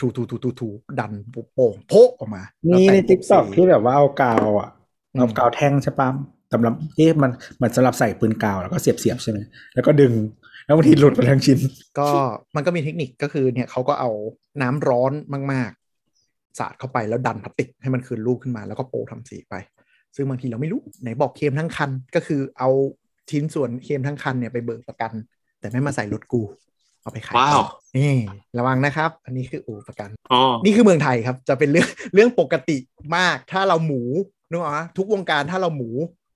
[0.00, 0.68] ถูถูถูถูถู
[0.98, 1.12] ดัน
[1.54, 4.68] โป่งโพะออกมา มีแล้วในแต่ง TikTok สีที่แบบว่าเอากาวอะ
[5.14, 6.08] อืมเอากาวแท่งใช่ปะ
[6.52, 9.38] สำหรับที่มันเหมือนสำหรับใส่ปืนกาวแล้วก็เสียบเสียบๆใช่ไหม
[9.74, 10.12] แล้วก็ดึง
[10.68, 11.58] แล้วบางทีหลุดไปทั้งชิ้น
[11.98, 12.08] ก็
[12.56, 14.10] มันก็มีเทคนิคก็คือเนี่ยเขาก็เอา
[14.62, 15.12] น้ำร้อน
[15.52, 19.54] มากๆ สาดเข้าไปแล้วดันพลาสติกให้มันคืนรูปขึ้นมาแล้วก็โปะทำสีไป
[20.16, 22.70] ซึ่งบางทีเราไม่รู้ไหนบอกเคลมทั้งคัน ก็คือเอา
[23.30, 25.12] ชิ้นส่วนเคลมทั้งคันเนี่ยไปเบิกประกัน
[25.60, 26.42] แต่ไม่มาใส่รถกู
[27.02, 27.64] เอาไปขายว้าวต่อ
[27.96, 28.12] นี่
[28.58, 32.76] ระวังนะครับ อันนี้คืออู่ประกันอ๋อนี่คือเมืองไทยครับ จะเป็นเรื่องเรื่องปกติ
[33.16, 34.02] มาก ถ้าเราหมู
[34.50, 35.90] นึกออกไหมทุกวงการถ้าเราหมู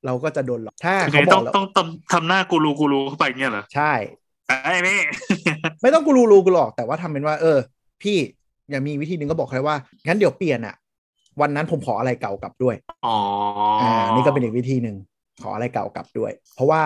[0.06, 3.92] เราก็จะโดนหลอกถ้าคือเขาไงบต้ออกงแล้วต้องต้องทำหน้ากูรูกูรูเข้าไปเงี้ยเหรอ ใช่
[4.62, 5.00] ไอ้นี่
[5.82, 7.58] ไม่ต้องกูรู้รู้กูหรอกแต่ว่าทำเป็นว่า เออ
[8.02, 8.16] พี่
[8.70, 9.76] อย่างมีวิธีหนึ่งก็บอกเลยว่า
[10.06, 10.74] งั้นเดี๋ยวเปลี่ยนอะ
[11.40, 12.76] วันนั้นผมขออะไรเก่ากลับด้วย
[13.06, 13.16] อ๋อ
[13.82, 14.96] อ่อ่านี่ก็เป็นอีกวิธีหนึ่ง
[15.42, 16.82] ขออะไรเก่ากลับด้วย เพราะว่า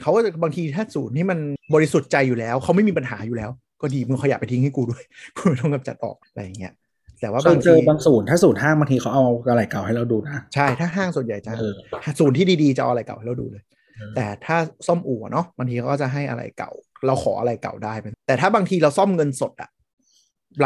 [0.00, 1.38] เขาก็จะบางทีถ้าศูนย์ที่มัน
[1.74, 3.50] บริสุทธิ์ใจอยู่แล้วเขาไม่มีปัญหาอยู่แล้ว
[3.80, 5.02] ก็ดีมึงขยะไปทิ้งให้กูด้วย
[5.36, 6.72] กูไม่ต้องกำจัดออกอะไรอย่างเงี้ย
[7.20, 11.72] แต่ว่าเคบายงเจทีอบางศูนย์ถ้าศูนย์ห้างบางทีเขาเอาอะไรเก่าให้เราดูนะใช่ถ้าห้างส่วนใหญ่จะเออ
[12.20, 13.79] ศูนย์ที่ดีๆจะเอาอะไรเก่าให้เราดูเลยเออ
[14.16, 16.70] แต่ถ้าซ่อมอู่อะเนาะบางทีเขาก็จะให้อะไรเก่า
[17.06, 19.70] เราขออะไรเก่าได้เป็นแต่ถ้าบางทีเราซ่อมเงินสดอะ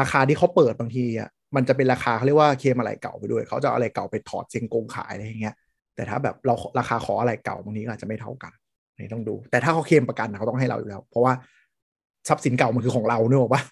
[0.01, 5.55] ราคาที่เขาเปิดบางทีอะมันจะเป็นราคาเขาเรียกว่าเคลมอะไรเก่าไปด้วย เขาจะเอาอะไรเก่าไปถอดเซ็งกงขายอะไรอย่างเงี้ย
[5.95, 8.53] แต่ถ้าแบบเราราคาขออะไรเก่าบางทีก็อาจจะไม่เท่ากัน
[8.99, 11.33] นี่ต้องดู แต่ถ้าเขาเคลมประกันอะเขาต้องให้เราอยู่แล้ว เพราะว่า
[12.29, 13.63] ทรัพย์สินเก่ามันคือของเราเนกอะปะ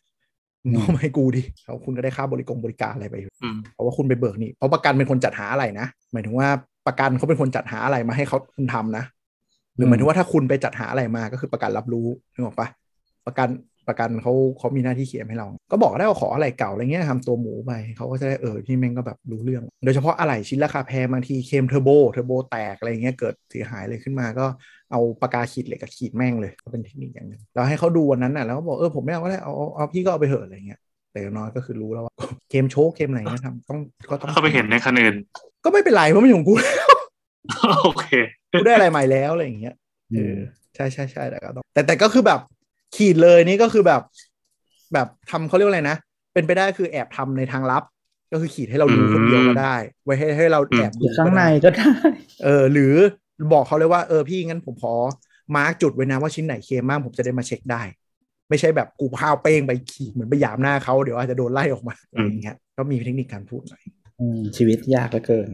[0.65, 6.49] มึงเอามาให้กูดิเขาคุณก็ได้ค่าบริกรบริการอะไรไปอยู่อืมเพราะว่าคุณไปเบิกนี่เพราะประกันเป็นคนจัดหาอะไรนะหมายถึงว่า
[6.87, 9.05] ประกันเขาเป็นคนจัดหาอะไรมาให้เขาคุณทำนะ
[9.77, 12.69] หรือหมายถึงว่าถ้าคุณไปจัดหาอะไรมาก็คือประกันรับรู้นึกออกปะ
[13.27, 13.49] ประกัน
[13.89, 24.47] ประกันเขาเขามีหน้าที่เคลมให้เรา ก็บอกได้ว่าขออะไรเก่าอะไรเงี้ยทำตัวหมูไปเขาก็จะได้เออพี่แม่งก็แบบรู้เรื่อง โดยเฉพาะอะไรชิ้นราคาแพงบางทีเคลมเทอร์โบเทอร์โบแตกอะไรเงี้ยเกิดเสียหายเลยขึ้นมาก็
[24.93, 30.81] เอาปากกาขีดเหล็กกับขีดแม่งเลยก็เป็นเทคนิคอย่างหนึ่งเราให้เขาดูวันนั้นน่ะแล้วก็บอกเออผมไม่เอาก็ได้เอาเอาเอาพี่ก็เอาไปเถอะอะไรเงี้ย
[31.13, 32.15] แต่อย่างน้อยก็คือรู้แล้วว่า
[32.49, 33.79] เคลมโชคเคลมอะไรเงี้ยทำต้อง
[34.11, 35.17] ก็ต้องเข้าไปเห็นในคันอื่น
[35.65, 36.55] ก็ไม่เป็นไรเพราะไม่ใช่ของกู
[37.85, 38.13] โอเค
[38.53, 39.75] กูได้อะไรใหม่แล้วอะไรอย่างเงี้ย
[40.13, 40.39] เออ
[40.75, 42.41] ใช่ใช่ใช่แต่ก็ต้องแต่แต่ก็คือแบบ
[42.97, 44.03] ขีดเลยนี่ก็คือแบบ
[44.93, 45.97] แบบทำเขาเรียกว่าอะไรนะ
[46.35, 47.83] เป็นไปได้คือแอบทำในทางลับ
[48.33, 52.11] ก็คือขีดให้เรารู้คนเดียวก็ได้ ไว้ให้ให้เราแอบดูอยู่ข้างในก็ได้ก็ได้
[52.45, 52.95] เออ หรือ
[53.53, 54.95] บอกเขาเลยว่าเออพี่งั้นผมขอ
[55.57, 57.83] มาร์กจุดไว้นะว่าชิ้นไหนเคลมมากผมจะได้มาเช็คได้
[58.49, 64.02] ไม่ใช่แบบกูพาวเป้งไปขีดเหมือนไปหยามหน้าเขาเดี๋ยวอาจจะโดนไล่ออกมาอะไรอย่างเงี้ยก็มีเทคนิคการพูดหน่อยอืม
[64.57, 65.49] ชีวิตยากเหลือเกิน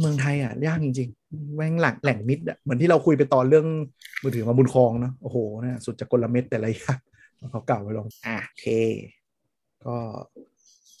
[0.00, 3.66] เมืองไทยอะ ยากจริงๆแม่งหลังแหล่งมิตรอะเหมือนที่เราคุยไปตอนเรื่อง
[4.22, 6.98] มือถือมาบุญครองเนะโอ้โหนี่ยสุดจะกลเม็ดแต่ละอย่าง
[7.50, 8.66] เขาเก่าไว้ลงอะโอเค
[9.84, 9.96] ก็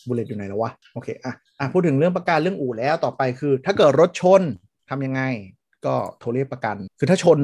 [0.08, 4.42] บุลเลตอยู่ไหนแล้ววะโอเคอะอะพูดถึงเรื่องประกันเรื่องอู่แล้วต่อไปคือ ถ้าเกิดรถชน
[4.90, 5.22] ทำยังไง
[5.86, 7.38] ก็โทรเรียกประกัน คือถ้าชน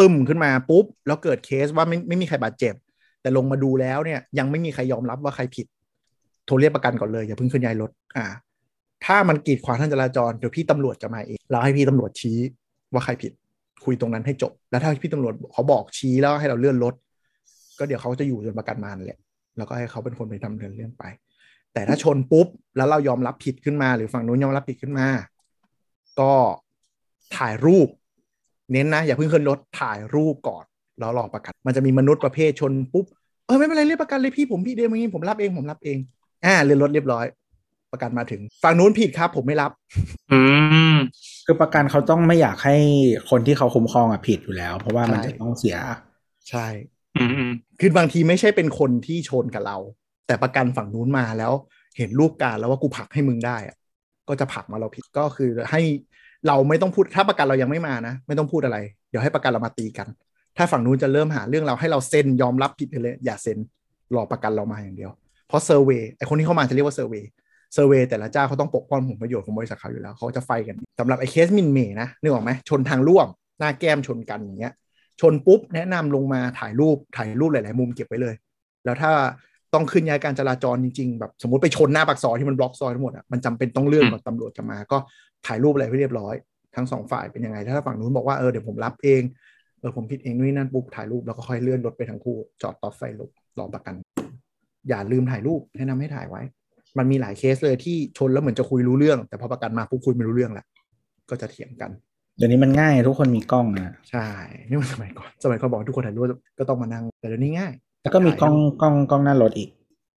[0.00, 2.74] ตึมขึ้นมาปุ๊บ แล้วเกิดเคสว่าไม่ไม่มีใครบาดเจ็บ
[3.22, 5.66] แต่ลงมาดูแล้วเนี่ยยังไม่มีใครยอมรับว่าใครผิด
[6.46, 8.24] โทรเรียกประกันก่อนเลยอย่าเพิ่งเคลื่อนย้ายรถอ่า
[9.06, 12.38] ถ้ามันกีดขวางทางจราจรเดี๋ยวพี่ตำรวจจะมาเองเราให้พี่ตำรวจชี้
[12.92, 13.32] ว่าใครผิด
[13.84, 16.94] คุยตรงนั้นให้จบ แล้วถ้าพี่ตำรวจเขาบอกชี้แล้วให้เราเลื่อนรถ
[17.78, 19.18] ก็เดี๋ยวเขาจะอยู่จนประกันมานแหละ
[19.56, 21.04] แล้วก็ให้เขาเป็นคนไปทำเรื่องเรื่องไป
[21.72, 22.46] แต่ถ้าชนปุ๊บ
[22.76, 25.06] แล้วเรายอมรับผิดขึ้นมา หรือฝั่งนู้นยอมรับผิดขึ้นมา
[26.20, 26.32] ก็
[27.36, 27.88] ถ่ายรูป
[28.72, 30.64] เน้นนะ อย่าเพิ่งขึ้นรถถ่ายรูปก่อน
[30.98, 33.04] แล้วรอประกัน มันจะมีมนุษย์ประเภทชนปุ๊บ
[33.46, 35.98] เออไม่เป็นไรเรียกประกันเลยพี่ผมพี่เดมอย่างนี้ผมรับเองผมรับเอง
[36.44, 37.24] อ่าเลื่อนรถเรียบร้อย
[37.92, 39.70] ประกันมาถึงฝั่งนู้นผิดครับ ผมไม่รับ
[40.32, 40.40] อื
[40.94, 40.96] ม
[41.46, 42.76] คือประกันเขาต้องไม่อยากให้
[43.30, 45.76] คนที่เขาคุ้มครองอะผิดอยู่แล้ว เพราะว่ามันใช่จะต้องเสีย
[46.50, 46.66] ใช่
[47.16, 49.78] อืมอืมคือบางทีไม่ใช่เป็นคนที่ชนกับเรา
[50.26, 51.52] แต่ประกันฝั่งนู้นมาแล้ว
[51.96, 53.76] เห็นรูปการแล้วว่ากูผลักให้มึงได้อะ
[54.28, 55.80] ก็จะผลักมาเราผิดก็คือให้
[56.46, 58.78] เราไม่ต้องพูดถ้าประกันเรายังไม่มานะ ไม่ต้องพูดอะไร
[59.10, 60.08] เดี๋ยวให้ประกันเรามาตีกัน
[60.56, 63.58] ถ้าฝั่งนู้นจะเริ่มหาเรื่องเราให้เราเซ็นยอมรับผิดไปเลย อย่าเซ็น
[64.14, 65.10] รอประกันเรามาอย่างเดียว
[65.48, 73.26] เพราะ survey ไอคนที่เข้ามาจะเรียกว่า survey survey แต่ละเจ้าเขาต้องปกป้องผลประโยชน์ของบริษัทเขาอยู่แล้วเขาจะ fight กันสำหรับไอเคสมินเมย์นะนึกออกไหมชนทางร่วม
[73.58, 74.72] หน้าแก้มชนกันอย่างเงี้ย
[75.20, 78.34] ชนปุ๊บแนะนำลงมาถ่ายรูปถ่ายรูปหลาย ๆ มุมเก็บไว้เลย
[78.84, 79.12] แล้วถ้า
[79.74, 84.98] ต้องขึ้นย้ายการจราจรจริง ๆ แบบสมมติไปชนหน้าปากซอยที่มันบล็อกซอยทั้งหมดอะมันจำเป็นต้องเลื่อนก่อนตำรวจจะมา ก็
[85.46, 86.34] ถ่ายรูปอะไรให้เรียบร้อย
[86.76, 89.22] ทั้งสองฝ่ายเป็นยังไงถ้าฝั่งนู้นบอกว่าเออเดี๋ยวผมรับเอง
[89.80, 93.94] เออผมผิดเองนู่นนนั่นปุ๊บถ่ายรูปแล้วก็ค่อยเลื่อนรถไปทั้งคู่ จอดต่อไฟลบรอประกัน
[94.88, 96.42] อย่าลืมถ่ายรูปแนะนำให้ถ่ายไว้
[96.98, 100.66] มันมีหลายเคสเลยที่ชนแล้วเหมือนจะคุยรู้เรื่อง แต่พอประกันมาปุ๊บคุยไม่รู้เรื่องแหละ
[101.30, 101.90] ก็จะเถียงกัน
[102.36, 104.26] เดี๋ยวนี้มันง่ายทุกคนมีกล้องนะใช่
[104.68, 106.26] นี่มันสมัยก่อนสมัยก่อนบอกทุกคนถ่ายรูป
[106.58, 107.72] ก็ต้องมานั่ง แต่เดี๋ยวนี้ง่าย
[108.02, 109.70] แล้วก็มีกล้องกล้องกล้องหน้ารถอีก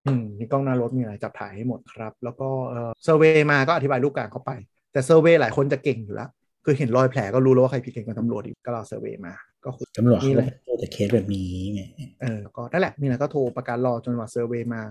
[0.06, 4.52] อืมมีกล้องหน้ารถมีอะไรจับถ่ายให้หมดครับ แล้วก็เออ survey มาก็อธิบายรูปการเข้าไป
[4.92, 6.30] แต่ survey หลายคนจะเก่งอยู่แล้ว
[6.66, 9.34] คือเห็นรอยแผลก็รู้แล้วว่าใครผิดเก่งกว่าตำรวจอีกก็เรา survey มา
[9.66, 11.82] ก็คุยตำรวจนี่เขาเลยเจอแต่เคสแบบนี้ไง
[12.22, 14.82] เออก็นั่นแหละนี่แหละก็โทรประกันรอจนกว่า survey มา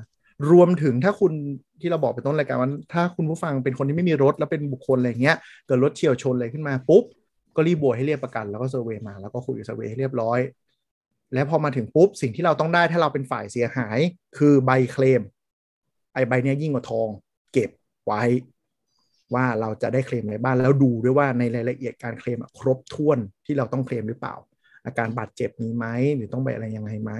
[0.50, 1.32] รวมถึงถ้าคุณ
[1.80, 7.04] ที่เราบอกไปต้นรายการว่าถ้าคุณผู้ฟังเป็นคนที่ไม่มีรถแล้วเป็นบุคคลอะไรเงี้ยเกิดรถเฉียวชนอะไรขึ้นมาปุ๊บ
[7.56, 10.38] ก็รีบบวยให้เรียกประกันแล้วก็เซอร์เวยมาแล้วก็คุยกับเซอร์เวยให้เรียบร้อย
[11.34, 13.98] แล้วพอมาถึงปุ๊บสิ่งที่เราต้องได้ถ้าเราเป็นฝ่ายเสียหาย
[14.38, 15.22] คือใบเคลม
[16.14, 17.08] ไอ้ใบเนี้ยยิ่งกว่าทอง
[17.52, 17.70] เก็บ
[18.06, 18.22] ไว้
[19.34, 24.34] ว่าเราจะได้เคลมอะไรบ้างแล้วดูด้วยว่าในรายละเอียดการเคลมครบถ้วนที่เราต้องเคลมหรือเปล่า
[24.86, 27.12] อาการบาดเจ็บมีไหมหรือต้องไปอะไรยังไงไหม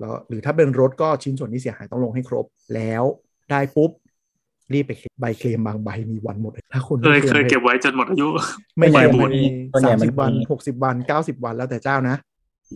[0.00, 3.02] แล้วหรือถ้าเป็นรถก็ชิ้นส่วนที่เสียหายต้องลงให้ครบแล้ว
[3.50, 3.90] ได้ปุ๊บ
[4.72, 8.28] รีบไปเคลมใบเคลมบางใบมีวันหมดเลยถ้าคุณเคยไม่เคยลมเก็บไว้จนหมดอายุ
[8.78, 12.16] ไม่ส่วนใหญ่ใช่มันมีส่วนใหญ่สามมัสินบวันมีหกสิบวันเก้าสิบวันแล้วแต่เจ้านะ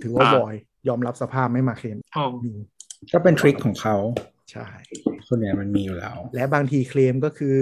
[0.02, 0.54] ถือว่าอ่าบ่อย
[0.88, 2.52] ยอมรับสภาพไม่มาเคลมอ๋อมี
[3.12, 3.96] ก็เป็นทริคของเขา
[4.52, 4.66] ใช่
[5.28, 7.56] ส่วนใหญ่มันมีอยู่แล้ว และบางทีเคลมก็คือ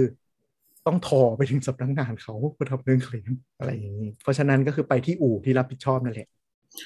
[0.87, 6.29] ต้องทอไปถึงสำนักงานเขาเพื่อทำเรื่องเคลมอะไรอย่างนี้ เพราะฉะนั้นก็คือไปที่อู่ที่รับผิดชอบนั่นแหละ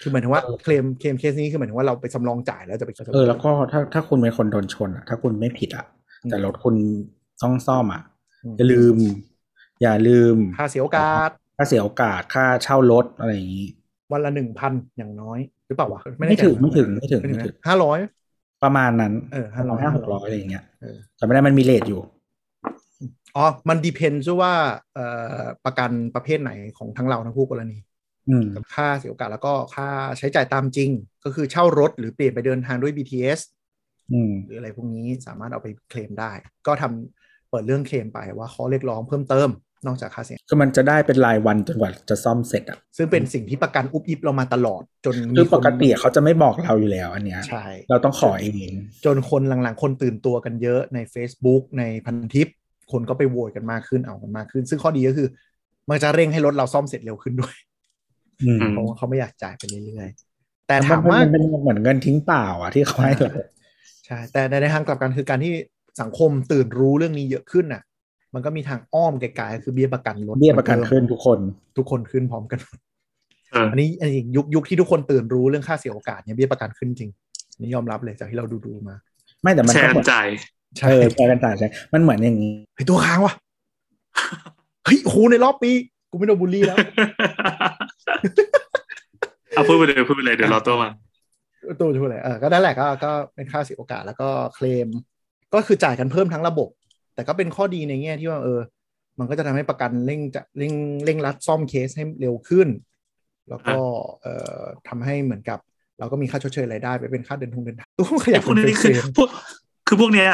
[0.00, 5.86] คือหมายถึงว่าเคลมเคลมเคสนี้คือหมายถึงว่าเราไปสำรองจ่ายแล้วจะไปเออแล้วก็ถ้าถ้าคุณเป็นคนโดนชนอะถ้าคุณไม่ผิดอะ
[6.30, 6.74] แต่รถคุณ
[7.42, 8.02] ต้องซ่อมอะ
[8.56, 8.96] อย่าลืม
[9.82, 13.66] อย่าลืมค่าเสียโอกาสค่าเสียโอกาสค่าเช่ารถอะไรอย่างนี้
[14.12, 17.98] วันละหนึ่งพันอย่างน้อยหรือเปล่าวะไม่ถึงไม่ถึงไม่ถึงไม่ถึงห้าร้อย
[18.62, 22.00] ประมาณนั้นเออ500ห้าหกร้อยอะไรอย่างเงี้ยเออแต่ไม่ได้มันมี rate อยู่
[23.36, 24.52] อ๋อ มัน depends ว่า
[24.94, 25.06] เอ่
[25.38, 27.91] อประกันประเภทไหนของทั้งเราทั้งคู่กรณีอืม
[28.54, 30.90] กับค่าเสียโอกาสแล้วก็ค่าใช้จ่ายตามจริง
[31.24, 33.40] ก็คือเช่ารถหรือเปลี่ยนไปเดินทางด้วย BTS
[34.12, 36.32] อืมหรืออะไรพวกนี้สามารถเอาไปเคลมได้
[36.66, 39.50] ก็ทำเปิดเรื่องเคลมไปว่าข้อเรียกร้องเพิ่มเติม
[39.86, 48.72] นอกจากค่าเสียคือมันจะได้เป็นรายวันจนกว่าจะซ่อมเสร็จอะซึ่งเป็นสิ่งที่ประกันอุบอิบเรามาตลอด จนคือปกติคนเขาจะไม่บอกเราอยู่แล้วอันเนี้ยใช่เราต้องขอเอง
[49.04, 52.48] จนคนหลังๆ คนตื่นตัวกันเยอะใน Facebook ในพันทิป
[52.92, 55.28] คนก็ไปโหวตกันมากขึ้นเอากันมากขึ้น ซึ่งข้อดีก็คือ
[55.90, 57.71] มันจะเร่งให้รถเราซ่อมเสร็จเร็วขึ้นด้วยอืม
[58.70, 63.30] เพราะว่าเขาไม่อยากจ่ายไปเรื่อยๆแต่แต่ถามว่านเป็นเหมือนเงินทิ้งเปล่าอะที่เขาให้เรา
[64.06, 65.52] ใช่แต่ในทางกลับกันคือการที่
[66.00, 67.82] สังคมตื่นรู้เรื่องนี้เยอะขึ้นน่ะ
[68.34, 71.38] มันก็มีทางอ้อมไกลๆก็คือเบี้ยประกันรถเบี้ยประกันขึ้นทุกคน
[71.76, 72.58] ทุกคนขึ้นพร้อมกัน
[73.52, 77.10] เอออันนี้อันนี้ยุคยุคที่ทุกคนตื่นรู้เรื่องค่าเสียโอกาสเนี่ยเบี้ยประกันขึ้นจริง
[77.54, 78.96] อันนี่ยอมรับเลยจากที่เราดูดูๆมา
[79.42, 80.26] ไม่แต่มันแชก็ร์เหมือนจ่าย
[80.84, 83.34] เออแชร์กันจ่ายใช่มันเหมือนอย่างนี้เฮ้ยตัวค้างว่ะ
[84.84, 85.70] เฮ้ยโอ้โหในรอบปี
[86.12, 86.78] กูไม่โดนบูลลี่แล้ว
[89.50, 90.90] เอาพูดไปเลยพูดไปเลยเดี๋ยวรอตัวมา
[91.80, 94.88] ตัวช่วยเลยเออก็นั่นแหละก็ก็เป็นค่าเสียโอกาสแล้วก็เคลม
[95.54, 96.68] ก็คือจ่ายกันเพิ่มทั้งระบบ
[97.14, 98.60] แต่ก็เป็นข้อดีในแง่ที่ว่าเออ
[99.18, 102.68] มันก็จะทำให้ประกันเร่งจะเร่งเร่งรัดซ่อมเคสให้เร็วขึ้น
[103.48, 103.76] แล้วก็
[104.22, 105.58] เอ่อทำให้เหมือนกับ
[105.98, 109.28] เราก็มีค่าชดเชยรายได้ไปเป็นค่าเดินทงเดินทางตู้ขยัไอ้บพวกนี้เป็นี่นคือเคลมพวก
[109.86, 110.30] คือพวกเนี้ย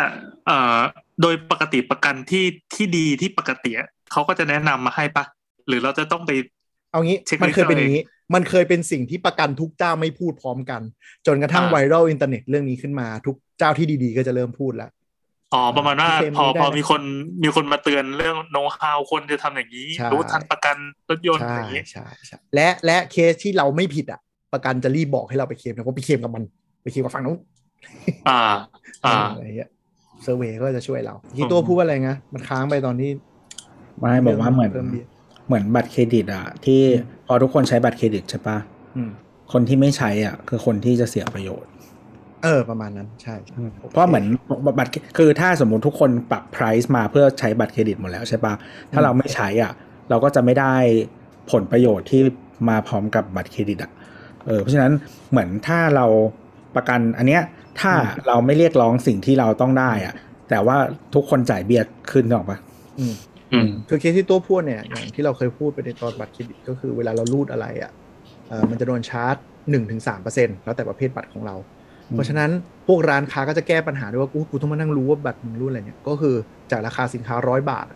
[0.47, 0.79] เอ่อ
[1.23, 5.25] โดยปกติประกันที่ที่ดีที่ปกติอะเขาก็จะแนะนำมาให้ปะ
[5.69, 6.31] หรือเราจะต้องไป
[6.93, 8.03] เอางี้เช็คมันเคยเป็นลิอสต์ย่างนี้
[8.35, 10.83] มันเคยเป็นสิ่งที่ประกันทุกเจ้าไม่พูดพร้อมกัน
[11.27, 14.91] จนกระทั่งอ่าไวรัลอินเทอร์เน็ตเรื่องนี้ขึ้นมา ทุกเจ้าที่ดีๆ ก็จะเริ่มพูดแล้ว
[15.55, 17.03] อ๋อประมาณว่าเคลมพอนี้ได้พอมีคน
[17.43, 20.77] มีคนมาเตือนเรื่องโน้ตฮาวคนจะทำอย่างนี้ใช่รู้ทันประกัน
[21.11, 24.21] รถยนต์ใช่อย่างนี้ใช่ใช่และและเคสที่เราไม่ผิดอะ
[24.53, 26.45] ประกันจะรีบบอกให้เราไปเคลมนะว่าไปเคลมกับมัน
[26.83, 27.39] ไปเคลมกับฝั่งนู้น
[28.29, 28.41] อ่า
[29.07, 29.71] อ่าอะไรอย่างเงี้ย
[30.23, 33.11] survey ก็จะช่วยเราที่ตัวพูดว่าอะไรนะมันค้างไปตอนที่
[33.99, 35.07] ไม่บอกว่าเหมือนเพิ่มเบี้ย
[35.49, 36.81] เหมือนบัตรเครดิตอะที่
[37.27, 38.59] พอทุกคนใช้บัตรเครดิตใช่ปะ
[38.97, 39.11] อืม
[39.53, 41.71] คนที่ไม่ใช้อะ คือคนที่จะเสียประโยชน์
[42.43, 43.55] เออ ประมาณนั้นใช่ใช่
[43.93, 44.25] เพราะเหมือน
[44.79, 48.55] บัตรคือถ้าสมมุติทุกคนปรับ price มาเพื่อใช้บัตรเครดิตหมดแล้วใช่ปะ
[48.93, 49.73] ถ้าเราไม่ใช้อะ
[50.11, 50.75] เราก็จะไม่ได้
[51.53, 52.23] ผลประโยชน์ที่
[52.69, 53.91] มาพร้อมกับบัตรเครดิตอะ
[54.47, 54.93] เออเพราะฉะนั้น
[55.31, 56.07] เหมือนถ้าเรา
[56.77, 57.43] ประกันอันเนี้ย
[57.81, 57.93] ถ้า
[58.27, 60.15] เราไม่เรียกร้องสิ่งที่เราต้องได้อะ
[60.51, 60.77] แต่ว่า
[61.15, 62.59] ทุกคนจ่ายเบี้ยขึ้นนึกออกปะ
[62.99, 63.38] อืมอืม
[63.89, 67.93] คือเคสที่ตัวพูดเนี่ยอย่างที่เราเคยพูดไปในตอนบัตรเครดิตก็คือเวลาเรารูดอะไรอะ
[68.49, 69.37] เออมันจะโดนชาร์จ
[69.71, 71.57] หนึ่งถึงสามเปอร์เซ็นแล้วแต่ประเภทบัตรของเรา
[72.13, 72.51] เพราะฉะนั้น
[72.87, 76.35] พวกร้านค้าก็จะแก้ปัญหาด้วยว่ากูกูต้องมานั่งรู้ว่าบัตรมึงรุ่นอะไรเนี่ยก็คือ
[76.71, 77.87] จากราคาสินค้าร้อยบาท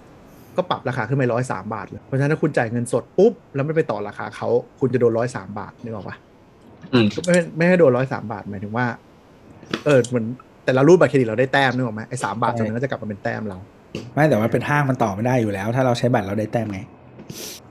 [0.56, 4.48] ก็ปรับราคาขึ้นไปร้อยสามบาทเลยเพราะฉะนั้นถ้าคุณจ่ายเงินสดปุ๊บแล้วไม่ไปต่อราคาเขา
[4.80, 6.16] คุณจะโดนร้อยสามบาทนึกออกปะ
[6.92, 8.86] อืมไม่ไม่ให้โดนร้อยสามบาทหมายถึงว่า
[9.84, 10.26] เออเหมือน
[10.64, 13.58] แต่เรารูดบัตรเครดิตเราได้แต้มนึกออกไหมไอ้สามบาทตรงนั้นก็จะกลับมาเป็นแต้มเรา
[14.14, 16.80] ไม่แต่ว่าเป็นห้างมันต่อไม่ได้อยู่แล้ว ถ้าเราใช้บัตรเราได้แต้มไง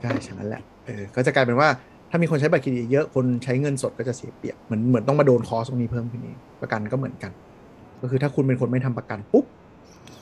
[0.00, 1.68] ใช่ฉะนั้นแหละเออก็จะกลายเป็นว่า
[2.10, 7.32] ถ้ามีคนใช้บัตรเครดิตเยอะคนใช้เงินสดก็จะเสียเปรียบเหมือนเหมือนต้องมาโดนคอสตรงนี้เพิ่มขึ้นเองประกันก็เหมือนกัน
[8.02, 9.44] ก็คือถ้าคุณเป็นคนไม่ทำประกันปุ๊บ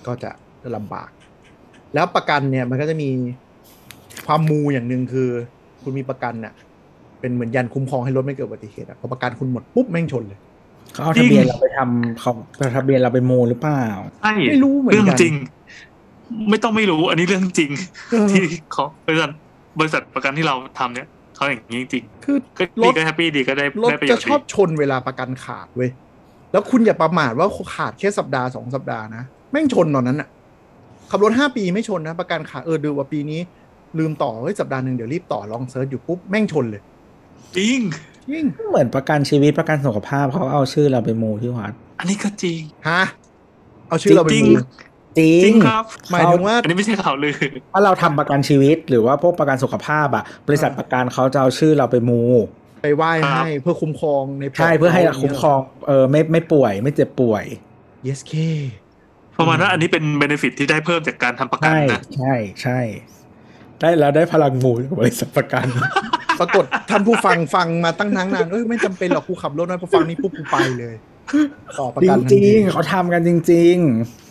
[0.06, 0.30] ก็จะ
[0.76, 1.10] ลำบาก
[1.94, 3.08] แล้วประกันเนี่ยมันก็จะมี
[4.26, 5.28] ความมูอย่างหนึ่งคือ
[5.82, 6.52] คุณมีประกันน่ะ
[7.20, 10.38] เป็นเหมือนยันคุ้มครองให้รถไม่เกิดอุบัติเหตุอะพอประกันคุณหมดปุ๊บแม่งชนเลย
[10.92, 12.32] เขาเอาทะเบียนเราไปทำเขา
[12.76, 13.84] ทะเบียนเราไปโมหรือเปล่า
[14.22, 15.34] ใช่ไม่รู้เหมือนกันเรื่องจริง
[16.50, 17.70] ไม่ต้องไม่รู้อันนี้เรื่องจริง
[18.10, 19.30] เออที่เขาบริษัท
[19.80, 25.90] บริษัทประกันที่เราทำเนี่ยเขาอย่างนี้จริงคือก็รดีถก็แฮปปี้ดีก็ได้รถได้ประโยจะชน์ชอบดีชนเวลาประกันขาดเว้ย
[26.52, 30.28] แล้วคุณอย่าประมาทว่าขาดแค่สัปดาห์สองสัปดาห์นะแม่งชนตอนนั้นอะ
[31.10, 33.40] ขับรถห้าปีไม่ชนนะ ประกันขาดเออดูว่าปีนี้
[33.98, 36.82] ลืมต่อเฮ้ยสัปดาห์หนึ่งเดี๋ยวรีบต่อลองเซิร์ชอยู่ปุ๊บแม่งชนเลย
[37.56, 37.80] จริง
[38.32, 43.02] ยิ่งเหมือนประกันชีวิตประกันสุขภาพเขาเอาชื่อเราไปโมที่วัดอันนี้ก็จริงฮะ
[43.88, 44.54] เอาชื่อเราไปจริงมู
[45.18, 47.36] จริจริงงครับ หมายถึงว่าอันนี้ไม่ใช่ข่าวลือ
[47.72, 52.20] ถ้าเราทำประกันชีวิตหรือว่าพวกประกันสุขภาพอะ บริษัทประกันเขาจะเอาชื่อเราไปมู
[52.82, 57.44] ไปไหว้ครับให้เพื่อคุ้มครองในใช่เพื่อให้เราคุ้มครองเออไม่ไม่ป่วย ไม่เจ็บป่วย
[58.08, 58.32] yes k
[59.38, 62.78] ประมาณนั้นอันนี้เป็นเบนฟิตที่ได้เพิ่มจากการทำประกันใช่นะใช่ใช่
[63.80, 65.66] ได้แล้วได้พลังมูจากบริษัทประกัน
[66.40, 70.94] ปรากฏท่านผู้ฟังฟังมาตั้งนานนานเอ้ยไม่จำเป็นหรอกกูขับรถน้อยพอฟังนี้ปุ๊บกูไปเลย
[71.78, 73.76] ต่อประจกันทันริทีงๆเขาทำกันจริง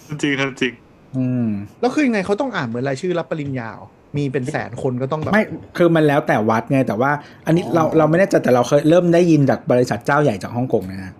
[0.10, 0.26] จริงจ
[0.64, 1.48] ริงๆอืม
[1.80, 3.88] แล้วคือยังไงเขาต้องอ่านเหมือนรายชื่อรับปริญญาเหรอ
[4.18, 5.44] มีเป็นแสนคนก็ต้องแบบไม่
[5.78, 7.12] คือมันแล้วแต่วัดไงแต่ว่า
[7.46, 11.14] อันนี้อ๋อเราเราไม่แน่ใจแต่เราเคยเริ่มได้ยินจากบริษัทเจ้าใหญ่จากฮ่องกงนะฮะ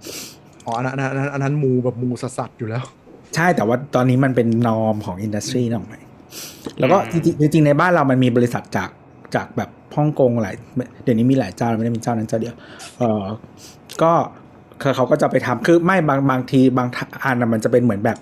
[0.66, 2.84] อ๋ออันนั้นอันนั้นอันนั้นมูแบบมูสัสๆอยู่แล้ว
[3.36, 5.96] ใช่แต่ว่าตอนนี้มันเป็นนอมของอินดัสทรีนะไหม
[6.80, 8.90] แล้วก็จริงๆจริงๆในบ้านเรามันมีบริษัทจาก
[9.36, 10.56] จากแบบฮ่องกงหลาย
[11.04, 12.56] เดี๋ยวนี้มีหลายเจ้าไม่ได้มีเจ้านั้นเจ้าเดียว
[13.00, 13.24] เออ
[14.02, 14.12] ก็
[14.82, 16.88] คือเขาก็จะไปทำคือไม่บางบางทีบาง
[17.24, 18.18] อันน่ะมันจะเป็นเหมือนแบบ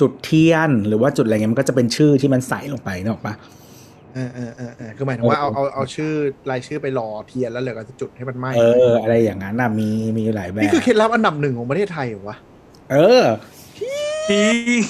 [0.00, 3.34] จุดเทียนหรือว่าจุดอะไรเงี้ยมันก็จะเป็นชื่อที่มันใส่ลงไปนึกออกปะ
[4.14, 6.12] เออเออเออเออคือหมายถึงว่าเอาเอาเอาชื่อ
[6.50, 9.88] รายชื่อไปรอเทียนแล้วเหลือก็จะจุดให้มันไหม้เออ อะไรอย่างนั้นน่ะมี
[10.18, 12.36] มีหลายแบบนี่คือเคล็ดลับอันดับหนึ่งของประเทศไทยเหรอวะ
[12.92, 13.22] เออ
[14.30, 14.82] จริง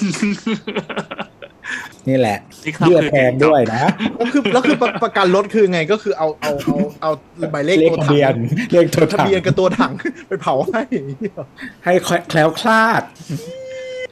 [2.09, 3.83] นี่แหละนี่ครับเบี้ยคือแพงด้วยนะ
[4.17, 7.11] แล้วคือแล้วคือประประกันรถคือไงก็คือเอาเอาเอาเอา
[7.51, 8.35] หมายเลขเลขตัวทะถัเบียนง
[8.73, 9.91] เลขตัวทะถังเบียนกับตัวถัง
[10.27, 11.45] ไปเผาให้อย่างนี้เหรอ
[11.83, 11.93] ให้
[12.29, 13.03] แคล้วคลาด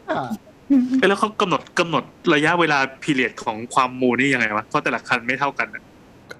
[0.09, 0.50] อะเอ้ย
[1.07, 2.03] แล้วเขากำหนดกำหนด
[2.33, 5.83] ระยะเวลาพีเรียดของความมูนี่ยังไงวะเพราะแต่ละคันไม่เท่ากันนะ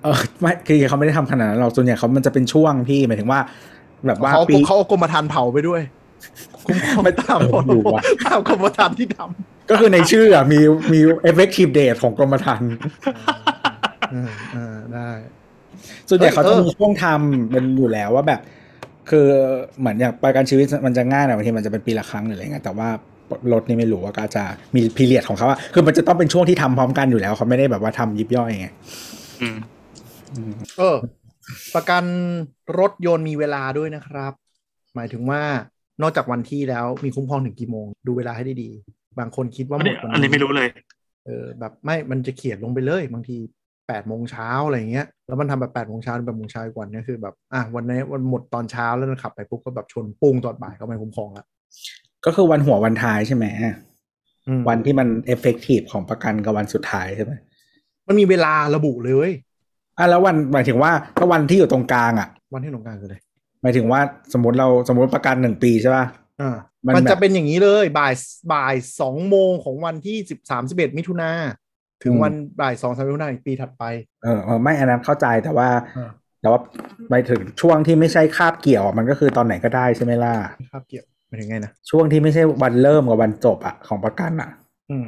[0.03, 3.39] เออไม่คือเขาไม่ได้ทำขนาดนั้นหรอกส่วนใหญ่เขามันจะเป็นช่วงพี่หมายถึงว่า
[4.05, 5.81] แบบว่าเขาปีเขาเอากรมธรรม์เผาไปด้วย
[6.65, 10.59] คุ้มครองไปตามเอออยู่ว่ะตามกรมธรรม์ที่ทำก็คือในชื่ออะมี
[10.93, 12.71] มี effective date ของกรมธรรม์
[14.11, 15.09] เออเออได้
[16.09, 18.41] ส่วนใหญ่เขาเอจะอมีช่วงทำเป็นอยู่แล้วว่าแบบ
[19.09, 19.27] คือ
[19.79, 22.89] เหมือนอย่างประกันชีวิตมันจะง่ายหน่อยบางทีมันจะเป็นปีละครั้งหรืออะไรเงี้ยแต่ว่า
[23.53, 24.43] รถนี่ไม่รู้ว่าก็จะ
[24.75, 28.67] มีพีเรียดของเขาอะคือมันจะต้องเป็นช่วงที่ทำพร้อมกันอยู่แล้วเขาไม่ได้แบบว่าทำยิบย่อยไง
[29.41, 29.57] อืม
[30.77, 30.97] เออ
[31.75, 32.03] ประกัน
[32.79, 34.33] รถยนต์มีเวลาด้วยนะครับ
[34.95, 35.41] หมายถึงว่า
[36.01, 40.67] นอกจากวันที่แล้วมีคุ้มครองถึงกี่โมง ดูเวลาให้ดีๆบางคนคิดว่าอันหมนี้ดวันอันนี้ไม่รู้เลย
[41.25, 43.37] เออ แบบไม่มันจะเขียนลงไปเลย บางที
[43.87, 51.45] แปดโมงเช้าอะไรอย่างเงี้ย แล้วมันทำแบบแปดโมงเช้าแปดโมงเช้าอีกวันเนี้ยคือแบบ อะวันนี้วันหมดตอนเช้าแล้วมันขับไปปุ๊บก็แบบชนปุ้งตอนบ่ายก็ไม่คุ้มครองละ
[52.25, 53.45] ก็คือวันหัววันท้ายใช่ไหม
[54.47, 57.33] อืมวันที่มัน effective ของประกันกับวันสุดท้ายใช่ไหม
[58.07, 59.33] มันมีเวลาระบุเลยเว้ย
[59.97, 63.17] อะแล้ววันหมายถึงว่าถ้าวันที่อยู่ตรงกลางอะ วันที่ตรงกลางคืออะไร
[63.61, 64.01] หมายถึงว่า
[64.33, 66.05] สมมติเราสมมติประกันหนึ่งปีใช่ป่ะ
[66.41, 66.55] อ่า
[66.85, 68.13] มันมันแบบจะเป็นอย่างนี้เลยบ่าย
[68.53, 71.31] บ่ายสองโมงของวันที่สิบสามสิบเอ็ดมิถุนา
[72.03, 73.83] ถึงอืมวันบ่ายสองสามมิถุนาอีกปีถัดไป
[74.23, 76.11] เออเออไม่อันนั้นเข้าใจแต่ว่าอ่า
[76.41, 76.59] แต่ว่า
[77.09, 80.33] ไปถึงช่วงที่ไม่ใช่คาบเกี่ยวอะมันก็คือตอนไหนก็ได้ใช่ไหมล่ะ
[80.71, 84.49] ครับเกี่ยว หมายถึงไงนะช่วงที่ไม่ใช่วันเริ่มกับวันจบอะของประกันอะ
[84.89, 85.05] อืม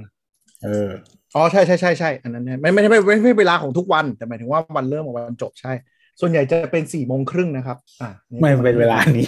[0.63, 0.89] เออ
[1.35, 5.73] อ๋อใช่ใช่ใช่ใช่อันนั้นเนี่ยไม่ไม่ไม่ไม่ไม่ไม่เวลาของทุกวันแต่หมายถึงว่าวันเริ่มกับวันจบใช่
[6.19, 8.09] ส่วนใหญ่จะเป็นสี่โมงครึ่งนะครับ อ่า
[8.41, 9.25] ไม่เป็นเวลานี้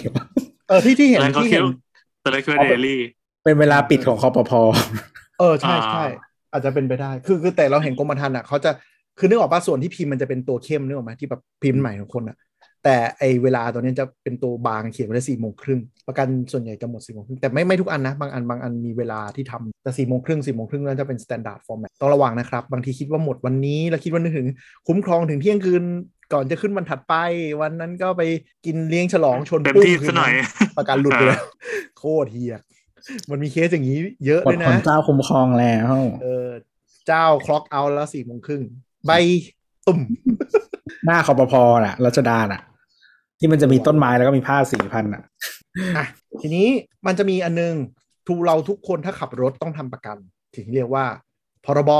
[0.68, 1.64] เออที่ที่เห็นแล้วเขาที่คิดเห็น
[2.22, 3.00] แต่ละคือเดลี่
[3.44, 4.60] เป็นเวลาปิดของคอปพอ
[5.40, 8.70] เออใช่ใช่อ่าอาจจะเป็นไปได้ คือคือแต่เราเห็นกรมธรรม์อะเขาจะ
[9.18, 12.36] คือนึกออกป่ะส่วนที่พิมพ์มันจะเป็นตัวเข้มนึกออกไหมที่แบบพิมพ์ใหม่ของคนอะ
[12.88, 24.48] แต่ไอเวลาตัวนี้จะเป็นตัวบางเขียนไว้สี่โมงครึ่งประกันส่วนใหญ่จะหมดสี่โมงครึ่งแต่ไม่ไม่ทุกอันนะ บางอันบางอันมีเวลาที่ทำแต่สี่โมงครึ่งสี่โมงครึ่งนั่นจะเป็น standard format ต้องระวังนะครับ บางทีคิดว่าหมดวันนี้ แล้วคิดว่านึกถึง
[24.88, 25.82] คุ้มครองถึงเที่ยงคืน
[26.32, 27.14] ก่อนจะขึ้นวันถัดไป
[27.60, 28.22] วันนั้นก็ไป
[28.66, 30.32] กินเลี้ยงฉลองชนเต็มปุ้งที่คืซะหน่อย
[30.76, 31.42] ประกันหลุดไปแล้ว
[31.98, 32.56] โคตรเฮีย
[33.30, 36.48] มันมีเคสอย่างนี้เยอะหมเลดยคนนะเจ้าคุ้มครองแล้วเออ
[37.06, 38.62] เจ้าคล็อกเอาแล้วสี่โมงครึ่ง
[39.06, 39.12] ใบ
[39.86, 40.00] ตุ่ม
[41.06, 42.60] หน้าคอปพอน่ะรัชดาน่ะ
[43.38, 45.22] ที่มันจะมีต้นไม้แล้วก็มีผ้าสีพันอะ
[45.96, 46.06] อะ
[46.40, 46.68] ทีนี้
[47.06, 47.74] มันจะมีอันนึง
[48.28, 50.16] ทุกเราทุกคนถ้าขับรถต้องทำประกัน
[50.56, 51.04] ถึงเรียกว่า
[51.64, 51.90] พรบ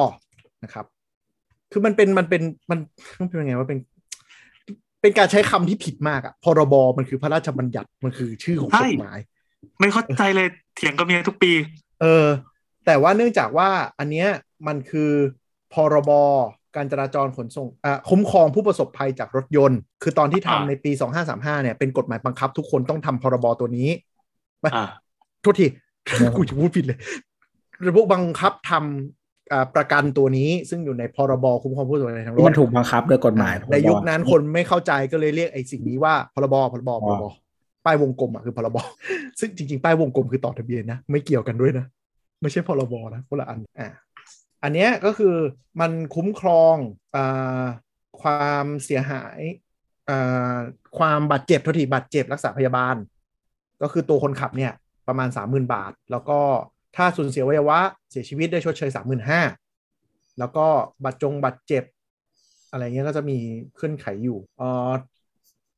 [0.64, 0.87] นะครับ
[1.72, 2.78] คือมันเป็นมันเป็นมัน
[3.18, 3.78] ต้องเป็นยังไงว่าเป็น
[5.01, 9.18] เป็นการใช้คำที่ผิดมากอะพรบมันคือพระราชบัญญัติมันคือชื่อของใช่กฎหมาย
[9.80, 11.53] ไม่เข้าใจเลยเถียงกับเมียทุกปี
[12.03, 12.26] เออ
[12.87, 13.68] แต่ว่าเนื่องจากว่า
[13.99, 14.28] อันเนี้ย
[14.66, 15.11] มันคือ
[15.72, 16.11] พรบ
[16.77, 20.91] การจราจรขนส่งอ่าคุ้มครองผู้ประสบภัยจากรถยนต์ คือตอนที่ทำอ่าในปี
[21.29, 23.89] 2535 เนี่ย เป็นกฎหมายบังคับทุกคนต้องทำพรบตัวนี้
[24.74, 24.87] อ่า
[25.43, 25.66] โทษที
[26.37, 26.99] กูจะพูดผิดเลย
[27.89, 37.24] ระบบบังคับทำอ่าประกันตัวนี้ซึ่งอยู่ในพรบคุ้มครองผู้ประสบภัยทางรที่ถมันถูกบังคับโดยกฎหมายในยุคนั้นคนไม่เข้าใจก็เลยเรียกไอ้สิ่งนี้ว่าพรบพรบพรบ
[37.85, 38.77] ป้ายวงกลมอะคือพรบ
[39.41, 41.87] ซึ่งจริงๆป้ายวงกลมคือต่อทะเบียนนะ ไม่เกี่ยวกันด้วยนะ
[42.43, 43.89] ไม่ใช่พรบนะคนละอันอะ
[44.63, 45.35] อันเนี้ยก็คือ
[45.81, 46.77] มันคุ้มครอง
[47.17, 47.19] อ
[48.23, 49.41] ความเสียหาย
[50.99, 52.97] ความบาดเจ็บท่าที่บาดเจ็บรักษาพยาบาล
[53.83, 54.73] ก็คือตัวคนขับเนี่ย
[55.09, 56.41] ประมาณ 30,000 บาท แล้วก็
[56.97, 57.81] ถ้าสูญเสียวัยวะ
[58.11, 58.91] เสียชีวิตได้ชดเชย
[59.65, 60.67] 35,000 แล้วก็
[61.05, 61.85] บาดจงบาดเจ็บ
[62.71, 63.39] อะไรเงี้ยก็จะมี
[63.79, 64.93] ขึ้นไขอยู่อ่อ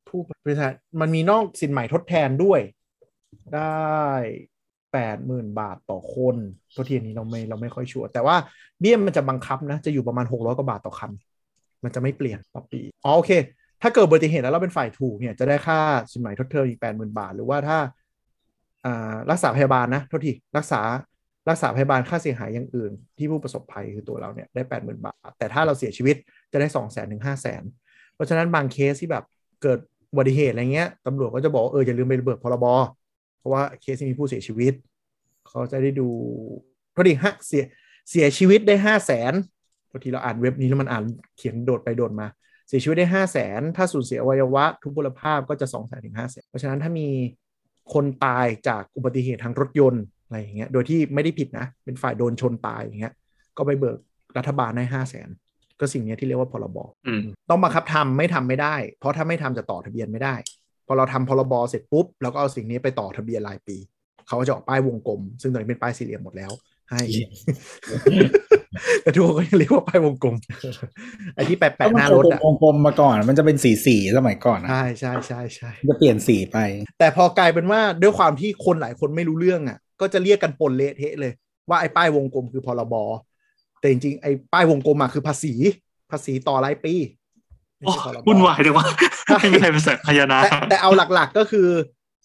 [0.07, 2.59] ผู้บริษัทมันมีนอกสินใหม่ทดแทนด้วย
[3.55, 3.99] ได้
[4.93, 6.35] แปดหมื่นบาทต่อคน
[6.75, 8.35] ตัวทีอันนี้เราไม่เราไม่ค่อยชัวร์แต่ว่า
[8.79, 11.11] เบี้ยมันจะบังคับนะ จะอยู่ประมาณหกร้อยกว่าบาทต่อคัน
[11.83, 13.31] มันจะไม่เปลี่ยนต่อปีอ๋อโอเค
[13.81, 15.79] ถ้าเกิดอุบัติเหตุแล้วเราเป็นฝ่ายถูกเนี่ยจะได้ค่า
[16.11, 17.77] สินไหมทดแทนอีกแปดหมื่นบาท หรือว่าถ้า
[18.85, 20.81] อ่ารักษาพยาบาลนะโทษทีรักษา
[21.49, 26.15] รักษาพยาบาลค่าเสียหายอย่างอื่น ที่ผู้ประสบภัยคือตัวเราเนี่ยได้แปดหมื่นบาท แต่ถ้าเราเสียชีวิต
[26.51, 27.63] จะได้สองแสนถึงห้าแสน
[28.15, 29.23] เพราะฉะนั้นบางเคสที่แบบ
[29.61, 29.79] เกิด
[30.11, 32.65] อุบัติเหตุอะไรเงี้ยตำรวจก็จะบอกเอออย่าลืมไปเบิกพรบ
[33.39, 34.73] เพราะว่าเคสที่มีผู้เสียชีวิต
[35.47, 36.07] เขาจะได้ดู
[36.95, 37.63] พอดีฮะเสีย
[38.09, 39.33] เสียชีวิตได้ห้าแสน
[39.91, 41.03] บางทีเราอ่านเว็บนี้แล้วมันอ่าน
[41.37, 42.27] เขียนโดดไปโดดมา
[42.67, 47.07] เสียชีวิตได้ห้าแสนถ้าสูญเสียอวัยวะ ทุกพลภาพก็จะสองแสนถึงห้าแสนเพราะฉะนั้นถ้ามี
[47.93, 53.13] คนตายจากอุบัติเหตุทางรถยนต์อะไรอย่างเงี้ย โดยที่ไม่ได้ผิดนะ เป็นฝ่ายโดนชนตายอย่างเงี้ย
[53.57, 53.99] ก็ไปเบิก
[54.37, 55.29] รัฐบาลได้ห้าแสน
[55.79, 60.35] ก็สิ่งเนี้ยที่เรียกว่าพรบอืมต้องบังคับทำไม่ทำไม่ได้ เพราะถ้าไม่ทำจะต่อทะเบียนไม่ได้
[60.91, 63.77] พอเราทำพรบเสร็จปุ๊บเราก็เอาสิ่งนี้ไปต่อทะเบียนรายปี
[64.27, 66.51] เขาก็จะออกป้ายวงกลม ซึ่งตอนนี้เป็นป้ายสี่เหลี่ยมหมดแล้ว
[66.91, 67.01] ให้
[69.01, 70.35] แต่ทุกคนก็ยังเรียกว่าป้ายวงกลม
[71.35, 76.57] ไอ้ที่แปะแปะหน้ารถอะวงกลมมาก่อน มันจะเป็นสีสีๆสมัยก่อนอะใช่ใช่ใช่ใช่มันจะเปลี่ยนสีไป
[76.99, 81.33] แต่พอกลายเป็นว่าด้วยความที่คนหลายคนไม่รู้เรื่องอะ ก็จะเรียกกันปนเละเทะเลย
[81.69, 82.95] ว่าไอ้ป้ายวงกลมคือพรบ
[83.79, 85.53] แต่จริงๆไอ้ป้ายวงกลมอะคือภาษี
[86.11, 86.93] ภาษีต่อรายปี
[88.27, 88.85] วุ่นวายจังวะ
[89.39, 91.67] ไม่มีใครเป็นสักพยานาแต่แต่เอาหลักๆก็คือ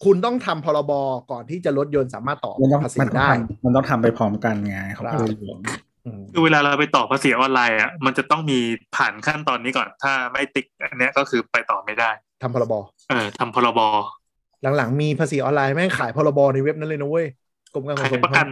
[0.05, 0.93] คุณต้องทำพรบ
[1.31, 5.59] ก่อนที่จะรถยนต์สามารถต่อมันต้องภาษีมันต้องได้ทำมันต้องทำไปพร้อมกันไงเขาครับก็เลยรวม
[6.07, 8.59] อืมคือเวลาเราไปต่อภาษีออนไลน์อะมันจะต้องมี
[8.97, 12.11] ผ่านขั้นตอนนี้ก่อน ถ้าไม่ติ๊กอันเนี้ยก็คือไปต่อไม่ได้
[12.43, 12.75] ทำพรบ
[13.11, 13.81] เออทำพรบ
[14.77, 17.27] หลังๆ มีภาษีออนไลน์แม่งขายพรบในเว็บนั้นเลยนะเว้ย
[17.75, 18.47] กรมการขขานยส่งประกัน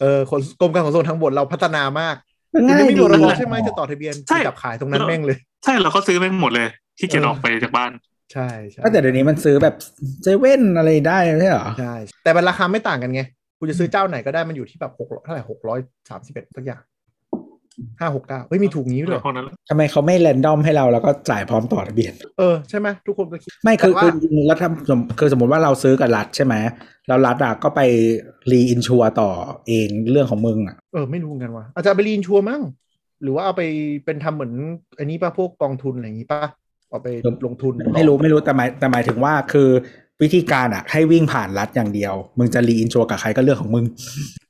[0.00, 2.16] เออขนกรมการขนส่งทางบกเราพัฒนามาก
[2.52, 6.68] คุณง่ายยังไม่มีดีพรบใช่ไหมจะต่อทะเบียนใช่จับขายตรงนั้นแม่งเลย ใช่เราก็ซื้อไม่หมดเลย
[6.98, 7.90] ที่เกียจเออออกไปจากบ้าน
[8.32, 9.74] ใช่ใช่ก็แต่เดี๋ยวนี้มันซื้อแบบ
[10.22, 11.94] เซเว่นอะไรได้ไม่ใช่เหรอใช่
[12.24, 13.22] แต่มันราคาไม่ต่างกันไง
[13.58, 15.78] คุณจะซื้อเจ้าไหนก็ได้มันอยู่ที่แบบหกเท่าไหร่หกร้อย
[16.10, 16.82] สามสิบเอ็ดสักอย่าง
[18.00, 26.54] ห้าหกเก้าเฮ้ยมีถูกงี้ด้วยเหรอพวกนั้นทำไมเขาไม่แรนดอมให้เราแล้วก็จ่ายพร้อมต่อทะเบียน เออใช่ไหมทุกคนก็คิด ไม่คือแต่ว่าคือจริงๆแล้วทำสมคือสมมติว่าเราซื้อกับรัฐใช่ไหม
[27.06, 27.80] แล้วรัฐอะก็ไป
[28.50, 29.30] reinsure ต่อ
[29.68, 32.60] เองเรื่องของมึงอะเออไม่รู้เหมือนกันว่าอาจจะเอาไป reinsure มั้ง
[33.22, 33.62] หรือว่าเอาไป
[34.04, 34.54] เป็นทำเหมือน
[34.98, 36.48] อันนี้ป่ะพวกกองทุนอะไรอย่างนี้ป่ะ
[36.90, 37.08] เอาไป
[37.46, 39.68] ลงทุน ไม่รู้ไม่รู้แต่หมายแต่หมายถึงว่าคือ
[40.22, 43.84] วิธีการอะ ให้วิ่งผ่านรัฐอย่างเดียว มึงจะ reinsure กับใครก็เรื่องของมึง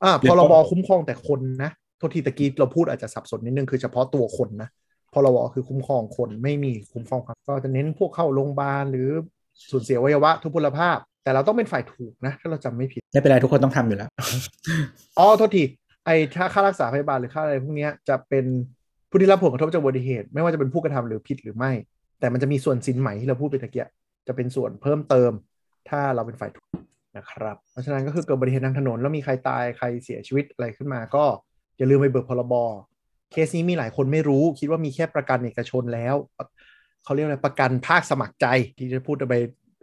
[0.02, 4.68] อ่าเดี๋ยวก่อน พรบคุ้มครองแต่คนนะโทษทีตะกี้เราพูดอาจจะสับสนนิดนึงคือเฉพาะตัวคนนะ
[5.12, 9.08] พรบคือคุ้มครองคนไม่มีคุ้มครองครับก็จะเน้นพวกเข้าโรงพยาบาลหรือ
[9.70, 14.08] สูญเสียอวัยวะ ทุพพลภาพ แต่เราต้องเป็นฝ่ายถูกนะ ถ้าเราจำไม่ผิดไม่เป็นไรทุกคนต้องทำอยู่แล้ว
[15.18, 15.62] อ๋อโทษที
[16.06, 18.44] ไอ้ถ้าค่ารักษาพยาบาลหรือค่าอะไรพวกนี้จะเป็น
[19.10, 21.72] ผู้ที่รับผลกระทบจากอุบัติเหตุ ไม่ว่าจะเป็นผู้กระทำหรือผิดหรือไม่
[22.20, 23.86] แต่มันจะมีส่วนสินไหมที่เราพูดไปตะเกีย
[24.26, 25.32] จะเป็นส่วนเพิ่มเติม
[25.88, 26.68] ถ้าเราเป็นฝ่ายถูก
[27.16, 31.24] นะครับ เพราะฉะนั้นก็คือเกิดอุบัติเหตุทางถนนแล้วมีใครตายใครเสียชีวิตอะไรขึ้นมา ก็
[31.76, 32.54] อย่าลืมไปเบิกพรบ
[33.32, 36.14] เคสนี้มีหลายคนไม่รู้ คิดว่ามีแค่ประกันเอกชนแล้ว
[37.04, 38.46] เขาเรียกอะไรประกันภาคสมัครใจ
[38.78, 39.34] ที่จะพูดไป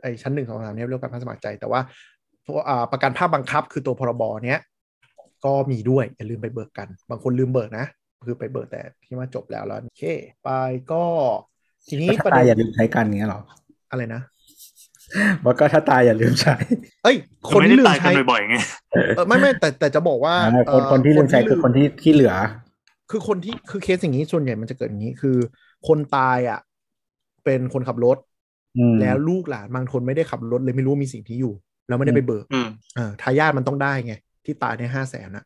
[0.01, 1.81] ไอ้ชั้นหนึ่งของสามเนี่ยเรียกกันภาคสมัครใจ แต่ว่า
[2.91, 4.61] ประกันภาคบังคับคือตัวพรบเนี้ย
[5.45, 7.85] ก็มีด้วยอย่าลืมไปเบิกกัน บางคนลืมเบิกนะ
[8.25, 10.03] คือไปเบิกแต่ที่ว่าจบแล้วแล้วโอเค
[10.43, 10.49] ไป
[10.91, 11.03] ก็
[11.87, 13.41] ทีนี้ถ้าประตาเด็ยนอย่าลืมใช้กันเงี้ยเหรอ
[13.91, 14.21] อะไรนะ
[15.43, 16.55] ว่าก็ถ้าตายอย่าลืมใช้
[17.03, 17.15] เอ้ย
[17.49, 18.55] คคนนไม่ที่ได้ลืมตายกัใช้นบ่อยๆไง
[19.15, 22.33] เออไม่ไม่แต่แต่จะบอกว่าอ่าคนเอ่อคนที่ลืมใช้คือคนที่ที่เหลือ
[23.11, 25.37] คือคนที่คือเคสอย่างนี้ส่วนใหญ่มันจะเกิดอย่างนี้คือ
[25.87, 26.59] คนตายอะ
[27.45, 28.17] เป็นคนขับรถ
[28.77, 31.53] อืมแล้วลูกหลานบางคนไม่ได้ขับรถเลยไม่รู้ว่ามีสิ่งที่อยู่
[31.87, 34.13] แล้วไม่ได้ไปเบิกอืมเออทายาทมันต้องได้ไง
[34.45, 35.45] ที่ตายในห้าแสนอะ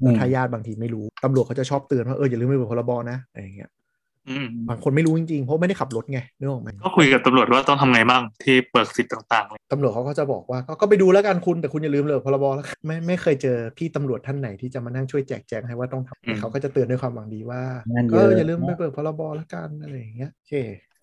[0.00, 3.70] อืมทายาทบางทีไม่รู้ตำรวจเขาจะชอบเตือนว่าเอออย่าลืมไปเบิกพรบนะอะไรอย่างเงี้ย
[4.30, 17.62] อืมบางคนไม่รู้จริงๆ เพราะไม่ได้ขับรถไงนึกออกไหมก็คุยกับตำรวจว่าต้องทำไงบ้างที่เบิกสิทธิ์ต่างๆเลยตำรวจเขาก็จะบอกว่าก็ก็ไปดูแล้วกันคุณแต่คุณอย่าลืมเลยพรบแล้วกันไม่ไม่เคยเจอพี่ตำรวจท่านไหนที่จะมานั่งช่วยแจกแจงให้ว่าต้องทำแต่เขาก็จะเตือนด้วยความหวังดีว่า
[17.92, 20.52] งานเยก็อะอย่าลืมไปเปิดพรบแล้วกันอะไรอย่างเงี้ยโอเค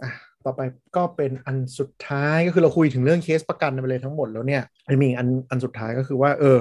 [0.02, 0.12] อะ
[0.46, 0.62] ต่อไป
[0.96, 6.58] ก็เป็นอันสุดท้ายก็คือเราคุยถึงเรื่องเคสประกันไปเลยทั้งหมดแล้วเนี่ยไอ้มีอันอันสุดท้ายก็คือว่าเออ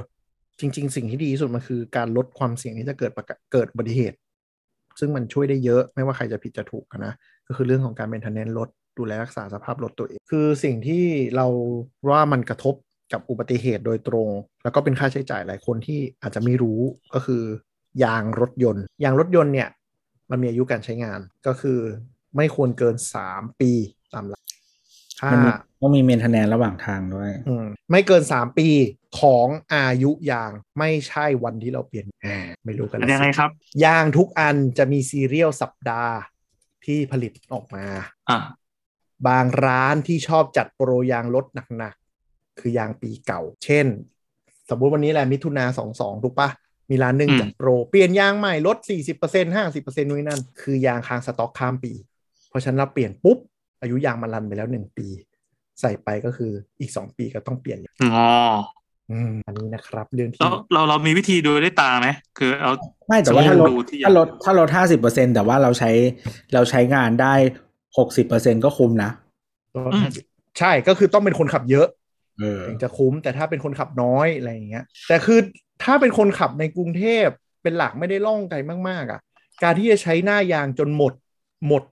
[0.61, 3.12] จริง ๆ สิ่งที่ดีที่สุดมันคือการลดความเสี่ยงที่จะเกิด
[3.53, 4.16] เกิดอุบัติเหตุ
[5.01, 7.12] ซึ่งมันช่วยได้เยอะไม่ว่าใครจะผิดจะถูกนะ
[7.47, 8.69] ก็คือเรื่องของการเป็นทันเนนรถ
[8.99, 11.05] ดูแลรักษาสภาพรถตัวเอง คือสิ่งที่
[11.37, 11.47] เรา
[12.11, 12.74] ว่ามันกระทบ
[13.12, 14.28] กับอุบัติเหตุโดยตรง
[14.62, 16.81] แล้วก็เป็นค่าใช้จ่ายหลายคนที่อาจจะไม่รู้
[17.15, 17.43] ก็คือ
[18.05, 19.69] ยางรถยนต์ ยางรถยนต์เนี่ย
[20.31, 21.78] มันมีอายุการใช้งานก็คือ
[22.37, 22.97] ไม่ควรเกิน
[23.28, 23.70] 3 ปี
[24.15, 24.41] ตามหลัก
[25.33, 28.69] มันมีต้องมีเมนเทนแนนระหว่างทางด้วยอืมไม่เกิน3ปี
[29.21, 33.51] ของอายุยางไม่ใช่วันที่เราเปลี่ยนอ่าไม่รู้กันอัละนยังไงสิครับ
[33.85, 36.15] ยางทุกอันจะมีซีเรียลสัปดาห์
[36.85, 37.87] ที่ผลิตออกมา
[38.31, 38.39] อ่า
[39.29, 41.47] บางร้านที่ชอบจัดโปรยางลด
[41.79, 43.87] หนักๆ คือยางปีเก่า เช่น
[44.71, 46.49] สมมุติวันนี้แหละมิถุนาสองสองถูกปะ
[46.91, 48.77] มีร้านหนึ่งอืมจัดโปร เปลี่ยนยางใหม่ลด
[49.19, 51.93] 40% 50%นู่นนนั่น คือยางค้างสต็อกข้ามปี
[52.49, 53.39] เพราะฉะนั้นเราเปลี่ยนปุ๊บ
[53.81, 55.07] อายุยางมันรันไปแล้ว1ปี
[55.81, 58.28] ใส่ไปก็คืออีก2ปีก็ต้องเปลี่ยนอ๋อ
[59.11, 62.09] อืมอันนี้นะครับเรื่องที่แล้วเราเรามีวิธีดูด้วยตาไหม
[62.39, 62.73] คือเอา
[63.07, 65.90] ไม่แต่ว่าถ้าลดดูที่ถ้าลดถ้าลดห้าสิบเปอร์เซ็นแต่ว่าเราใช้
[66.55, 67.35] เราใช้งานได้
[67.98, 69.11] หกสิบเปอร์เซ็นก็คุ้มนะ
[70.59, 71.86] ใช่ก็คือต้องเป็นคนขับเยอะ
[72.40, 75.39] เออถึงจะคุ้มแต่ถ้าเป็นคนขับน้อยอะไรอย่างเงี้ย แต่คือ
[75.82, 77.27] ถ้าเป็นคนขับในกรุงเทพ
[77.62, 78.57] เป็นหลักไม่ได้ล่องไกล
[78.89, 79.20] มาก ๆอะ
[79.62, 81.12] การที่จะใช้หน้ายางจนหมด
[81.66, 81.82] หมด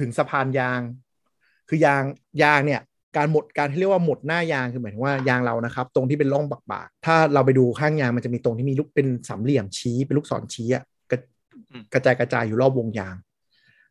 [0.00, 0.80] ถึงสะพานยาง
[1.70, 2.02] คือยาง
[2.42, 2.80] ยางเนี่ย
[3.16, 11.18] การหมดการที่เรียกว่าหมดหน้ายางคือหมายถึงว่ายางเรานะครับ ตรงที่เป็นร่องบักบากๆถ้าเราไปดูข้างยางมันจะมีตรงที่มีลูกเป็นสามเหลี่ยมชี้เป็นลูกศรชี้อะกระ
[11.92, 13.14] กระจายกระจายอยู่รอบวงยาง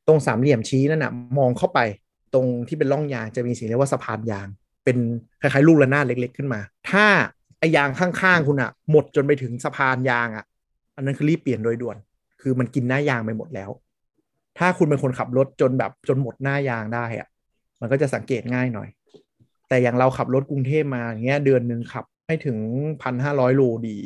[0.08, 1.80] ตรงสามเหลี่ยมชี้นั่นน่ะมองเข้าไป
[2.34, 4.48] ตรงที่เป็นร่องยางจะมีสิ่งเรียกว่าสะพานยาง
[4.86, 4.98] เป็น
[5.42, 7.06] คล้ายๆลูกระนาดเล็ก ๆ ขึ้นมา ถ้า
[7.60, 10.46] ไอยางข้างๆคุณอะหมดจนไปถึงสะพานยางอะ
[10.96, 11.98] อันนั้นคือรีบเปลี่ยนโดยด่วน
[12.42, 13.70] คือมันกินหน้ายางไปหมดแล้ว
[14.58, 17.28] ถ้าคุณเป็นคนขับรถจนแบบจนหมดหน้ายางได้อะ
[17.82, 18.90] มันก็จะสังเกตง่ายหน่อย
[19.70, 22.58] แต่อย่างเราขับรถกรุงเทพมาอย่างเงี้ยเดือนหนึ่งขับไม่ถึง
[23.02, 23.98] พันห้าร้อยโลดี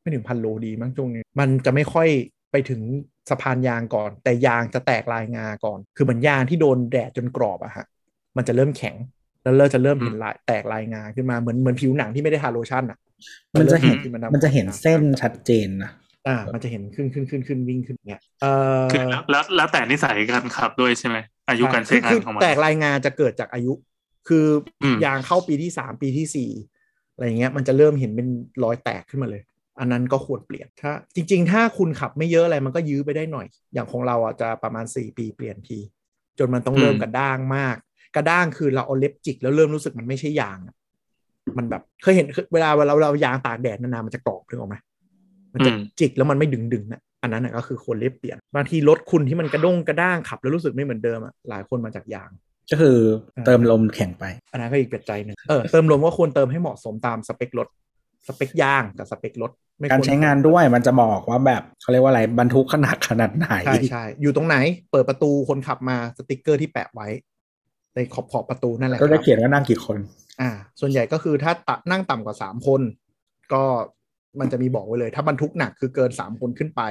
[0.00, 2.08] ไม่ถึงพันโลดีมั้งช่วงนี้มันจะไม่ค่อย
[2.52, 2.80] ไปถึง
[3.30, 7.86] สะพานยางก่อน แต่ยางจะแตกลายงาก่อน คือเหมือนยางที่โดนแดดจนกรอบอะฮะ
[8.36, 8.96] มันจะเริ่มแข็ง
[9.42, 12.98] แล้วเริ่มจะเริ่มเห็นลายแตกลายงาขึ้นมาเหมือนเหมือนผิวหนังที่ไม่ได้ทาโลชั่นอะ
[13.54, 15.90] มันจะเห็นริ่ขึ้ามันจะเห็นเส้นชัดเจนนะ
[16.28, 18.46] อ่า มันจะเห็นขึ้นขึ้นขึ้นขึ้นวิ่งขึ้นเงี้ยเอ
[18.80, 21.16] อคือแล้วแล้วแล้วแต่นิสัยการขับด้วยใช่ไหม
[21.50, 23.72] อายุการใช้งาคืนอของมันแตกลายงาจะเกิดจากอายุ
[24.28, 24.46] คือ
[24.82, 26.50] อมยางเข้าปีที่สามปีที่สี่
[27.14, 28.28] อะไรเงี้ยมันจะเริ่มเห็นเป็น
[28.64, 29.42] รอยแตกขึ้นมาเลย
[29.78, 35.78] อันนั้นก็ควรเปลี่ยนถ้าจริง ๆ ถ้าคุณขับไม่เยอะอะไรมันก็ยื้อไปได้หน่อย อย่างของเราอะจะประมาณสี่ปีเปลี่ยนที
[36.38, 37.76] จนมันต้องเริ่มกระด้างมาก
[38.16, 40.76] กระด้างคือเราเอาเล็บจิกแล้วเริ่มรู้สึกมันไม่ใช่ยางอะ
[41.58, 44.76] มันแบบเคยเห็นเวลาเวลาเรายางตากแดดนานๆมันจะกรอบถึงออกไหม
[45.54, 52.30] มันจะอืมจิกแล้วมันไม่ดึงดึงๆนะ อันนั้นนะก็คือควรเล็บเปลี่ยนบางทีรถคุณที่มันกระด้งกระด้างขับ แล้วรู้สึกไม่เหมือนเดิมอะหลายคนมาจากยาง
[52.70, 52.96] ก็คือ
[53.46, 57.68] เติมลมแข็งไป อันนั้นก็อีกปัจจัยหนึ่งเออเติมลมก็ควรเติมให้เหมาะสมตามสเปครถ
[58.26, 64.56] สเปคยางกับสเปครถไม่ควการใช้งานด้วยมันจะบอกว่าแบบเขาเรียกว่าอะไรบรรทุกขนาดขนาดไหนใช่ใช่อยู่ตรงไหน
[64.90, 67.08] เปิดประตูคนขับมาสติกเกอร์ที่แปะไว้
[67.94, 69.96] ในขอบขอบประตูนั่นแหละคก็รัจะบเขียนว่านั่งกี่คน
[70.40, 72.80] อ่า ส่วนใหญ่ก็คือถ้าตะนั่งต่ำกว่าสามคน
[73.52, 73.64] ก็
[74.40, 76.82] มันจะมีบอกไว้เลย ถ้าบรรทุกหนักคือเกินสามคนขึ้นไป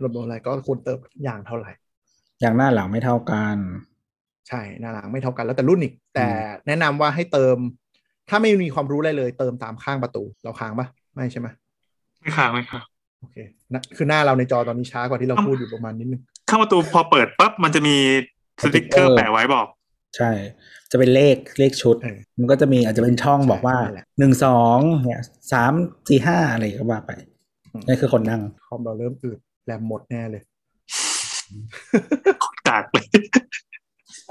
[0.00, 1.70] รวมๆอะไรก็ควรเติมยางเท่าไหร่
[2.40, 3.56] อย่างหน้าหลังไม่เท่ากัน
[4.48, 6.26] ใช่หน้าหลังไม่เท่ากันแล้วแต่รุ่นอีก แต่
[6.66, 7.56] แนะนำว่าให้เติม
[8.28, 11.48] ถ้าไม่มีความรู้อะไรเลย เติมตามข้างประตูเราค้างปะไม่ใช่ไหม
[12.20, 12.80] ไม่ค่ะไม่ค่ะ
[13.20, 13.36] โอเค
[13.72, 17.96] นะคือหน้าเราในจอตอนนี้ช้ากว่าที่เราพูดอยู่ประมาณนิดนึงข้างประตูพอเปิดปั๊บมันจะมี
[18.62, 19.66] สติกเกอร์แปะไว้บอก
[20.16, 20.30] ใช่
[20.90, 25.22] จะเป็นเลขเลขชุดเออมันก็จะมีอาจจะเป็นช่องใช่บอกว่านั่นแหละหนึ่งสองเนี่ย
[25.52, 25.72] สาม
[26.08, 27.12] สี่ห้าอะไรก็ว่าไป
[27.72, 30.42] อืมนี่คือคนนั่งคอมเราเริ่มอืดแรมหมดแน่เลย
[32.68, 33.06] กากเลย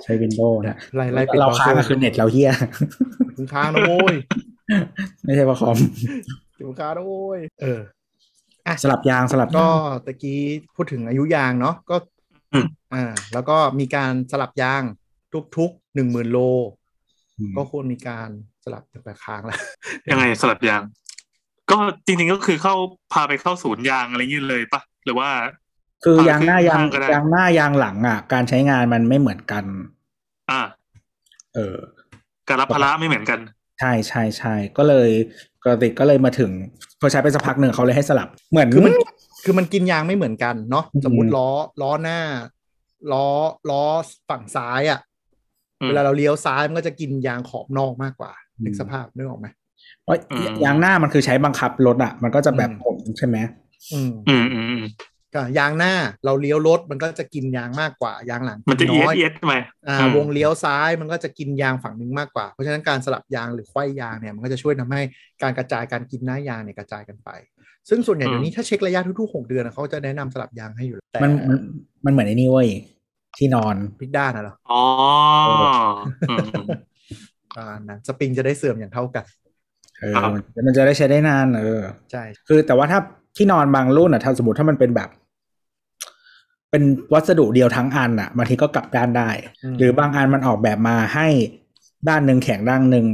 [0.03, 2.51] ใช้วินโดว์นะไล่ไล่ปิดเราบค้างเซก็คือเน็ตเราเฮีย
[3.37, 4.15] ถึงค้างนะโว้ย
[5.23, 5.77] ไม่ใช่ว่าคอม
[6.59, 7.81] ถึงค้างนะโว้ย เออ
[8.83, 10.39] สลับยางสลับก็ยางตะกี้
[10.75, 11.95] พูดถึงอายุยางเนาะก็
[12.53, 13.03] อืมอ่า
[13.33, 14.83] แล้วก็มีการสลับยาง
[15.57, 16.39] ทุกๆหนึ่งหมื่นโล
[17.39, 18.29] อืมก็ควรมีการ
[18.63, 19.59] สลับแต่ค้างแล้ว
[20.09, 20.81] ยังไงสลับยาง
[21.71, 22.75] ก็จริงๆก็คือเข้า
[23.13, 25.29] พาไปเข้าศูนย์ยางอะไรเงี้ยเลยปะหรือว่า
[26.03, 29.65] คืออ่ายางหน้ายางคือข้างก็ได้ยางหน้ายางหลังอะ การใช้งานมันไม่เหมือนกัน
[30.51, 30.61] อ่า
[31.55, 31.77] เออ
[32.47, 33.39] การรับภาระไม่เหมือนกัน
[33.79, 35.09] ใช่ใช่ใช่ก็เลย
[35.61, 36.51] ปกติก็เลยมาถึง
[36.99, 38.93] พอใช้ไปสักพักหนึ่งเขาเลยให้สลับเหมือนคือมัน
[39.43, 41.49] คือมันกินยางไม่เหมือนกันเนาะอืมสมมติล้อ
[41.81, 42.19] ล้อหน้า
[43.11, 43.27] ล้อ
[43.69, 43.83] ล้อ
[44.29, 45.10] ฝั่งซ้ายอะ่ะอืม
[45.87, 48.31] เวลาเราเลี้ยวซ้ายมันก็จะกินยางขอบนอกมากกว่า
[48.63, 49.47] นึกสภาพนึกออกไหม
[50.03, 53.37] เพราะอืมยางหน้ามันคือใช้บังคับรถอะ มันก็จะแบบอืมผมใช่ไหม
[53.93, 54.85] อืมอืมอืมอืม
[55.35, 55.93] ก็ยางหน้า
[56.25, 59.53] เราเลี้ยวรถมันก็จะกินยางมากกว่ายางหลังมันจะกิเอียดน้อยเอียดไป
[59.87, 65.01] อ่าอืมวงเลี้ยวซ้ายมันก็จะกินยางฝั่งหนึงมากกว่า เพราะฉะนั้นการสลับยางหรือไขว้ยางเนี่ยมันก็จะช่วยทำให้
[65.43, 67.29] การกระจายการกินหน้ายางเนี่ยกระจายกันไป
[67.89, 71.57] ซึ่งส่วนใหญ่เดี๋ยวนี้ถ้าเช็คระยะทุกๆหกเดือนอะเขาจะแนะนำสลับยางให้อยู่แล้วแต่มันมัน
[72.05, 72.69] มันเหมือนไอ้นี่เว้ย
[73.37, 74.81] ที่นอนพลิกด้านนะเหรออ๋อ
[76.29, 76.67] อืมอืม
[77.55, 79.25] ประมาณนั้นสปริงจะได้เสื่อมอย่างเท่ากัน
[80.01, 81.81] เออครับมันมันจะได้ใช้ได้นานเออ
[82.11, 82.99] ใช่คือแต่ว่าถ้า
[83.37, 85.09] ที่นอนบางรุ่นอะถ้าสมมติถ้ามันเป็นแบบ
[86.71, 86.83] เป็น
[87.13, 89.29] วัสดุเดียวทั้งอันอะบางทีก็กลับด้านได้
[89.73, 91.27] มหรือบางอันมันออกแบบมาให้
[92.09, 93.07] ด้านหนึ่งแข็งด้านหนึ่ง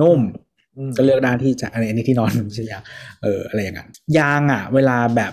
[0.00, 0.20] นุ่ม
[0.88, 2.82] มก็เลือกด้านที่จะอันนี้อันนี้ที่นอนไม่ใช่ยาง
[3.22, 3.88] เอออะไรอย่างเงี้ย
[4.18, 5.32] ยางอะ เวลาแบบ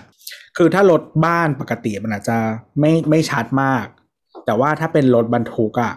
[0.56, 2.36] คือถ้ารถบ้านปกติมันอาจจะ
[2.80, 3.86] ไม่ไม่ชัดมาก
[4.46, 5.94] แต่ว่าถ้าเป็นรถบรรทุกอะ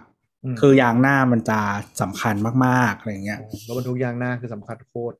[0.53, 1.59] มคือยางหน้ามันจะ
[2.01, 5.15] สำคัญมากๆอะไรอย่างเงี้ยโอ้รถบรรทุกยางหน้าคือสำคัญโคตร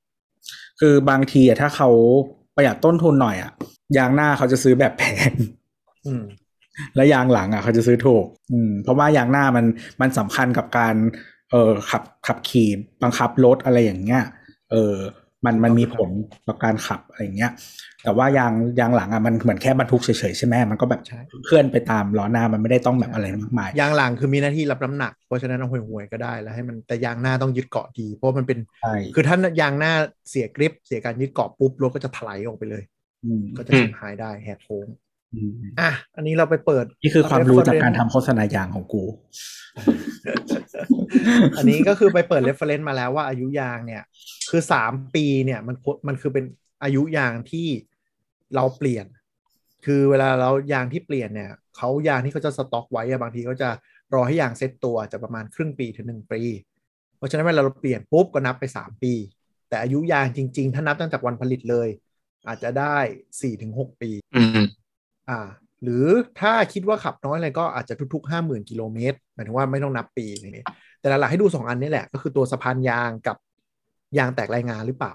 [0.79, 1.89] คือบางทีอะถ้าเขา
[2.55, 3.51] ประหยัดต้นทุนหน่อยอะ
[3.97, 5.31] ยางหน้าเขาจะซื้อแบบแพง
[6.07, 6.23] อืม
[6.95, 9.65] และยางหลังอะเขาจะซื้อถูก อืม เพราะว่ายางหน้ามัน
[10.01, 10.95] มันสำคัญกับการ
[11.51, 12.69] เออขับขับขี่
[13.03, 14.23] บังคับรถอะไรอย่างเงี้ย
[14.71, 14.95] เออ
[15.47, 16.09] มันมันมีผล
[16.47, 17.51] ต่อการขับอะไรอย่างเงี้ย
[18.03, 29.93] แต่ว่ายางยางหลังอะมันเหมือนแค่บรรทุกเฉยๆใช่ไหมมันก็แบบใช่เคลื่อนไปตามล้อหน้ามันไม่ได้ต้องแบบอะไรมากมายยางหลังคือมีหน้าที่รับน้ำหนักเพราะฉะนั้นเอาห่วยๆก็ได้แล้วให้มันแต่ยางหน้าต้องยึดเกาะดี เพราะมันเป็นใช่คือถ้ายางหน้า
[30.29, 32.83] เสียกริป เสียการยึดเกาะปุ๊บรถก็จะถลายออกไปเลย
[33.25, 34.87] อืมก็จะชิบหายได้แหกโค้ง
[35.33, 39.03] อืมอะ อันนี้เราไปเปิด นี่คือความรู้จากการทำโฆษณายางของกู
[41.57, 44.03] อันนี้ก็คือไปเปิด reference มาแล้วว่าอายุยางเนี่ย
[44.49, 46.45] คือสามปีเนี่ยมันควรมันคือเป็น
[46.83, 47.67] อายุยางที่
[48.55, 49.05] เราเปลี่ยน
[49.85, 53.69] คือเวลาเรายางที่เปลี่ยนเนี่ยเขายางที่เขาจะสต็อกไว้อะบางทีเขาจะ
[54.13, 56.41] รอให้ยางเซ็ตตัวจะประมาณครึ่งปีถึงหนึ่งปี
[57.17, 59.13] เพราะฉะนั้นเวลาเราเปลี่ยนปุ๊บก็นับไปสามปี
[59.69, 61.89] แต่อายุยางจริง ๆ ถ้านับตั้งจากวันผลิตเลย
[62.47, 62.97] อาจจะได้
[63.41, 64.09] สี่ถึงหกปี
[65.29, 65.47] อืมอ่า
[65.83, 66.05] หรือ
[66.39, 70.67] ถ้าคิดว่าขับน้อยอะไรก็อาจจะทุกๆห้าหมื่นกิโลเมตรหมายถึงว่าไม่ต้องนับปีอะไรอย่างเงี้ย
[70.99, 73.37] แต่หลักๆให้ดูสองอันนี้แหละ ก็คือตัวสะพานยางกับ
[74.17, 75.13] ยางแตกรายงานหรือเปล่า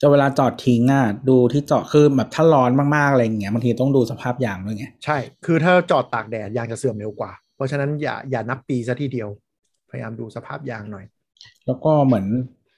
[0.00, 9.28] จะเวลาจอดทิ้งอะดูที่จอดคือแบบถ้าร้อนมากๆอะไรอย่างเงี้ยบางทีต้องดูสภาพยางด้วยไงใช่ คือถ้าจอดตากแดดยางจะเสื่อมเร็วกว่า เพราะฉะนั้นอย่าอย่านับปีซะทีเดียว
[9.90, 11.04] พยายามดูสภาพยางหน่อย
[11.66, 12.26] แล้วก็เหมือน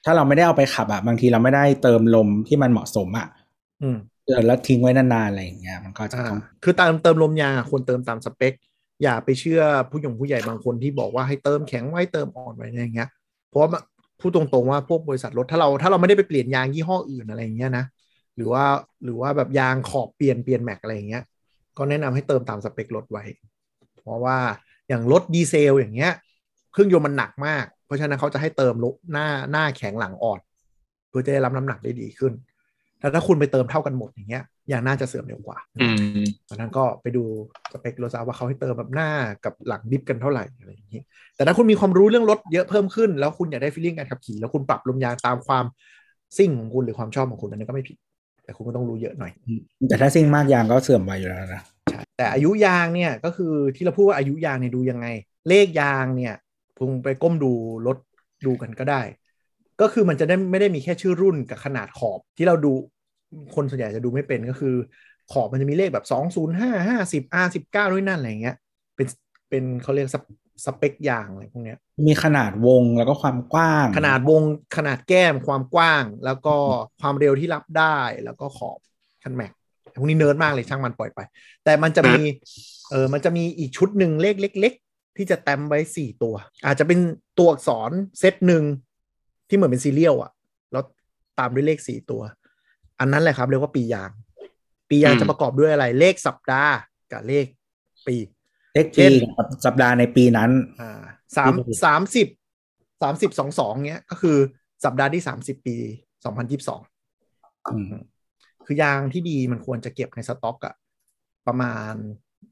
[0.05, 3.27] ถ้าเราไม่ได้เอาไปขับอะบางทีเราไม่ได้เติมลมที่มันเหมาะสมอะ
[3.81, 3.97] อืม
[4.27, 8.53] เออแล้วทิ้งไว้นานๆอะไรอย่างเงี้ยมันก็จะอ่าต้องคือตามเติมลมยางอะควรเติมตามสเปค
[9.03, 13.09] อย่าไปเชื่อผู้หยงผู้ใหญ่บางคนที่บอกว่าให้เติมแข็งไว้เติมอ่อนไว้อะไรอย่างเงี้ย
[13.49, 13.69] เพราะว่า
[14.19, 17.85] พูดตรงๆว่าพวกบริษัทรถถ้าเราถ้าเราไม่ได้ไปเปลี่ยนยางยี่ห้ออื่นอะไรอย่างเงี้ยนะ
[18.35, 18.65] หรือว่า
[19.03, 21.23] หรือว่าแบบยางขอบเปลี่ยนเปลี่ยนแม็กอะไรอย่างเงี้ย
[21.77, 23.23] ก็แนะนำให้เติมตามสเปครถไว้
[24.03, 24.37] เพราะว่า
[24.89, 26.11] อย่างรถดีเซลอย่างเงี้ย
[26.71, 30.39] เครื่องยนต์มันหนักมาก เพราะฉะนั้นเขาจะให้เติมรถหน้าหน้าแข็งหลังอ่อน
[31.09, 32.33] เพื่อจะได้รับน้ำหนักได้ดีขึ้น
[32.99, 35.87] แต่ถ้าคุณไปเติมเท่ากันหมดอย่างเงี้ยยางน่าจะเสื่อมเร็วกว่าอื
[36.21, 37.23] มเพราะฉะนั้นก็ไปดู
[37.71, 39.09] สเปครถซะว่าเขาให้เติมแบบหน้า
[39.45, 41.01] กับหลังดิฟกันเท่าไหร่อะไรอย่างนี้
[41.35, 45.65] แต่ถ้าคุณมีความรู้เรื่องรถเยอะเพิ่มขึ้น แล้วคุณอยากได้ฟีลลิ่งการขับขี่ แล้วคุณปรับลมยางตามความ
[46.37, 47.97] ซิ่งของคุณหรือความชอบของคุณอันนี้ก็ไม่ผิด
[48.43, 49.31] แต่คุณก็ต้องรู้เยอะหน่อย
[49.89, 51.61] แต่ถ้าซิ่งมากยางก็เสื่อมไปอยู่แล้วนะ
[51.91, 55.07] ใช่แต่อายุยางเนี่ยก็คือที่เราพูดว่าอายุยางเนี่ยดูยังไง
[55.49, 56.33] เลขยางเนี่ย
[56.79, 57.51] คุณไปก้มดู
[57.87, 57.97] รถ
[58.45, 59.01] ดูกันก็ได้
[59.81, 62.73] ก็คือมันจะได้ไม่ได้มีแค่ชื่อรุ่นกับขนาดขอบที่เราดู
[63.55, 64.75] คนส่วนใหญ่จะดูไม่เป็นก็คือ
[65.31, 68.55] ขอบมันจะมีเลขแบบ 2 0 5 5 0 R 19ด้วยนั่นอะไรอย่างเงี้ย
[68.95, 69.07] เป็น
[69.49, 70.25] เป็นเขาเรียกสเป
[70.65, 74.41] สเปคยางอะไรพวกเนี้ย มีขนาดวงแล้วก็ความกว้าง ขนาดวง
[74.77, 76.55] ขนาดแก้มความกว้าง แล้วก็
[77.01, 78.79] ความเร็วที่รับได้แล้วก็ขอบ
[79.23, 79.51] คันแม็ก
[79.99, 81.19] พวกนี้เนิร์ดมากเลยช่างมันปล่อยไป
[81.63, 82.21] แต่มันจะมี
[82.91, 86.35] เออมันจะมีอีกชุดหนึ่งเลขเล็ก ๆ ที่จะแต้มไว้สี่ตัว
[86.65, 86.99] อาจจะเป็น
[87.39, 88.63] ตัวอักษรเซตหนึ่ง
[89.49, 90.31] ที่เหมือนเป็น serial อะ
[90.71, 90.83] แล้ว
[91.39, 92.21] ตามด้วยเลขสี่ตัว
[92.99, 94.11] อันนั้นแหละครับเรียกว่าปียาง
[94.89, 96.73] ปียางอืมจะประกอบด้วยอะไร เลขสัปดาห์
[97.11, 97.45] กับเลข
[98.07, 98.15] ปี
[98.73, 100.51] เลขเช่ปีกับสัปดาห์ในปีนั้น
[100.81, 101.01] อ่า
[101.37, 101.53] สาม
[101.85, 102.27] สามสิบ
[103.01, 104.37] สามสิบสองสองเนี้ย ก็คือ
[104.85, 105.75] สัปดาห์ที่สามสิบปี
[106.25, 106.81] สองพันยี่สิบสอง
[107.67, 107.85] อืม
[108.65, 110.75] คือยางที่ดีมันควรจะเก็บในสต็อกอะ
[111.47, 111.93] ประมาณ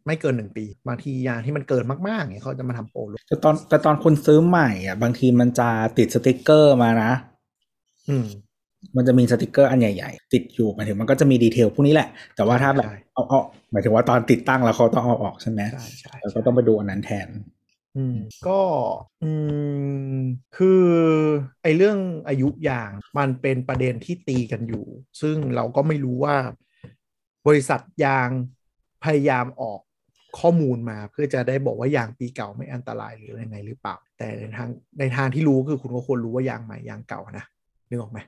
[0.05, 7.11] ไม่เกินหนึ่งปี บางทียางที่มันเกินมากๆเนี่ยเขาจะมาทำโปรลดแต่ตอนแต่ตอนคุณซื้อใหม่อะบางทีมันจะติดสติกเกอร์มานะ
[8.09, 8.27] อืม
[8.95, 13.39] มันจะมีสติกเกอร์อันใหญ่ ๆ ติดอยู่หมายถึงมันก็จะมี detail พวกนี้แหละ แต่ว่าถ้าแบบใช่เอาเอา
[13.71, 17.27] หมายถึงว่าตอนติดตั้งแล้วเขาต้องเอาออกใช่ไหมใช่ใช่เราก็ต้องไปดูอันนั้นแทน
[17.97, 18.17] อืม
[18.47, 18.61] ก็
[19.23, 19.31] อื
[20.15, 20.17] ม
[20.57, 20.83] คือ
[21.63, 24.85] ไอเรื่องอายุยางมันเป็นประเด็นที่ตีกันอยู่
[25.21, 26.37] ซึ่งเราก็ไม่รู้ว่า
[27.47, 28.29] บริษัทยาง
[29.03, 29.79] พยายามออก
[30.39, 37.45] ข้อมูลมาเพื่อจะได้บอกว่ายางปีเก่าไม่อันตรายหรือยังไงหรือเปล่า แต่ในทางในทางที่รู้คือคุณก็ควรรู้ว่ายางใหม่ยางเก่านะ
[37.89, 38.19] นึกออกไหม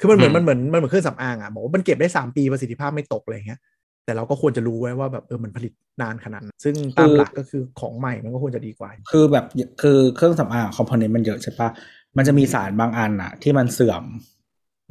[0.00, 3.60] คือมันเหมือนอืมมันเหมือนมันเหมือนเครื่องสำอางอะบอกว่ามันเก็บได้สามปีประสิทธิภาพไม่ตกอะไรอย่างเงี้ย
[4.04, 5.72] แต่เราก็ควรจะรู้ไว้ว่าแบบเออมันผลิต
[6.02, 9.44] นานขนาดนั้นซึ่งตามคือหลักก็คือของใหม่มันก็ควรจะดีกว่า คือแบบ
[9.82, 11.68] คือเครื่องสำอางคอมโพเนนต์มันเยอะใช่ปะ
[12.16, 14.04] มันจะมีสารบางอันอะที่มันเสื่อม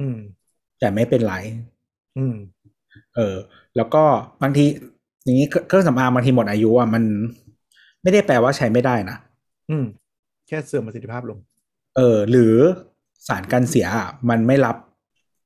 [0.00, 0.18] อืม
[0.80, 1.34] แต่ไม่เป็นไร
[2.18, 2.36] อืม
[3.16, 3.36] เออ
[3.76, 4.02] แล้วก็
[4.42, 4.64] บางที
[5.24, 7.02] อย่างนี้เครื่องสำอางบางทีหมดอายุอะมัน
[8.02, 9.16] ไม่ได้แปลว่าใช้ไม่ได้นะ
[9.70, 9.84] อืม
[10.46, 11.38] แค่เสื่อมประสิทธิภาพลง
[11.96, 12.54] เออ หรือ
[13.28, 14.76] สารกันเสียอะมันไม่รับ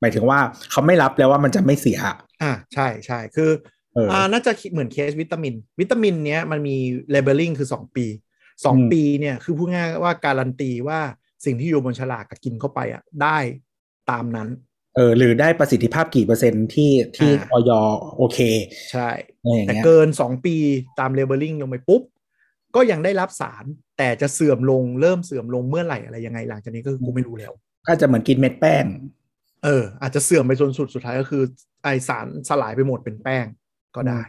[0.00, 0.38] หมายถึงว่า
[0.70, 3.50] เขาไม่รับแล้วว่ามันจะไม่เสียอะอ่าใช่ใช่คือ
[3.94, 6.76] เอออ่าน่าจะคิดเหมือนเคสวิตามิน วิตามินเนี้ยมันมี
[7.14, 8.06] labeling คือ2ปี
[8.64, 11.00] สองอืมปีเนี่ยคือพูดง่ายว่าการันตีว่า
[11.44, 13.38] สิ่งที่อยู่บนฉลากกับกินเข้าไปอะได้
[14.10, 14.48] ตามนั้น
[14.96, 17.70] เออหรือได้ประสิทธิภาพกี่เปอร์เซ็นต์ที่ที่อ่าออย
[18.16, 18.38] โอเค
[18.92, 19.08] ใช่
[19.40, 20.56] อะไรอย่างแต่เงี้ยเกิน 2 ปี
[20.98, 22.02] ตาม labeling ลงไปปุ๊บ
[22.74, 23.64] ก็ยังได้รับสาร
[23.98, 27.52] แต่จะเสื่อมลงเริ่มเสื่อมลงเมื่อไหร่อะไรยังไงหลังจากนี้ก็คือกูไม่รู้แล้ว
[27.86, 28.84] ก็จะเหมือนกินเม็ดแป้ง
[29.64, 31.42] เออ อาจจะเสื่อมไปจนสุดสุดท้ายก็คือ
[31.82, 33.46] ไอสารสลายไปหมดเป็นแป้ง
[33.96, 34.20] ก็ได้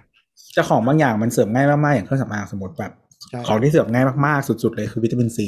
[0.56, 2.92] จะของบางอย่างมันเสื่อมง่ายมากๆอย่างเครื่องสำอางสมมติแบบ
[3.30, 5.48] ใช่ของที่เสื่อมง่ายมากๆ สุด ๆ เลยคือวิตามินซี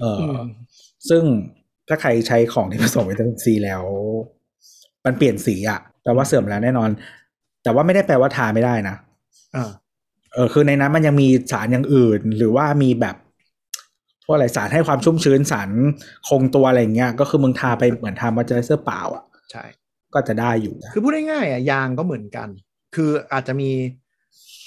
[0.00, 0.48] เอออม
[1.08, 1.22] ซึ่ง
[1.88, 3.82] ถ้าใครใช้ของที่ผสมวิตามินซีแล้ว
[5.04, 6.90] มันเปลี่ยนสีอะแปลว่าเสื่อมแล้วแน่นอน
[7.62, 8.96] แต่ว่าไม่ได้แปลว่าทาไม่ได้นะ
[9.56, 9.70] อ่า
[10.32, 13.16] เออคือในนั้นมันยังมีสารอย่างอื่น หรือว่ามีแบบ
[14.24, 15.70] พวกอะไรสารให้ความชุ่มชื้นสาร
[16.28, 19.64] คงตัวอะไรอย่างเงี้ยก็คือมึงทาไปเหมือนทามอยเจอไรเซอร์เปล่าอะใช่
[20.14, 22.48] ก็จะได้อยู่นะคือพูดง่ายๆอะยางก็เหมือนกัน
[22.94, 23.70] คืออาจจะมี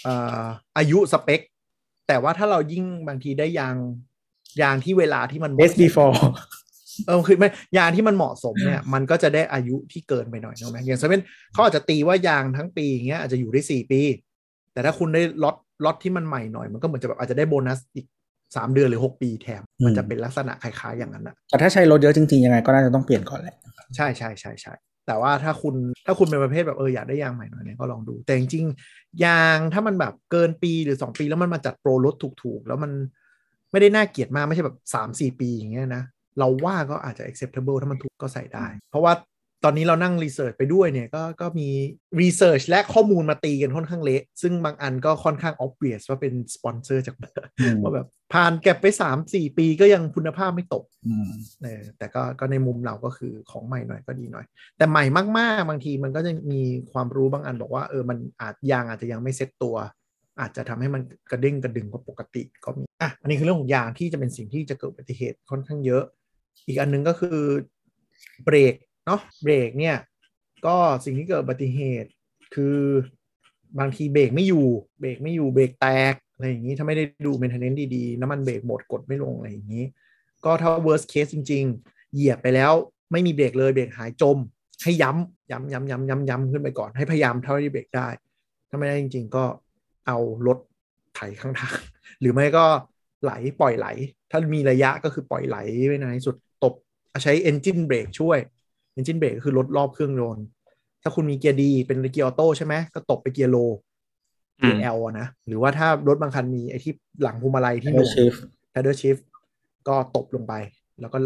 [0.04, 0.44] เอ่อ
[0.78, 1.42] อายุสเปค
[2.08, 3.76] แต่ว่าถ้าเรายิ่งบางทีได้ยาง
[4.62, 5.62] ยางที่เวลาที่มันเหมาะ
[7.06, 14.02] เอสบีฟอร์เออคือไม่ยางที่มันเหมาะสมเนี่ยมันก็จะได้อายุที่เกินไปหน่อยนะไหมอย่างเช่นเขาอาจจะตีว่ายางทั้งปีอย่างเงี้ยอาจจะอยู่ได้สี่ปี
[14.74, 15.56] แต่ถ้าคุณได้ล็อต
[15.86, 18.06] ล็อตที่มันใหม่หน่อย มันก็เหมือนจะแบบอาจจะได้โบนัสอีก
[18.56, 23.56] สามเดือนหรือหกปีแถมอืมมันจะเป็นลักษณะคล้ายๆอย่างนั้นอะแต่ถ้าใช้รถเยอะจริงๆยังไงก็น่าจะต้องเปลี่ยนก่อนแหละ
[23.96, 24.74] ใช่ใช่ใช่ใช่
[25.08, 25.76] แต่ว่าถ้าคุณ
[26.06, 32.92] ถ้าคุณเป็นประเภทแบบเอออยากได้ยางใหม่หน่อยเนี่ยก็ลองดู แต่จริงๆยางถ้ามันแบบเกินปีหรือ 2 ปีแล้วมันมาจัดโปรลดถูกๆ แล้วมัน
[33.72, 36.04] ไม่ได้น่าเกลียดมากไม่ใช่แบบ3-4 ปีอย่างเงี้ยนะ
[36.40, 39.14] เราว่าก็อาจจะ acceptable ถ้ามันถูกก็ใส่ได้ เพราะว่า
[39.64, 41.70] ตอนนี้เรานั่ง research ไปด้วยเนี่ยก็ก็มี
[42.22, 47.16] research และข้อมูลมาตีกันค่อนข้างเละ ซึ่งบางอันก็ค่อนข้าง obvious ว่าเป็นสปอนเซอร์จาก
[47.60, 48.86] อืมว่าแบบ ผ่านเก็บไป
[49.22, 51.30] 3-4 ปีก็ยังคุณภาพไม่ตกอืม
[51.64, 54.46] เออแต่ก็ก็ในมุมเราก็คือของใหม่หน่อยก็ดีหน่อย
[54.78, 55.04] แต่ใหม่
[55.38, 56.62] มากๆ บางทีมันก็จะมี
[56.92, 59.76] ความรู้บางอันบอกว่าเออมันอาจยางอาจจะยังไม่เซ็ตตัว
[60.40, 61.02] อาจจะทำให้มัน
[61.32, 66.04] กระเด้งกระดึงกว่าปกติก็มีอะอันนี้คือเรื่องของยางที่จะเป็นสิ่งที่จะเกิดอุบัติเหตุค่อนข้างเยอะ
[66.68, 67.40] อีกอันหนึ่งก็คือ
[68.46, 68.74] เบรก
[69.06, 69.98] เนาะเบรกเนี่ย
[70.66, 70.76] ก็
[71.06, 72.10] สิ่งที่เกิดอุบัติเหตุ
[72.56, 72.80] คือ
[73.80, 74.68] บางทีเบรกไม่อยู่
[75.00, 79.86] เบรกไม่อยู่เบรกแตกอะไรอย่างนี้ถ้าไม่ได้ดู maintenance ดีๆ น้ำมันเบรกหมดกดไม่ลงอะไรอย่างนี้
[80.46, 82.74] ก็ถ้า worst case จริง ๆ เหยียบไปแล้ว
[83.12, 84.38] ไม่มีเบรกเลยเบรกหายจม
[84.84, 88.08] ให้ย้ำย้ำย้ำย้ำย้ำย้ำขึ้นไปก่อนให้พยายามเท่าที่เบรกได้
[88.70, 89.46] ถ้าไม่ได้จริง ๆ ก็
[90.08, 90.18] เอา
[90.48, 90.58] รถ
[91.16, 91.78] ไถข้างทาง
[92.20, 92.66] หรือไม่ก็
[93.24, 93.32] ไหล
[93.62, 93.88] ปล่อยไหล
[94.32, 95.58] ถ้ามีระยะก็คือปล่อยไหล
[95.88, 96.36] ไว้นานที่สุด
[97.24, 98.40] ใช้ engine brake ช่วย
[98.98, 100.46] engine brake ก็คือลดรอบเครื่องยนต์
[101.02, 103.58] ถ้าคุณมีเกียร์ดีเป็นเกียร์ออโต้ใช่ไหมก็ตบไปเกียร์โล
[104.62, 108.40] อืเกียมร์ L อะนะ หรือว่าถ้ารถบางคันมีไอ้ที่หลังพวงมาลัยที่หน่วง shift
[108.74, 109.22] paddle shift
[109.88, 110.54] ก็ตบลงไป
[111.02, 111.18] แล้วก็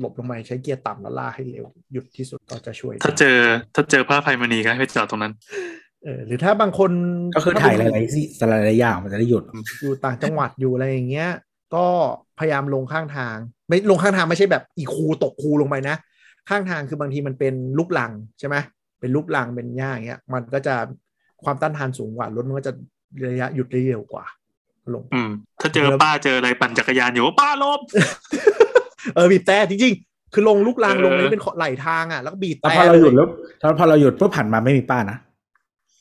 [0.00, 3.38] หลบลงไปใช้เกียร์ต่ำแล้วลากให้เร็ว หยุดที่สุดก็จะช่วย ถ้าเจอ
[3.74, 5.32] ถ้าเจอผ้าไพมณีก็ให้ไปจอดตรงนั้น
[6.04, 6.90] เออหรือถ้าบางคน
[7.36, 9.44] ก็คือถ่ายหลายๆสิหลายๆอย่างมันจะได้หยุด
[9.80, 11.28] อยู่ต่างจังหวัดอยู่อะไรอย่างเงี้ย
[11.74, 11.86] ก็
[12.38, 13.36] พยายามลงข้างทาง
[13.68, 15.96] ไม่ลงข้างทางไม่ใช่แบบอีคูตกคูลงไปนะ
[16.48, 18.56] ข้างทางคือบางทีมันเป็นลูกลังใช่ไหม
[19.00, 20.74] เป็นลูกลังเป็นหญ้าอย่างเงี้ย มันก็จะ
[21.44, 22.72] ความต้านทานสูงกว่ารถมันก็จะ
[23.30, 24.24] ระยะหยุดได้เร็วกว่า
[24.94, 25.30] ลง อืม
[25.60, 27.80] ถ้าเจอป้าเจออะไรปั่นจักรยานอยู่ป้าลบ
[29.14, 33.28] เออบีบแต่จริงๆ คือลงลูกลังเออลงนี้เป็นไหลทางอะแล้วก็บีบแล้วแต่พอเราหยุดเลแล้ว
[33.60, 35.18] ถ้าพอเราหยุดปุ๊บผ่านมาไม่มีป้านะ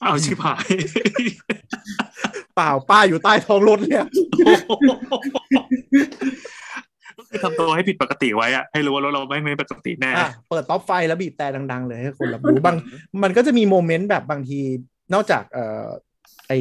[0.01, 0.65] เอาชิบหาย
[2.60, 4.06] เปล่าป้าอยู่ใต้ท้องรถเนี่ย
[7.18, 12.76] ก็คือทำตัวให้ผิดปกติไว้อะให้รู้ว่ารถเราไม่ไม่ปกติแน่อะเปิดท็อปไฟแล้วบีบแตรดัง ๆ เลยให้คนรับรู้บาง
[13.23, 14.60] มันก็จะมี moment แบบบางที
[15.14, 15.88] นอกจากเอ่อ
[16.48, 16.53] ไอ้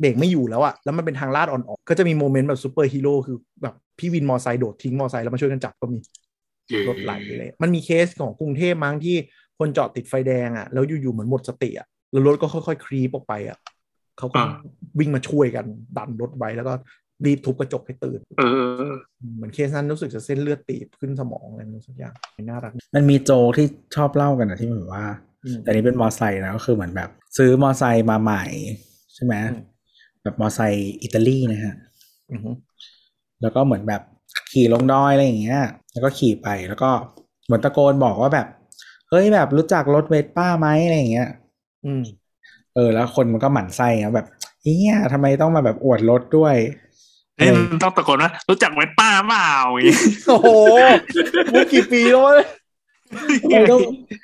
[0.00, 5.98] เบรกไม่อยู่แล้วอะแล้วมันเป็นทางลาดอ่อนๆก็จะมี moment แบบซูเปอร์ฮีโร่คือแบบพี่วินมอไซค์โดดทิ้งมอไซค์แล้วมาช่วยกันจับก็มี
[6.88, 9.16] รถไหลเลย มันมีเคสของกรุงเทพมั้งที่
[9.58, 13.58] คนจอดติดไฟแดงอะแล้วอยู่ๆเหมือนหมดสติอะแล้วรถก็ค่อยๆครีปออกไปอะ
[14.18, 14.52] เขาก็อ่า
[14.98, 15.64] วิ่งมาช่วยกัน
[15.96, 16.72] ดันรถไว้แล้วก็
[17.24, 18.42] รีบทุบกระจกให้ตื่นเอ
[18.90, 18.92] อ
[19.36, 22.14] เหมือนเคสนั้นรู้สึกจะเส้นเลือดตีบขึ้นสมองอะไรนั่นสักอย่าง
[22.44, 23.66] น่ารัก มันมีโจกที่
[23.96, 25.06] ชอบเล่ากันนะที่มันแบบว่า
[25.44, 28.44] อืมแต่นี้เป็นมอไซค์นะก็คือเหมือนแบบ ซื้อมอไซค์มาใหม่
[29.14, 29.62] ใช่ไหมอืม
[30.22, 31.74] แบบมอไซค์อิตาลีนะฮะ
[32.32, 32.50] อือฮึ
[33.42, 34.02] แล้วก็เหมือนแบบ
[34.52, 35.60] ขี่ลงดอยอะไรอย่างเงี้ย
[35.92, 36.90] แล้วก็ขี่ไปแล้วก็
[37.46, 38.46] เหมือนตะโกนบอกว่าแบบ
[39.10, 41.28] เฮ้ยแบบรู้จักรถเวสป้าไหมอะไรอย่างเงี้ย
[41.84, 42.02] อืม
[42.76, 44.26] เออ แล้วคนมันก็หมั่นไส้นะแบบ
[44.62, 46.56] เฮียทำไมต้องมาแบบอวดรถด้วย
[47.36, 49.96] เอ้ยมันต้องตะโกนว่ารู้จักเวทป้าเปล่าอย่างงี้
[50.28, 50.48] โอ้โห
[51.52, 52.34] มุกกี่ปีแล้ววะ
[53.42, 53.80] ทำไมต้อง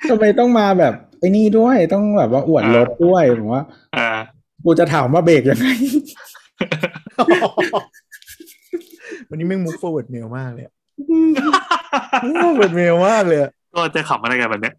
[0.09, 3.63] ทำไมต้องมาแบบไอ้นี่ด้วยต้องแบบว่าอวดรถด้วยผมว่า
[3.95, 4.07] อ่า
[4.63, 5.67] กูจะถามว่าเบรกยังไง
[9.29, 10.73] วันนี้แม่งมุก forward mail มากเลยอะ
[12.41, 14.75] forward mail มากเลยอะก็จะขำอะไรกันแบบเนี้ย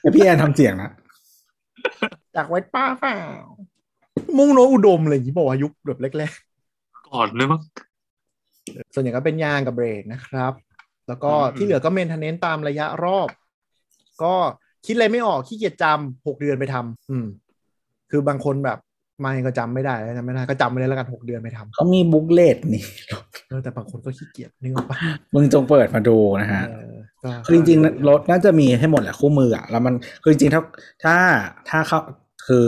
[0.00, 0.90] แต่พี่แอนทำเสียงนะ
[2.36, 3.18] จากไว้ป้าเปล่า
[4.38, 6.32] มุ่งโนตอุดมอะไรอย่างนี้บอกว่ายุคแบบแรก
[7.08, 10.52] ก่อนเลยมั้งๆส่วนใหญ่ก็เป็นยางกับเบรกนะครับ
[11.08, 13.28] แล้วก็อืมที่เหลือก็เมนเทนเนนตามระยะรอบ
[14.22, 14.34] ก็
[14.86, 17.26] คิดอะไรไม่ออกขี้เกียจจำหกเดือนไปทำอืม
[18.10, 18.78] คือบางคนแบบ
[19.20, 22.82] ไม่ก็จำไม่ได้แล้วจำไม่ได้ก็จำไม่ได้แล้วกันหกเดือนไปทำเขามี booklet นี่
[23.48, 24.98] เออแต่บางคนก็ขี้เกียจนึกออกปะ
[25.34, 30.62] มึงจงเปิดมาดูนะฮะเออก็คือจริงๆรถน่าจะมีให้หมดแหละคู่มืออะแล้วมันคือจริงๆถ้า
[31.04, 31.16] ถ้า
[31.68, 31.98] ถ้าเขา
[32.46, 32.66] คือ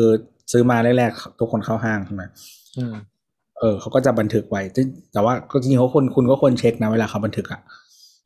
[0.52, 2.22] ซื้อมาแรกๆทุกคนเข้าห้างใช่ไหม
[2.76, 2.94] อืม
[3.60, 4.80] เออเขาก็จะบันทึกไว้แต่
[5.12, 7.60] แต่ว่าก็จริงๆเขาคนคุณก็ควรเช็คนะเวลาเขาบันทึกอะ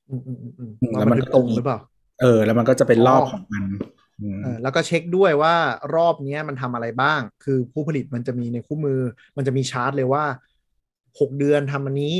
[0.08, 1.78] อืมอืมอืมอืมอืมแล้วว่ามัมันนก็ตรงมีหรือเปล่า
[2.20, 3.99] เออ แล้วมันก็จะเป็นรอบอ๋อของมันอืมเออ
[4.62, 5.54] แล้วก็เช็คด้วยว่า
[5.94, 9.00] รอบเนี้ยมันทำอะไรบ้าง คือผู้ผลิตมันจะมีในคู่มือ
[9.36, 10.24] มันจะมีชาร์ตเลยว่า
[11.20, 12.16] หกเดือนทำอันนี้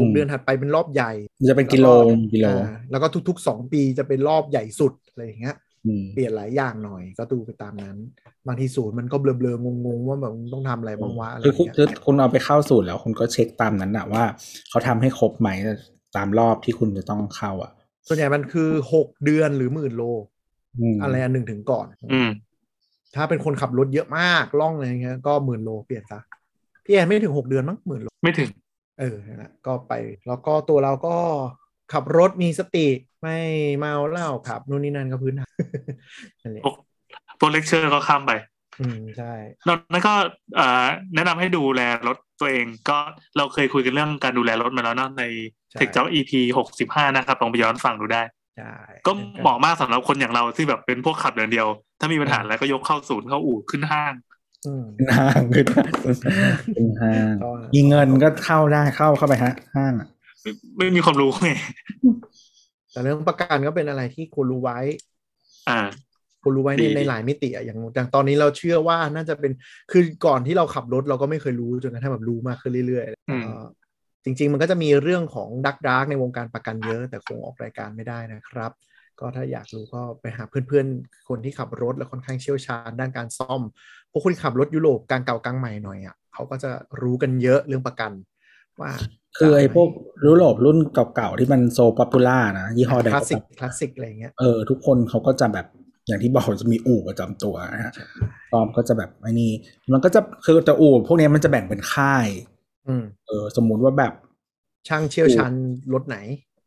[0.00, 1.86] หกเดือนถัดไปเป็นรอบใหญ่มันจะเป็นกิโล
[2.32, 5.56] กิโลอ่าแล้วก็ทุกๆสองปีจะเป็นรอบใหญ่สุดอะไรอย่างเงี้ย
[5.86, 7.96] อืมเปลี่ยนหลายอย่างหน่อยก็ดูไปตามนั้น
[8.46, 14.24] บางทีศูนย์มันก็เบลอๆงงๆ ว่าแบบมึงต้องทำอะไรบ้างวะอะไรอคือย่างคุณเงี้ยคือคุณเอาไปเข้าสูตรแล้วคุณก็เช็คตามนั้นอะว่า
[14.70, 15.48] เขาทำให้ครบไหม
[16.16, 17.72] ตามรอบที่คุณจะต้องเข้าอะ
[18.08, 20.22] ส่วนใหญ่มันคือหกเดือนหรือหมื่นโลม
[21.02, 22.30] อะไรอันหนึ่งถึงก่อน อืม
[23.16, 26.20] ถ้าเป็นคนขับรถเยอะมากล่องอะไรเงี้ยก็หมื่นโลเปลี่ยนซะ
[26.84, 28.50] พี่แอนไม่ถึงหกเดือนมั้งหมื่นโลไม่ถึง
[29.00, 29.92] เออนั่นแหละก็ไป
[30.26, 31.16] แล้วก็ตัวเราก็
[31.92, 32.86] ขับรถมีสติ
[33.22, 33.36] ไม่
[33.78, 35.52] เมาเหล้าขับนู่นนี่นั่นก็พื้นฐาน
[36.42, 36.62] นั่นแหละ
[37.38, 38.32] พวกเลคเชอร์ก็ข้ามไป
[38.80, 39.32] อืมใช่
[39.66, 40.14] นอกนั้นก็
[40.56, 40.84] เอ่อ
[41.14, 42.98] แนะนำให้ดูแลรถตัวเองก็
[43.36, 45.22] เราเคยคุยกันเรื่องการดูแลรถมาแล้วเนาะใน
[45.70, 48.43] ใช่เทคจ็อก EP หกสิบห้านะครับลองไปย้อนฟังดูได้ใช่
[49.06, 51.66] ก็เหมาะมากสำหรับคนอย่างเราที่แบบเป็นพวกขับอย่างเดียว
[52.00, 54.14] ถ้ามีปัญหาอะไรก็ยกเข้าศูนย์เข้าอู่ขึ้นห้าง
[54.66, 55.64] อืมเป็นห้างคือ
[56.74, 60.08] เป็นห้างก็มีเงินก็เข้าได้เข้าเข้าไปฮะห้างอะ
[60.42, 61.50] ไม่ไม่มีความรู้ไง
[62.92, 64.78] แต่เรื่องประกันก็เป็นอะไรที่ควรรู้ไว้
[65.70, 65.80] อ่า
[66.42, 69.52] ควรรู้ไว้ในดีในหลายมิติอะอย่างอย่างตอนนี้เราเชื่อว่าน่าจะเป็น
[69.92, 73.64] คือก่อนที่เราขับรถเราก็ไม่เคยรู้จนกระทั่งแบบรู้มากขึ้นเรื่อยๆอืมเอ่อ
[74.24, 78.72] จริง ๆ มันก็จะมีเรื่องของดักดักในวงการประกันเยอะ แต่คงออกรายการไม่ได้นะครับ
[79.20, 83.60] ก็ถ้าอยากรู้ก็ไปหาเพื่อนๆ คนที่ขับรถและค่อนข้างเชี่ยวชาญด้านการซ่อม
[84.10, 86.70] พวกคนที่ขับรถยุโรปกลางเก่ากลางใหม่หน่อยอะเขาก็จะ
[87.02, 88.12] รู้กันเยอะเรื่องประกัน
[88.80, 88.92] ว่า
[89.38, 89.88] คือไอ้พวก
[90.26, 90.78] ยุโรปรุ่น
[91.14, 95.66] เก่าๆ ที่มัน so popular นะ ยี่ห้อใดคลาก็สสิกก็ตามคลาสสิกอะไรอย่างเงี้ยเออทุกคนเขาก็จะแบบ
[96.06, 97.92] อย่างที่บอกจะมีอู่ประจำตัวนะฮะ
[98.52, 99.50] ตอมก็จะแบบไอ้นี่
[99.92, 102.53] มันก็จะคือแต่อู่พวกเนี้ยมันจะแบ่งเป็นค่ายอืม
[103.26, 104.12] เออ สมมุติว่าแบบ
[104.88, 105.52] ช่างเชี่ยวชาญ
[105.92, 106.16] รถไหน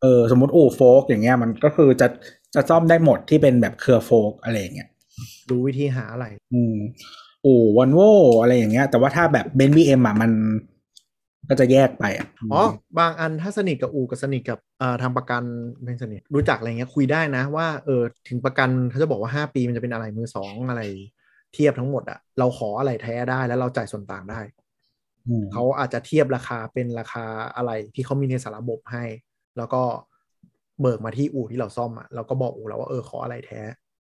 [0.01, 2.07] เออ สมมติอู่โฟล์กอย่างเงี้ย มันก็คือจะ
[2.55, 4.89] จะซ่อมได้หมดที่เป็นแบบเครือโฟล์กอะไรอย่างเงี้ย
[5.49, 6.75] รู้วิธีหาอะไร อืม
[7.45, 7.99] อู่วันโว
[8.41, 10.31] อะไรอย่างเงี้ย แต่ว่าถ้าแบบเบนซ์บีเอ็มอะมัน
[11.49, 12.63] ก็จะแยกไปอะอ๋อ
[12.99, 15.43] บางอันถ้าสนิทกับอูกับสนิทกับเอ่อทางประกัน
[15.83, 20.81] ไม่สนิทรู้จักอะไรเงี้ยคุยได้นะว่าเออถึงประกันเขาจะบอกว่า 5 ปีมันจะเป็นอะไรมือสองอะไร
[21.53, 24.66] เทียบทั้งหมดอะเราขออะไรแท้ได้แล้วเราจ่ายส่วนต่างได้อืม
[25.53, 27.25] เขาอาจจะเทียบราคาเป็นราคา
[27.55, 29.03] อะไรที่เขามีในสารระบบให้
[29.57, 29.81] แล้วก็
[30.81, 33.61] เบิกมาที่อู่ที่เราซ่อมอะเราก็บอกอู่แล้วว่าเออขออะไรแท้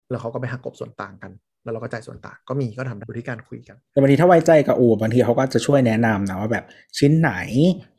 [0.10, 1.32] แล้วเขาก็ไปหักกบส่วนต่างกัน
[1.64, 6.66] แล้วเราก็จ่ายส่วนต่างก็มีก็ทำได้ดูที่การคุยกัน แต่บางทีถ้าไว้ใจกับอู่บางทีเขาก็จะช่วยแนะนำนะว่าแบบ
[6.98, 7.32] ชิ้นไหน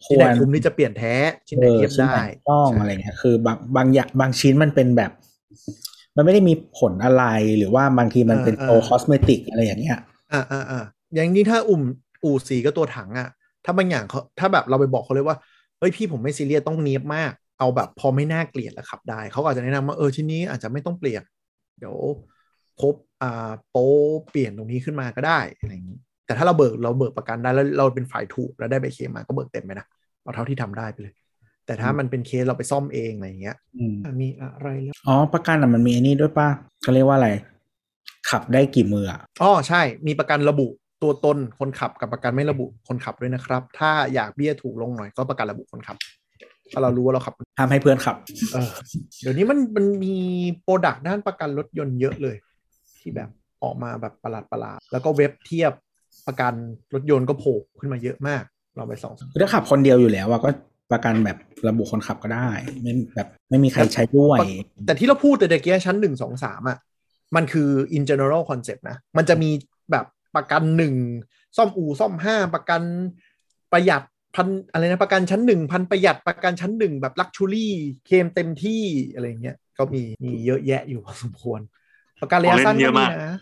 [0.04, 1.14] ชิ้นไหนควรคุ้มที่จะเปลี่ยนแท้
[1.48, 5.10] ชิ้นไหนออเทียบชิ้นได้หนต้องใช่อะไรเงี้ยคือบางบางอย่างบางชิ้นมันเป็นแบบ
[6.16, 7.24] มันไม่ได้มีผลอะไร
[7.58, 9.98] หรือว่าบางทีมันเป็นตัว cosmetic อะไรอย่างเงี้ย
[10.32, 10.82] อ่าอ่าอ่า
[11.14, 11.82] อย่างนี้ถ้าอุ่ม
[12.24, 13.28] อู่สีก็ตัวถังอะ
[13.64, 15.36] ถ้าบางอย่างเขาถ้าแบบเราไปบอกเขาเลยว่า
[15.78, 21.22] เฮ้ยพี่ผมไม่ซีเรียสต้องเนียบมาก เอาแบบพอไม่น่าเกลียดแล้วขับได้ เขาก็อาจจะแนะนำว่าเออชิ้นนี้อาจจะไม่ต้องเปลี่ยน
[21.78, 21.96] เดี๋ยว
[22.80, 23.90] พบอ่าโป๊
[24.30, 29.86] เปลี่ยนตรงนี้ขึ้นมาก็ได้อะไรอย่างนี้ แต่ถ้าเราเบิกเราเบิกประกันได้แล้วเราเป็นฝ่ายถูกแล้วได้ใบเคลมมาก็เบิกเต็มไปนะ
[30.22, 31.14] เอาเท่าที่ทำได้ไปเลย
[31.66, 36.48] แต่ถ้ามันเป็นเคสเราไปซ่อมเองอะไรอย่างเงี้ยอืมอะมีอะไรแล้วอ๋อประกันอะมันมีไอันนี้ด้วยป่ะ
[36.82, 37.30] เขาเรียกว่าอะไร
[38.30, 40.66] ขับได้กี่มืออะอ๋อใช่ มีประกันระบุ
[41.02, 45.96] ตัวตนคนขับกับประกันไม่ระบุคนขับด้วยนะครับ ถ้าอยากเบี้ยถูกลงหน่อยก็ประกันระบุคนขับ
[46.72, 48.16] ถ้าเรารู้ว่าเราขับห้ามให้เพื่อนขับ
[48.52, 48.70] เออ
[49.20, 50.16] เดี๋ยวนี้มันมันมี
[50.62, 52.36] โปรดักต์ด้านประกันรถยนต์เยอะเลย
[53.00, 53.30] ที่แบบ
[53.62, 55.72] ออกมาแบบประหลาดประหลาดๆแล้วก็เว็บเทียบ
[56.26, 56.52] ประกัน
[56.94, 58.42] รถยนต์ก็โผล่ขึ้นมาเยอะมาก
[58.76, 60.50] เราไปส่องคือถ้าขับคนเดียวอยู่แล้วอะก็
[60.92, 61.38] ประกันแบบ
[61.68, 62.48] ระบุคนขับก็ได้
[62.82, 64.38] ไม่แบบไม่มีใครใช้ด้วย
[64.86, 66.78] แต่ที่เราพูดแต่เด็กกี้ชั้นหนึ่งสองสามอะ
[67.36, 69.50] มันคือ in general concept นะ มันจะมี
[69.92, 70.94] แบบ ประกันหนึ่ง
[71.56, 72.82] ซ่อมอู่ซ่อมห้าประกัน
[73.72, 74.02] ประหยัด
[74.34, 77.74] พันอะไรนะประกันชั้นหนึ่งพันประหยัดประกันชั้นหนึ่งแบบลักชูรี่
[78.06, 78.82] เคลมเต็มที่
[79.14, 81.60] อะไรเงี้ยก็มีมีเยอะแยะอยู่พอสมควร
[82.22, 83.34] ประกันระยะสั้นของเล่นเยก็อะมีมากนะ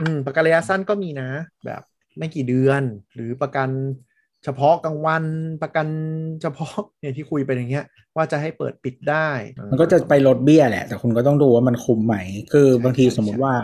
[0.00, 1.28] อืมประกันระยะสั้นก็มีนะ
[1.66, 1.82] แบบ
[2.18, 2.82] ไม่กี่เดือน
[3.14, 3.68] หรือประกัน
[4.44, 5.24] เฉพาะกลางวัน
[5.62, 5.86] ประกัน
[6.42, 7.86] เฉพาะเนี่ยที่คุยไปอย่างเงี้ย
[8.16, 9.28] ว่าจะให้เปิดปิดได้
[9.70, 12.16] มันก็จะไปลดเบี้ยแหละ แต่คุณก็ต้องดูว่ามันคุ้มไหม
[12.52, 13.54] คือบางทีใช่สมมติว่า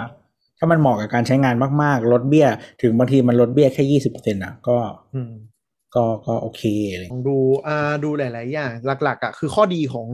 [0.63, 2.47] ถ้ามันเหมาะกับการใช้งานมากๆ ลดเบี้ย
[2.83, 4.77] ถึงบางทีมันลดเบี้ยแค่ยี่สิบเปอร์เซ็นต์อะก็
[5.15, 5.33] อืม
[5.95, 7.37] ก็ก็โอเคอะไรลองดู
[7.67, 8.71] อ่าดูหลาย ๆ อย่าง
[9.05, 10.07] หลัก ๆ อะ คือข้อดีของ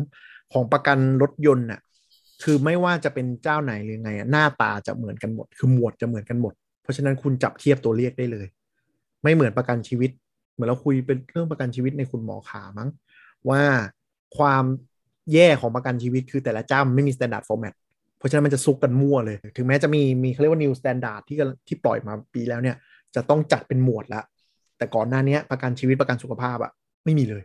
[0.53, 1.81] ของประกันรถยนต์อะ
[2.43, 8.47] คือไม่ว่าจะเป็นเจ้าไหนหรือไงอะหน้าตาจะเหมือนกันหมด คือหมวดจะเหมือนกันหมด เพราะฉะนั้นคุณจับเทียบตัวเลขได้เลย
[9.23, 10.11] ไม่เหมือนประกันชีวิต
[10.53, 12.89] เหมือนเราคุยเป็นเรื่องประกันชีวิตในคุณหมอขามั้ง
[13.51, 13.63] ว่า
[14.39, 14.65] ความ
[15.33, 17.75] แย่ของประกันชีวิตคือแต่ละเจ้ามันไม่มี standard format
[18.19, 22.77] เพราะฉะนั้นมันจะซุกกันมั่วเลย ถึงแม้จะมีมีเขาเรียกว่า new standard ที่กำลังที่ปล่อยมาปีแล้วเนี่ย
[23.15, 24.23] จะต้องจัดเป็นหมวดละ
[24.79, 26.73] แต่ก่อนหน้านี้ประกันชีวิตประกันสุขภาพอะ
[27.05, 27.43] ไม่มีเลย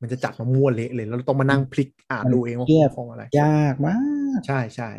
[0.00, 3.96] มันจะจัดมามั่วเละเลย แล้วเราต้องมานั่งพลิกอ่านดูเองว่าเทียบคุ้มครองอะไร ยากมา
[4.36, 4.90] ก ใช่ใช่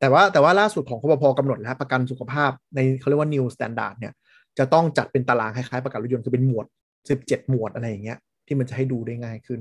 [0.00, 4.12] แต่ว่าแต่ว่าล่าสุดของคปพกำหนดแล้วประกันสุขภาพในเขาเรียกว่า new standard เนี่ย
[4.58, 6.66] จะต้องจัดเป็นตารางคล้ายๆประกันรถยนต์คือเป็นหมวด
[7.08, 9.60] 17 หมวดอะไรอย่างเงี้ยที่มันจะให้ดูได้ง่ายขึ้น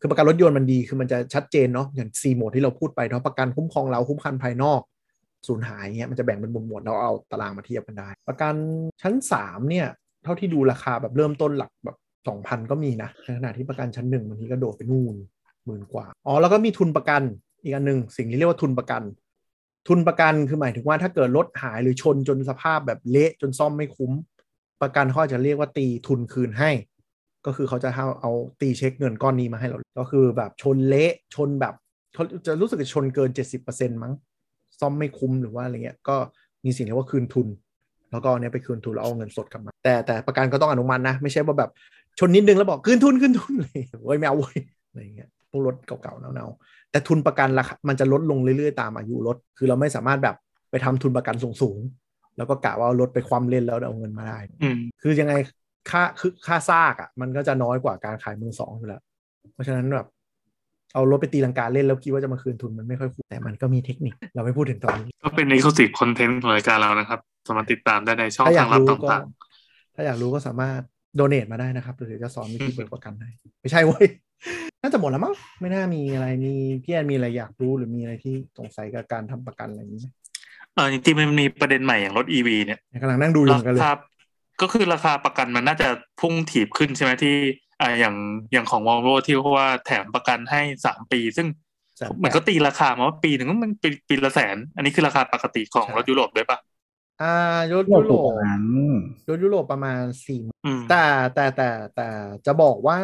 [0.00, 4.80] คือประกันรถยนต์มันดีคือมันจะชัดเจนเนาะอย่าง4หมดที่เราพูดไปเนาะประกันคุ้มครองเราคุ้มครองภายนอก
[5.48, 8.54] สูญหายเงี้ยมันจะแบ่งเป็นหมวดหมวดๆเราเอาตารางมาเทียบกันได้ ประกัน
[9.02, 9.86] ชั้น 3 เนี่ย
[10.24, 11.96] เท่าที่ดูราคาแบบเริ่มต้นหลักแบบ
[12.26, 15.14] 2,000 ก็มีนะในขณะที่ประกันชั้นหนึ่งบางทีก็โดดไปนู่น
[15.66, 17.22] หมื่นกว่าอ๋อแล้วก็มีทุนประกัน
[17.62, 19.02] อีกอันหนึ่งสิ่งที่เรียกว่าทุนประกัน
[19.88, 24.12] ทุนประกันคือหมายถึงว่าถ้าเกิดรถหายหรือชนจนสภาพแบบเละจนซ่อมไม่คุ้ม
[24.82, 26.70] ประกันเขาอจะเรียกว่าตีทุนคืนให้
[27.46, 31.74] ก็คือเขาจะเอาเอาตีเช็คเงินก้อนนี้มาให้เรา ก็คือแบบชนเละชนแบบ
[32.14, 34.12] เขาจะรู้สึกจะชนเกินเจ็ดสิบเปอร์เซ็นมั้ง
[34.80, 36.16] ซ่อมไม่คุ้มหรือว่าอะไรเงี้ย ก็
[36.64, 37.48] มีสิ่งเรียกว่าคืนทุน
[38.10, 41.70] แล้วก็เอาเนี้ยไปคืนทุนแล้วเอาเงินสดกลับมา แต่แต่ประกันก็ต้องอนุมัตินะ ไม่ใช่ว่าแบบ
[42.18, 44.58] ชนนิดนึงแล้วบอกคืนทุนคืนทุนเลยเว้ยไม่เอาเว้ย
[44.88, 50.36] อะไรเงี้ยพวกรถเก่าๆเน่าๆแต่ทุนประกันราคามันจะลดลงเรื่อยๆตามอายุรถ คือเราไม่สามารถแบบ
[50.70, 55.34] ไปทำทุนประกันสูงๆแล้วก็กะว่าเอารถไปความเล่นแล้วเอาเงินมาได้อืมคือยังไง
[55.90, 59.02] ค่าคือค่าซากอะ มันก็จะน้อยกว่าการขายมือสองอยู่แล้ว
[59.52, 60.06] เพราะฉะนั้นแบบ
[60.94, 69.24] เอารถไปตีลังกาเล่นแล้วคิดว่าจะมาคืนทุนมันไม่ค่อยคุ้มแต่มันก็มีเทคนิคเราไม่พูดถึงตอนนี้ก็เป็น exclusive content ของรายการเรานะครับ สามารถติดตามได้ในช่องถ้าอยาทากงลับรู้ก็ต่าง
[69.94, 70.80] ถ้าอยากรู้ก็สามารถ
[71.16, 74.06] โดเน a มาได้นะครับหรือจะสอนวิธีเปิดประกันให้ไม่ใช่เว้ย
[74.82, 76.54] น่าจะหมดแล้วมั้งไม่น่ามีอะไรมี
[76.84, 83.92] พี่แอนมีอะไรอยากรู้หรือมีอะไรที่สงสัยกับการทำประกันอะไรอย่างนี้ไหมๆเออจริงๆมันมีประเด็นใหม่อย่างรถ EV เนี่ยกำลังนั่งดูอยู่ราเหมือนกันเลยคา
[84.60, 85.88] ก็คือราคาประกันมันน่าจะ
[86.20, 87.36] พุ่งถีบขึ้นใช่ไหมที่
[87.80, 88.14] อ่าอย่าง
[88.52, 91.46] อย่างของ Volvo ที่เขาว่าแถมประกันให้สามปี ซึ่ง
[91.96, 96.58] แสนแปดเหมือนก็ตีราคามาว่าปีหนึ่งมันปีปีละแสน อันนี้คือราคาปกติของใช่รถยุโรปด้วยปะ
[97.22, 97.34] อ่า
[97.74, 98.60] รถโลยุกโรปประมาณ
[99.28, 101.04] รถยุโรปประมาณสี่อืมแต่
[101.34, 102.08] แต่แต่แต่
[102.46, 102.98] จะบอกว่า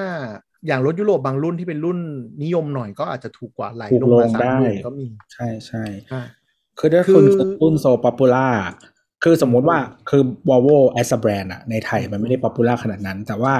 [0.67, 1.99] อย่างรถยุโรปบางรุ่นที่เป็นรุ่น
[2.43, 6.23] นิยมหน่อยก็อาจจะถูกกว่าไหลถูกลงลมางสามได้หมื่นก็มี ใช่ใช่อ่า
[6.79, 7.25] คือถ้าคือคุณ
[7.63, 8.47] รุ่น so popular
[9.25, 9.79] คือสมมุติว่า
[10.11, 13.55] คือ Volvo as a brand อะในไทยมันไม่ได้ popular ขนาดนั้น แต่ว่า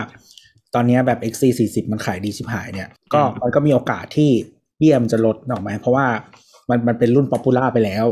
[0.75, 4.31] ตอนเนี้ยแบบ XC40 มันขายดีชิบหายเนี่ย ก็มันก็มีโอกาสที่
[4.79, 6.07] เบี้ยมันจะลดออกไหมเพราะว่า
[6.71, 8.07] มันมันเป็นรุ่น popular ไปแล้ว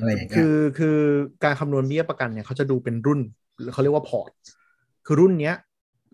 [0.00, 0.98] อะไรอย่างเงี้ยคือคือ
[1.44, 3.20] การคำนวณเบี้ยประกันเนี่ยเขาจะดูเป็นรุ่น
[3.60, 4.30] หรือเขาเรียกว่า port
[5.06, 5.54] คือรุ่นเนี้ย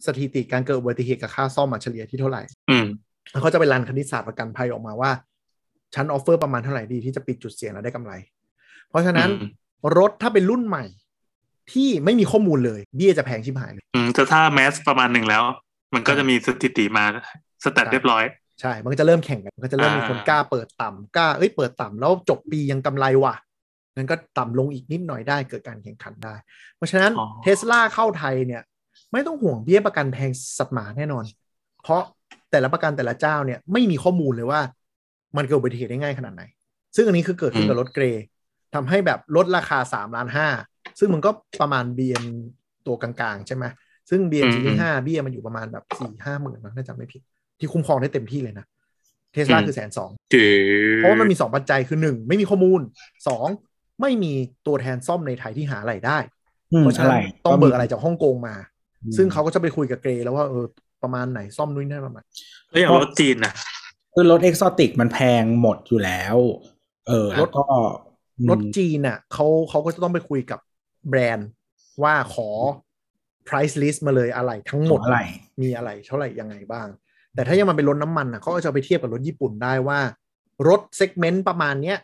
[0.06, 2.86] สถิติการเกิดอุบัติเหตุกับค่าซ่อมมาเฉลี่ยที่เท่าไหร่ อืม
[3.30, 5.10] แล้วเขาจะไปรันคณิตศาสตร์ประกันภัยออกมาว่า
[5.94, 8.12] ชั้น offer ประมาณเท่าไหร่ดีที่จะปิดจุดเสี่ยงแล้วได้กำไร
[8.88, 9.50] เพราะฉะนั้นอืม
[9.98, 10.84] รถถ้าเป็นรุ่นใหม่
[11.72, 15.42] ที่ไม่มีข้อมูลเลย เบี้ยจะแพงชิบหายเลยอืมแต่ถ้า mass ประมาณหนึ่งแล้ว
[15.94, 17.04] มันก็จะมีสถิติมา
[17.64, 18.24] สแตทใช่เรียบร้อย
[18.60, 23.34] ใช่ มันก็จะเริ่มแข่งกัน มันก็จะเริ่มมีคนอ่ากล้าเปิดต่ำกล้า เอ้ย เปิดต่ำแล้วจบปียังกำไรว่ะ
[23.96, 26.34] งั้นก็ต่ำลงอีกนิดหน่อยได้เกิดการแข่งขันได้
[26.76, 28.62] เพราะฉะนั้นอ๋อเทสลาเข้าไทยเนี่ย
[29.12, 31.24] ไม่ต้องห่วงเบี้ยประกันแพงสัตว์หมาแน่นอน
[31.82, 32.02] เพราะ
[32.50, 34.60] แต่ละประกันแต่ละเจ้าเนี่ยไม่มีข้อมูลเลยว่า
[35.36, 36.42] มันเกิดอุบัติเหตุได้ง่ายขนาดไหน
[36.96, 38.24] ซึ่งอันนี้คือเกิดขึ้นกับรถเกรย์
[38.76, 40.48] ทำให้แบบลดราคา3ล้านห้า
[40.98, 41.30] ซึ่งมันก็
[41.60, 42.24] ประมาณ BM
[42.86, 43.64] ตัวกลางๆ ใช่ไหม
[44.10, 47.22] ซึ่ง BM อืมซีรีส์ห้าเบี้ยมันอยู่ประมาณแบบสี่ห้าหมื่นนะถ้าจำไม่ผิด
[47.58, 48.66] ที่คุ้มครองได้เต็มที่เลยนะ
[49.32, 50.54] เทสลาอืมคือแสนสองจือ
[50.96, 52.80] เพราะว่ามันมีสองปัจจัยคือหนึ่งไม่มีข้อมูล
[53.28, 53.46] สอง
[54.00, 54.32] ไม่มี
[54.66, 56.18] ตัวแทนซ่อมในไทยที่หาอะไรได้
[56.72, 58.54] อืมเพราะฉะอะนั้ไรนต้องเบิกอะไรจากฮ่องกงมา
[59.02, 60.64] อืมซึ่งเขาก็จะไปคุยกับเกรย์แล้วว่าเออ
[61.02, 62.24] ประมาณไหนซ่อมนู่นนี่นั่นประมาณ
[62.70, 63.52] แล้วอย่างรถจีนนะ
[64.14, 66.36] คือรถเอกซอติกมันแพงหมดอยู่แล้ว
[67.08, 67.90] เออแล้วก็อืม
[68.50, 70.60] รถจีนน่ะเขาเขาก็จะต้องไปคุยกับ
[71.08, 71.48] แบรนด์
[72.02, 72.48] ว่าขอ
[73.48, 75.20] price list มาเลยอะไรทั้งหมดอะไร
[75.62, 76.88] มีอะไรเท่าไหร่ยังไงบ้าง
[77.34, 80.00] แต่ถ้ายังมันเป็นรถน้ำมันน่ะเขาก็จะไปเทียบกับรถญี่ปุ่นได้ว่า
[80.68, 81.98] รถเซกเมนต์ประมาณเนี้ย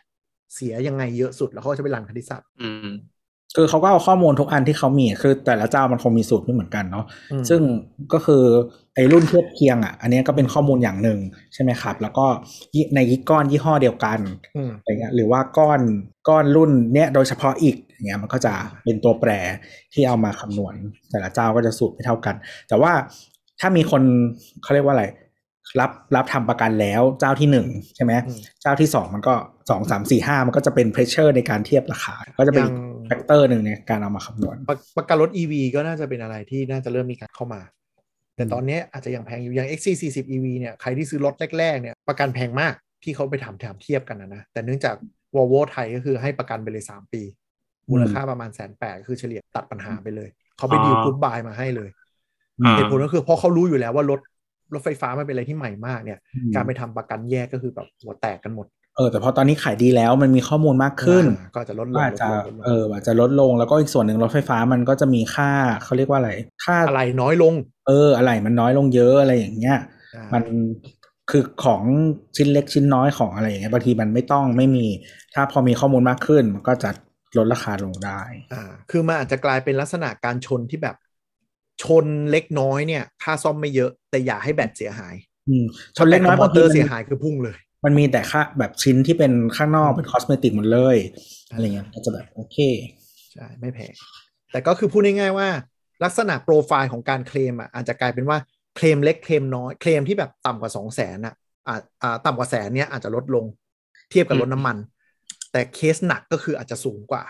[0.55, 2.89] เสียยังไงเยอะสุดแล้วเขาก็จะไปรันคณิตศาสตร์อืม
[3.55, 7.61] คือเขาก็เอาข้อมูลทุกอันที่เขามี คือแต่ละเจ้ามันคงมีสูตรไม่เหมือนกันเนาะอืมซึ่ง
[8.13, 8.43] ก็คือ
[8.95, 11.19] ไอ้รุ่นเทียบเคียงอะ อันเนี้ยก็เป็นข้อมูลอย่างหนึ่ง
[11.53, 12.25] ใช่ไหมครับ แล้วก็
[12.75, 12.99] ยี่ใน
[13.29, 14.19] ก้อนยี่ห้อเดียวกัน
[14.55, 15.79] อืมอะไรเงี้ยหรือว่าก้อน
[16.29, 18.53] ก้อนรุ่นเนี้ยโดยเฉพาะอีกอย่างเงี้ยมันก็จะ
[18.83, 19.31] เป็นตัวแปร
[19.93, 20.73] ที่เอามาคำนวณ
[21.11, 22.35] แต่ละเจ้าก็จะสูตรไม่เท่ากัน
[22.69, 22.91] แต่ว่า
[23.59, 24.01] ถ้ามีคน
[24.63, 25.05] เขาเรียกว่าอะไร
[25.79, 29.33] รับรับทำประกันแล้วเจ้าที่หนึ่งใช่ไหมอืมเจ้าที่สองมันก็
[29.69, 37.61] สองสามสี่ห้ามันก็จะเป็น pressure ในการเทียบราคา ก็จะเป็นอย่าง factor หนึ่งในการเอามาคำนวณประประกันรถ EV ก็น่าจะเป็นอะไรที่น่าจะเริ่มมีการเข้ามา
[38.35, 42.73] แต่ตอนเนี้ยอาจจะยังแพงอยู่อย่าง XC40 EV เนี่ยใครที่ซื้อรถแรกๆเนี่ยประกันแพงมาก
[43.03, 44.95] ที่เขาไปถามถามเทียบกันนะนะแต่เนื่องจาก
[45.35, 47.21] Volvo ไทยก็คือให้ประกันไปเลย 3 ปี
[47.91, 51.89] มูลค่าประมาณแสนแปดคือเฉลี่ยตัดปัญหาไปเลย เขาไปอ๋อ deal good buy มาให้เลย
[52.65, 54.19] อ่าเหตุผลก็คือเพราะเขารู้อยู่แล้วว่ารถ
[54.73, 65.51] รถไฟฟ้ามันเป็นอะไรที่ใหม่มากเนี่ยอืมการไปทำประกันแยกก็คือแบบหัวแตกกันหมด เออแต่พอตอนนี้ขายดีแล้วมันมีข้อมูลมากขึ้นอ่าก็อาจจะลดลก็งอาจจะลดลงลดลงเอออาจจะลดลงแล้วก็อีกส่วนหนึ่งรถไฟฟ้ามันก็จะมีค่า
[65.83, 66.31] เขาเรียกว่าอะไร
[66.65, 67.53] ค่าอะไรน้อยลง
[67.87, 69.77] เออ อะไรมันน้อยลงเยอะอะไรอย่างเงี้ย
[70.15, 70.43] อ่ามัน
[71.31, 71.81] คือของ
[72.35, 74.85] ชิ้นเล็กชิ้นน้อยของอะไรอย่างเงี้ยบางทีมันไม่ต้องไม่มี
[75.33, 76.89] ถ้าพอมีข้อมูลมากขึ้น มันก็จะ
[77.37, 78.21] ลดราคาลงได้
[78.53, 80.95] อ่าคือมันอาจจะกลายเป็นลักษณะการชนที่แบบ
[81.83, 85.15] ชนเล็กน้อยเนี่ย ค่าซ่อมไม่เยอะ แต่อย่าให้แบตเสียหาย
[85.49, 85.65] อืม
[85.97, 90.97] ชนเล็กน้อยแต่มบางทีมอเตอร์มันเสียหายคือพุ่งเลย มันมีแต่ค่าแบบชิ้นที่เป็นข้างนอกเป็น cosmetic หมดเลย
[91.51, 92.57] อ่าอะไรเงี้ยก็จะแบบโอเค
[93.33, 93.93] ใช่ไม่แพง
[94.51, 95.49] แต่ก็คือพูดง่ายๆว่า
[96.03, 98.37] ลักษณะโปรไฟล์ของการเคลมอะอาจจะกลายเป็นว่า
[98.75, 101.33] เคลมเล็กเคลมน้อยเคลมที่แบบต่ำกว่าสองแสนอะ
[101.67, 103.45] อ่าอ่าต่ำกว่าแสนเนี้ยอาจจะลดลง
[104.09, 104.77] เทียบกับรถน้ำมัน
[105.51, 107.23] แต่เคสหนักก็คืออาจจะสูงกว่า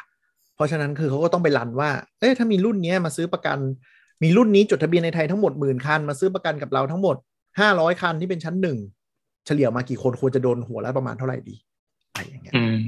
[0.56, 1.90] เพราะฉะนั้นคือเขาก็ต้องไปรันว่า
[2.20, 3.58] เอ้ยถ้ามีรุ่นเนี้ยมาซื้อประกัน
[4.24, 7.16] มีรุ่นนี้จดทะเบียนในไทยทั้งหมดหมื่นคันมาซื้อประกันกับเราทั้งหมด
[7.60, 8.78] ห้าร้อยคันที่เป็นชั้นหนึ่ง
[9.46, 11.56] เฉลี่ยมากี่คนควรจะโดนหัวละประมาณเท่าไหร่ดี
[12.10, 12.80] อะไรอย่างเงี้ยอืม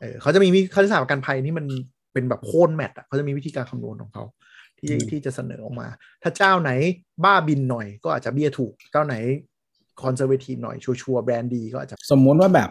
[0.00, 1.66] เออเขาจะมีวิคณิตศาสตร์ประกันภัยนี่มัน
[2.12, 4.24] เป็นแบบโคตร math อะเขาจะมีวิธีการคำนวณของเขา
[4.78, 5.88] ที่อืมที่จะเสนอออกมา
[6.22, 6.70] ถ้าเจ้าไหน
[7.24, 9.14] บ้าบินหน่อยก็อาจจะเบี้ยถูก เจ้าไหน
[10.02, 12.70] conservative หน่อย ชัวร์ๆแบรนด์ดีก็อาจจะ สมมุติว่าแบบ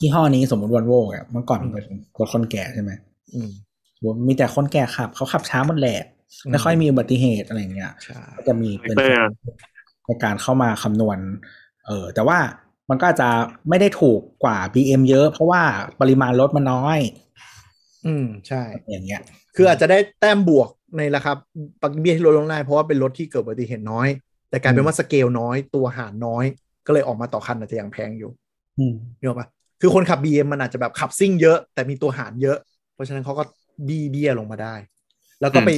[0.00, 1.86] ยี่ห้อนี้สมมติวันโวอะเมื่อก่อนมันเป็น
[2.18, 2.90] รถคนแก่ใช่ไหม
[3.34, 3.50] อืม
[3.96, 5.98] สมมุติมีแต่คนแก่ขับ เขาขับช้าหมดแหละ
[6.44, 9.24] อืมไม่ค่อยมีอุบัติเหตุอะไรอย่างเงี้ยใช่ก็จะมีเป็นเออ
[10.06, 11.18] ในการเข้ามาคำนวณ
[11.86, 12.38] เออแต่ว่า
[12.90, 13.28] มันก็อาจจะ
[13.68, 15.62] ไม่ได้ถูกกว่า BM เยอะ เพราะว่า
[16.00, 16.98] ปริมาณรถมันน้อย
[18.06, 19.20] อืมใช่ อย่างเงี้ย
[19.56, 20.68] คืออาจจะได้แต้มบวก
[20.98, 21.32] ในราคา
[21.82, 24.08] ปักเบี้ยที่ลดลงได้เพราะว่าเป็นรถที่เกิดอุบัติเหตุน้อย
[24.50, 26.44] แต่กลายเป็นว่าสเกลน้อยตัวหารน้อย
[26.86, 28.30] ก็เลยออกมาต่อคันอาจจะยังแพงอยู่
[28.78, 29.48] อืมนึกออกปะ
[29.80, 32.58] คือคนขับ BM มันอาจจะแบบขับซิ่งเยอะ แต่มีตัวหารเยอะ
[32.94, 33.44] เพราะฉะนั้นเขาก็
[33.88, 34.74] ดีเบี้ยลงมาได้
[35.40, 35.70] แล้วก็ไป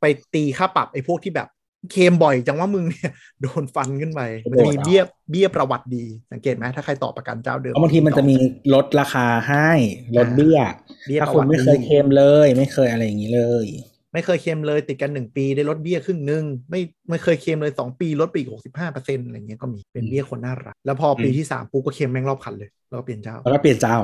[0.00, 0.04] ไป
[0.34, 1.48] ตีค่าปรับไอ้พวกที่แบบ
[1.92, 3.12] เคลมบ่อยจังว่ามึงเนี่ย
[3.42, 4.20] โดนฟันขึ้นไป
[4.50, 8.36] มันจะมีเบี้ยเบี้ยประวัติดี สังเกตไหมถ้าใครต่อประกันเจ้าเดิมเพราะบางทีมันจะมี
[8.74, 9.70] ลดราคาให้
[10.18, 10.58] ลดเบี้ย
[11.06, 13.66] เบี้ยถ้าประคุณวัติไม่เคยดีเคลมเลย ไม่เคยอะไรอย่างนี้เลย
[14.12, 23.96] ไม่เคยเคลมเลยติดกันหนึ่งปีได้ลดเบี้ยครึ่งหนึ่งไม่ไม่เคยเคลมเลยสองปีลดไปอีกหกสิบห้าเปอร์เซ็นต์อะไรเงี้ยก็มีเป็นเบี้ยคนน่ารักแล้วพอปีที่สามปุ๊บก็เคลมแม่งรอบคันเลยแล้วก็เปลี่ยนเจ้าแล้วก็เปลี่ยนเจ้า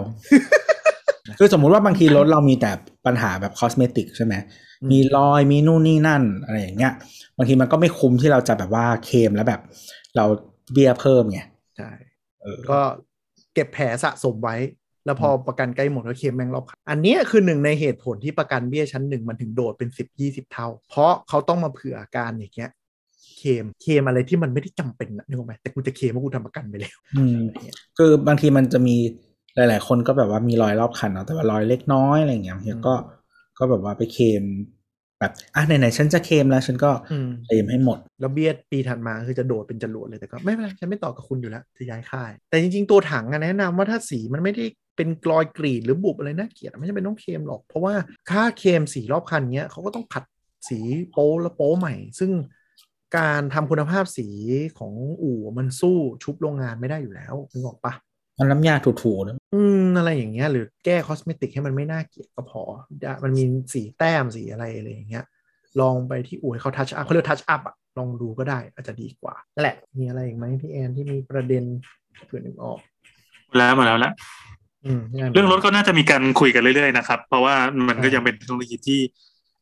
[1.38, 2.70] คือสมมุติว่าบางทีรถเรามีแต่
[3.06, 4.34] ปัญหาแบบคอสเมติกใช่ไหม
[4.82, 6.92] อืมมีรอยมีนู่นนี่นั่นอะไรอย่างเงี้ย
[7.36, 9.60] บางทีมันก็ไม่คุ้มที่เราจะแบบว่าเคลมแล้วแบบ
[10.16, 10.24] เรา
[10.72, 11.40] เบี้ยเพิ่มไง
[11.76, 11.90] ใช่
[12.42, 12.80] เออก็
[13.54, 14.56] เก็บแผลสะสมไว้
[15.06, 22.70] แล้วพอประกันใกล้หมดก็เคลมแม่งรอบคันอันเนี้ยคือหนึ่งในเหตุผลที่ประกันเบี้ยชั้นหนึ่งมันถึงโดดเป็นสิบยี่สิบเท่า เพราะเขาต้องมาเผื่ออาการอย่างเงี้ย
[23.38, 27.38] เคลมเคลมอะไรที่มันไม่ได้จำเป็นนะนึกออกไหมแต่กูจะเคลมว่ากูทำประกันไปแล้วอืม
[27.98, 28.96] คือบางทีมันจะมี
[29.56, 32.94] หลาย ๆ คนก็แบบว่ามีรอยรอบคันเนาะแต่ว่ารอยเล็กน้อยอะไรอย่างเงี้ยบางทีก็
[33.58, 34.42] ก็แบบว่าไปเคลม
[35.20, 44.64] แบบอะไหนๆฉันจะเคลมแล้วฉันก็อืมเคลมให้หมด แล้วเบี้ยปีถัดมาคือจะโดดเป็นจรวดเลยแต่ก็ไม่เป็นไรฉันไม่ต่อกับคุณอยู่แล้วจะย้ายค่าย แต่จริง ๆ ตัวถังอะแนะนำว่าถ้าสีมันไม่ได้
[44.96, 47.94] เป็นกลอยกรีดหรือบุบอะไรน่าเกลียดอะไม่จำเป็นต้องเคลมหรอก เพราะว่า
[48.30, 50.24] ค่าเคลมสีรอบคันเนี้ยเขาก็ต้องขัด
[50.68, 50.78] สี
[51.12, 52.30] โป๊แล้วโป๊ใหม่ ซึ่ง
[53.16, 54.28] การทำคุณภาพสี
[54.78, 54.92] ของ
[55.22, 57.92] อู่มันสู้ชุบโรงงานไม่ได้อยู่แล้วนึกออกปะ
[58.38, 62.62] มันน้ำยาถูๆนะอืมอะไรอย่างเงี้ย หรือแก้ cosmetic ให้มันไม่น่าเกลียดก็พอ
[63.00, 65.24] ได้มันมีสีแต้มสีอะไรอะไรอย่างเงี้ย
[65.80, 71.64] ลองไปที่อู่ให้เขา touch up เขาเรียก touch up อะลองดูก็ได้อาจจะดีกว่านั่นแหละ มีอะไรอีกไหมพี่แอนที่มีประเด็น
[72.26, 72.78] เผื่อนึกออก
[73.56, 74.12] แล้วมาแล้วละ
[74.84, 77.54] อืมพี่แนเรื่องรถก็น่าจะมีการคุยกันเรื่อยๆนะครับ เพราะว่า
[77.88, 79.00] มันก็ยังเป็นเทคโนโลยีที่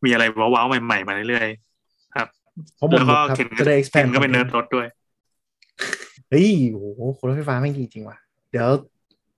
[0.05, 2.29] มีอะไรว้าวๆใหม่ๆมาเรื่อยๆครับ
[2.77, 4.87] เพราะหมดแล้วมุก็กครับเข็นจะได้เข็ expand นก็เป็นเนิร์ดรถด้วย
[6.31, 8.19] เฮ้ยโอ้โหคนรถไฟฟ้าไม่งดีจริงว่ะ
[8.55, 8.71] เดี๋ยว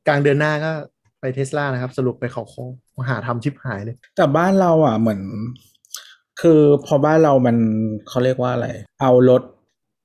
[0.08, 0.72] กลางเดือนหน้าก็
[1.20, 2.70] ไปเทสลานะครับ สรุปไปเขาโค้ง
[3.08, 5.20] หาทำชิปหายเลย แต่บ้านเราอะเหมือน
[6.40, 7.56] คือพอบ้านเรามัน
[8.08, 8.68] เขาเรียกว่าอะไร
[9.00, 9.42] เอารถ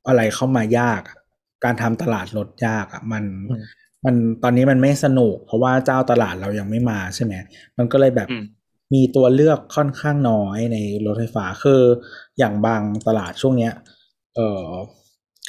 [0.07, 1.17] อะไรเข้ามายากอะ
[1.63, 3.63] การทำตลาดรถยากอะมันอืม
[4.05, 7.33] มันตอนนี้มันไม่สนุก เพราะว่าเจ้าตลาดเรายังไม่มาใช่ไหม
[7.77, 8.43] มันก็เลยแบบอืม
[8.93, 11.81] มีตัวเลือกค่อนข้างน้อยในรถไฟฟ้าคือ
[12.37, 13.73] อย่างบางตลาดช่วงเนี้ย
[14.35, 14.63] เออ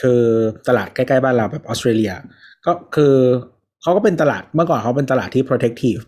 [0.00, 0.22] คือ
[0.68, 2.12] ตลาดใกล้ ๆ บ้านเราแบบออสเตรเลีย
[2.66, 3.14] ก็คือ
[3.82, 6.02] เขาก็เป็นตลาดเมื่อก่อนเขาเป็นตลาดที่ protective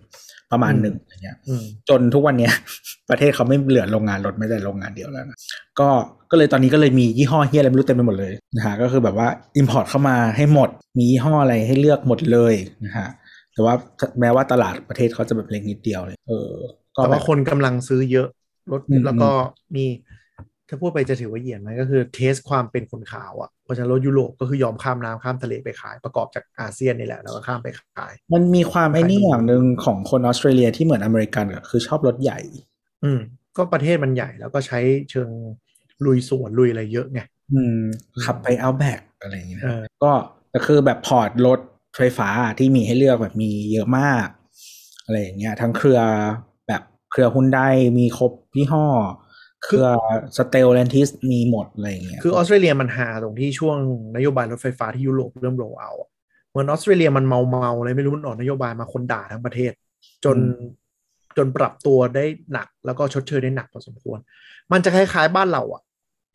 [0.53, 2.53] ประมาณอืมหนึ่งอย่างเงี้ยอืมจนทุกวันเนี้ย
[3.11, 5.39] ประเทศเขาไม่เหลือโรงงานรถไม่ได้โรงงานเดียวแล้วนะ
[5.81, 5.89] ก็
[6.31, 9.29] ก็เลยตอนนี้ก็เลยมียี่ห้อเฮียอะไรไม่รู้เต็มไปหมดเลยนะฮะก็คือแบบว่า
[9.61, 12.55] import เข้ามาให้หมด มียี่ห้ออะไรให้เลือกหมดเลย
[12.85, 13.09] นะฮะ
[13.53, 13.75] แต่ว่า
[14.21, 16.53] แม้ว่าตลาดประเทศเขาจะแบบเล็กนิดเดียวเลย เออ
[16.97, 18.29] ก็แต่แบว่าบคนกำลังซื้อเยอะ
[18.71, 19.31] รถอืมแล้วก็
[19.77, 19.85] มี
[20.69, 32.41] ถ้าพูดไปจะถือว่าเหยียดไหมก็คือเทสความเป็นคนขาวอะเพราะฉะนั้นรถยุโรปก็คือยอมข้ามน้ำข้ามทะเลไปขายประกอบจากอาเซียนนี่แหละแล้วก็ข้ามไปขาย มันมีความไอ้นี่ขายดีอย่างหนึ่งของคนออสเตรเลียที่เหมือนอเมริกันอะคือชอบรถใหญ่
[33.05, 33.21] อืม
[33.57, 34.79] ก็ประเทศมันใหญ่แล้วก็ใช้
[35.11, 35.29] เชิง
[36.05, 37.21] ลุยสวนลุยอะไรเยอะไง
[37.53, 37.79] อืม
[38.25, 40.13] ขับไปเอาแบกอะไรอย่างเงี้ยเออก็
[40.51, 41.61] แต่คือแบบ port รถ
[41.97, 42.29] ไฟฟ้า
[42.59, 44.27] ที่มีให้เลือกแบบมีเยอะมาก
[45.05, 46.01] อะไรอย่างเงี้ย ทั้งเครือ
[46.69, 47.61] แบบเครือฮุนได
[47.99, 48.87] มีครบยี่ห้อ
[49.65, 49.87] เครือ
[50.37, 53.77] สเตลแลนทิสมีหมดอะไรอย่างเงี้ยคือออสเตรเลียมันหาตรงที่ช่วง
[54.17, 56.11] นโยบายรถไฟฟ้าที่ยุโรปเริ่ม roll out อะ
[56.51, 59.73] เหมือนออสเตรเลียมันเมาเมาๆเลยไม่รู้มันออกนโยบายมาคนด่าทั้งประเทศ
[60.25, 60.37] จน
[61.37, 64.19] จนปรับตัวได้หนักแล้วก็ชดเชยได้หนักพอสมควร
[64.73, 65.83] มันจะคล้ายๆบ้านเราอะ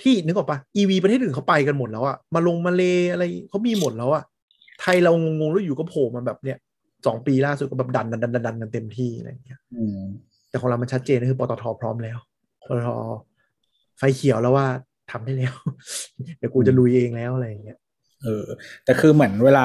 [0.02, 4.24] ที่นึกออกปะ EV ประเทศอื่นเขาไปกันหมดแล้วอะมาลงมาเลอะไรเขามีหมดแล้วอะ
[4.82, 6.58] ไทยเรางงๆแล้วอยู่ก็โผล่มาแบบเนี้ย
[7.06, 10.00] สองปีล่าสุดก็แบบดันดันดันดันดันกันเต็มที่อะไรอย่างเงี้ยอืม
[10.50, 12.18] แต่ของเรามันชัดเจนก็คือปตทพร้อมแล้ว
[12.70, 12.88] ปตท
[13.98, 14.68] ไฟเขียวแล้วว่า
[15.12, 15.54] ทำได้แล้ว
[16.38, 17.78] เดี๋ยวกูจะลุยเองแล้วอะไรอย่างเงี้ย
[18.24, 18.46] เออ
[18.86, 19.64] แต่คือเหมือนเวลา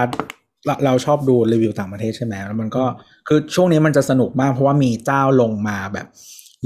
[0.66, 2.85] เราเราชอบดูรีวิวต่างประเทศใช่ไหมแล้วมันก็
[3.28, 6.06] คือช่วงนี้มันจะสนุกมากเพราะว่ามีเจ้าลงมาแบบ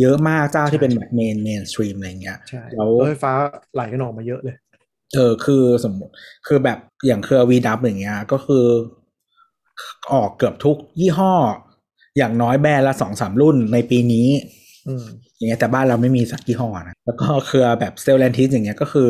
[0.01, 3.33] เยอะมากเจ้าที่เป็นแบบเมนเมนสตรีมอะไรอย่างเงี้ยใช่แล้วรถไฟฟ้า
[3.75, 4.57] ไหลกันออกมาเยอะเลย
[5.15, 6.13] เออคือสมมติ
[6.47, 8.65] คือแบบอย่างเครือวีดับอย่างเงี้ย ก็คือ
[10.13, 11.33] ออกเกือบทุกยี่ห้อ
[12.19, 14.29] อย่างน้อยแบรนด์ละสองสามรุ่นในปีนี้
[14.87, 15.05] อืม
[15.37, 19.09] อย่างเงี้ยแต่บ้านเราไม่มีสักยี่ห้อนะแล้วก็เครือแบบเซลแลนทิสอย่างเงี้ยก็คือ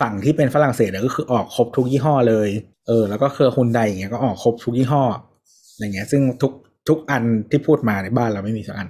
[0.00, 2.48] ฝั่งที่เป็นฝรั่งเศสเนี่ยก็คือออกครบทุกยี่ห้อเลย
[2.88, 5.04] เออ แล้วก็เครือฮุนไดอย่างเงี้ยก็ออกครบทุกยี่ห้อ
[5.78, 6.52] อย่างเงี้ย ซึ่งทุก
[6.88, 8.88] ทุกอันที่พูดมาในบ้านเราไม่มีสักอัน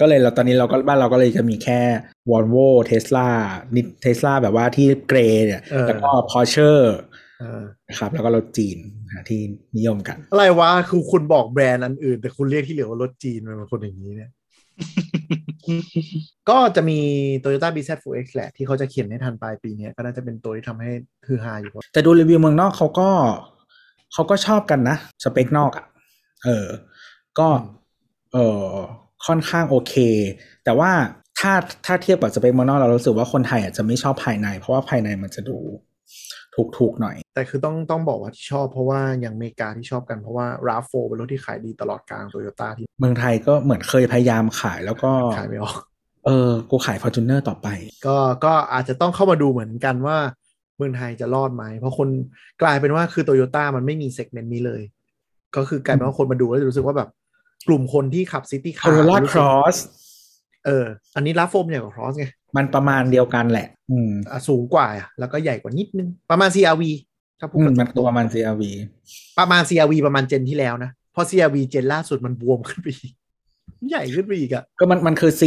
[0.00, 1.80] ก็เลยเราตอนนี้เราก็บ้านเราก็เลยจะมีแค่
[2.30, 2.56] วอลโว
[2.86, 3.28] เทสลา
[3.74, 6.96] นิเทสลาแบบว่าที่เกรย์เนี่ยเออแล้วก็พอเชอร์
[7.42, 9.40] อ่านะครับแล้วก็รถจีนนะที่
[9.76, 14.30] นิยมกัน อะไรวะคือคุณบอกแบรนด์อันอื่น แต่คุณเรียกที่เหลือว่ารถจีนมันเป็นคนอย่างนี้เนี่ย
[16.50, 16.98] ก็จะมี
[17.42, 20.90] Toyota BZ4X แหละ ที่เขาจะเขียนให้ทันปลายปีนี้ก็น่าจะเป็นตัวที่ทำให้
[21.26, 23.08] ฮือฮาอยู่แต่ดูรีวิวเมืองนอกเขาก็
[24.12, 25.86] เขาก็ชอบกันนะ สเปคนอกอะ่ะ
[26.44, 26.66] เออ
[27.38, 27.48] ก็
[28.32, 28.66] เออ
[29.26, 29.94] ค่อนข้างโอเค
[30.64, 30.90] แต่ว่า
[31.38, 31.52] ถ้า
[31.86, 35.58] ถ้าเทียบกับสเปคเมืองนอกเรารู้สึกว่าคนไทยอาจจะไม่ชอบภายใน เพราะว่าภายในมันจะดู
[36.78, 45.76] ถูกๆหน่อย แต่คือต้องต้องบอกว่าที่ชอบเพราะว่าอย่างอเมริกาที่ชอบกันเพราะว่า RAV4 เป็นรถที่ขายดีตลอดกลางโตโยต้าที่ เมืองไทยก็เหมือนเคยพยายามขายแล้วก็ขายไม่ออก
[46.26, 47.68] เออกูขาย Fortuner ต่อไป
[48.06, 50.18] ก็ก็อาจจะต้องเข้ามาดูเหมือนกันว่า
[50.76, 52.08] เมืองไทยจะรอดไหม เพราะคน
[52.62, 54.82] กลายเป็นว่าคือโตโยต้ามันไม่มี segment นี้เลย
[55.56, 57.08] ก็คือกลายเป็นว่าคนมาดูแล้วจะรู้สึกว่าแบบ
[57.68, 59.76] กลุ่มคนที่ขับ city car Corolla Cross
[60.66, 60.84] เออ
[61.14, 62.26] อันนี้แพลตฟอร์มใหญ่กว่าครอสไง
[62.56, 66.82] มันประมาณเดียวกันแหละ อืมอะสูงกว่าอะแล้วก็ใหญ่กว่านิดนึง ประมาณ CRV
[67.40, 68.62] ถ้าพูดอืมกันมันตัวประมาณ CRV
[69.38, 73.12] ประมาณ CRV ประมาณ gen ที่แล้วนะเพราะ CRV gen ล่าสุดมันบวมขึ้นไปอีก
[73.88, 75.42] ใหญ่ขึ้นไปอีกอะก็มันมันคือ C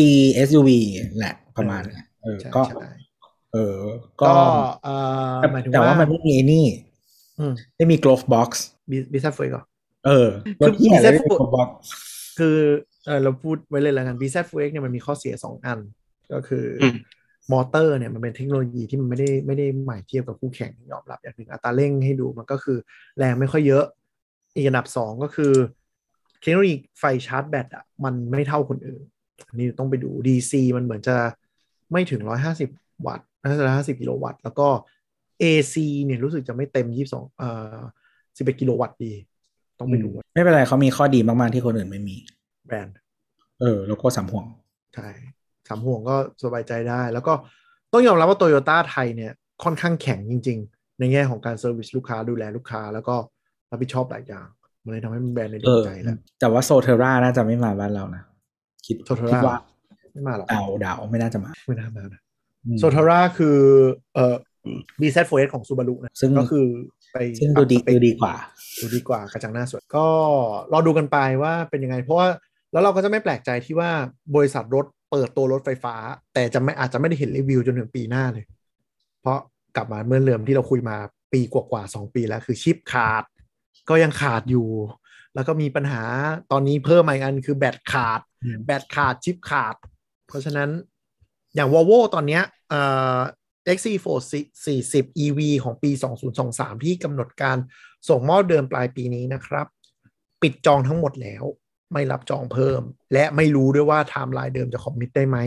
[0.47, 0.69] SUV
[1.17, 2.87] แหละประมาณเนี้ยเออใช่ก็ใช่
[3.53, 3.77] เออ
[4.21, 4.35] ก็ก็
[4.83, 4.93] เอ่
[5.31, 6.65] อแต่หมายถึงแต่ว่ามันไม่มีไอ้นี่
[7.39, 8.49] อืมไม่มี glove box
[8.89, 9.65] บิบิซัฟเฟยก่อน
[10.05, 10.27] เออ
[10.59, 11.69] คือรถที่ไหน BZ ไม่มี glove box
[12.39, 12.57] คือ
[13.05, 15.79] เออเราพูดไว้เลยแล้วกัน BZ4X เนี่ยมันมีข้อเสียสองอัน
[16.33, 16.97] ก็คืออม
[17.51, 22.77] มอเตอร์เนี่ยมันเป็นเทคโนโลยีที่มันไม่ได้ไม่ได้ใหม่เทียบกับคู่แข่งยอมรับอย่างหนึ่งอัตราเร่งให้ดูมันก็คือ
[23.17, 23.85] แรงไม่ค่อยเยอะ
[24.55, 25.53] อีกอันดับสองก็คือ
[26.41, 29.03] เทคโนโลยีไฟชาร์จแบตอะมันไม่เท่าคนอื่น
[29.47, 31.15] อันนี้ต้องไปดู DC มันเหมือนจะ
[31.91, 32.21] ไม่ถึง
[32.63, 34.67] 150 วัตต์น่าจะ150 กิโลวัตต์ แล้วก็
[35.43, 35.75] AC
[36.05, 37.77] เนี่ยรู้สึกจะไม่เต็ม 22เอ่อ
[38.37, 39.13] 11 กิโลวัตต์ดี
[39.79, 42.17] ต้องไปดู ไม่เป็นไรเขามีข้อดีมาก ๆ ที่คนอื่นไม่มี
[42.65, 42.95] แบรนด์
[43.61, 44.45] เออ แล้วก็สามห่วง
[44.95, 45.07] ใช่
[45.67, 47.33] สามห่วงก็สบายใจได้ แล้วก็
[47.93, 49.31] ต้องยอมรับว่าโตโยต้าไทยเนี่ย
[49.63, 53.15] ค่อนข้างแข็งจริง ๆ ในแง่ของการเซอร์วิสลูกค้าดูแลลูกค้า แล้วก็
[53.71, 54.47] รับผิดชอบหลายอย่าง
[54.83, 58.23] มันเลยทำให้มันแบรนด์ในดเอวงอใจแล้วแต่ว่าโซเทอร่าน่าจะไม่มาบ้านเรานะ
[58.85, 59.57] คิด Soterra คิดว่า
[60.11, 62.21] ไม่มาหรอกเดาเดาไม่น่าจะมา ไม่น่ามานะ
[62.65, 63.57] อืมโซทาร่าคือ
[64.13, 64.35] เอ่อ
[65.01, 66.65] BZ4S ของซูบารุนะซึ่งก็คือ
[67.13, 68.33] ไปซึ่งดูดีปรับสเปคดูดีกว่า
[68.81, 70.05] ดูดีกว่า กระจังหน้าสวยก็
[70.73, 72.27] รอดูกันไปว่าเป็นยังไง เพราะว่า
[72.73, 73.91] แล้วเราก็จะไม่แปลกใจที่ว่า
[74.35, 75.95] บริษัทรถเปิดตัวรถไฟฟ้า
[76.33, 78.45] แต่จะไม่อาจจะไม่ได้เห็นรีวิวจนถึงปีหน้าเลย
[79.21, 79.39] เพราะ
[79.75, 80.97] กลับมาเมื่อเริ่มที่เราคุยมา
[81.33, 83.23] ปีกว่าๆสองปีแล้วคือชิปขาด
[83.89, 84.67] ก็ยังขาดอยู่
[85.35, 86.03] แล้วก็มีปัญหา
[86.51, 89.75] ตอนนี้เพิ่มมาอีกอันคือแบตขาดอืมแบตขาดชิปขาด
[90.27, 90.69] เพราะฉะนั้น
[91.55, 92.81] อย่าง Volvo ตอนเนี้ยเอ่
[93.17, 93.19] อ
[93.77, 95.91] XC40 EV ของปี
[96.37, 97.57] 2023 ที่กำหนดการ
[98.09, 99.67] ส่งมอบเดิมปลายปีนี้นะครับ
[100.41, 101.43] ปิดจองทั้งหมดแล้ว
[101.93, 102.81] ไม่รับจองเพิ่ม
[103.13, 105.37] และไม่รู้ด้วยว่าไทม์ไลน์เดิมจะ commit ได้ไหม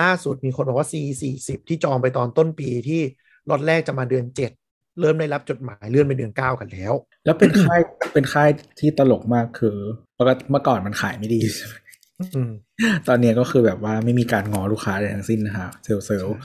[0.00, 3.00] ล่าสุดมีคนบอกว่า C40 ที่จองไปตอนต้นปีที่
[3.50, 4.24] รถแรกจะมาเดือน
[4.62, 6.92] 7 เริ่มได้รับจดหมายเลื่อนไปเดือน 9 กันแล้ว
[7.24, 7.80] แล้วเป็นค่าย
[8.12, 8.50] เป็นค่าย
[8.80, 9.76] ที่ตลกมากคือ
[10.18, 11.74] ปกติเมื่อก่อนมันขายไม่ดีใช่ไหม
[12.34, 12.52] อืม
[13.08, 16.36] ตอนเนี้ยก็คือแบบว่าไม่มีการง้อลูกค้าใดทั้งสิ้นนะฮะเซลล์เซลล์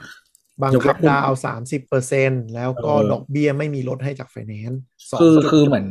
[0.62, 4.82] บังยกเว้คับนดาวสามสิบเปอร์เซ็นแล้วก็เออดอกเบี้ยไม่มีลดให้จากไฟแนนซ์
[5.22, 5.86] คือคือเหมือน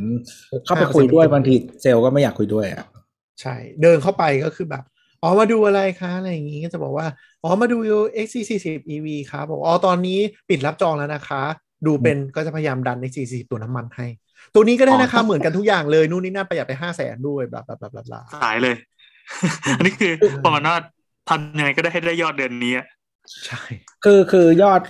[0.65, 2.85] เข้าไปคุยด้วยบางทีเซลล์ก็ไม่อยากคุยด้วยอะ
[3.41, 4.83] ใช่ เดินเข้าไปก็คือแบบ
[5.21, 7.07] อ๋อมาดูอะไรคะ อะไรอย่างงี้ก็จะบอกว่า
[7.43, 7.77] อ๋อมาดู
[8.13, 11.43] XC40 EV ครับบอกอ๋อตอนนี้ปิดรับจองแล้วนะคะ
[11.85, 14.07] ดูเป็นก็จะพยายามดัน XC40 ตัวน้ำมันให้
[14.53, 18.75] ตัวนี้ก็ได้นะคะ เหมือนกันทุกอย่างเลยนู่นนี่นั่นประหยัดไปห้าแสนด้วยบลาบลาบลาบลาบลาสายเลย
[19.77, 20.11] อันนี้คือ
[20.43, 20.77] ประมาณว่า
[21.29, 22.85] ทำยังไงก็ได้ให้ได้ยอดเดือนนี้อะ
[23.45, 23.61] ใช่
[24.03, 24.81] คือคือยอด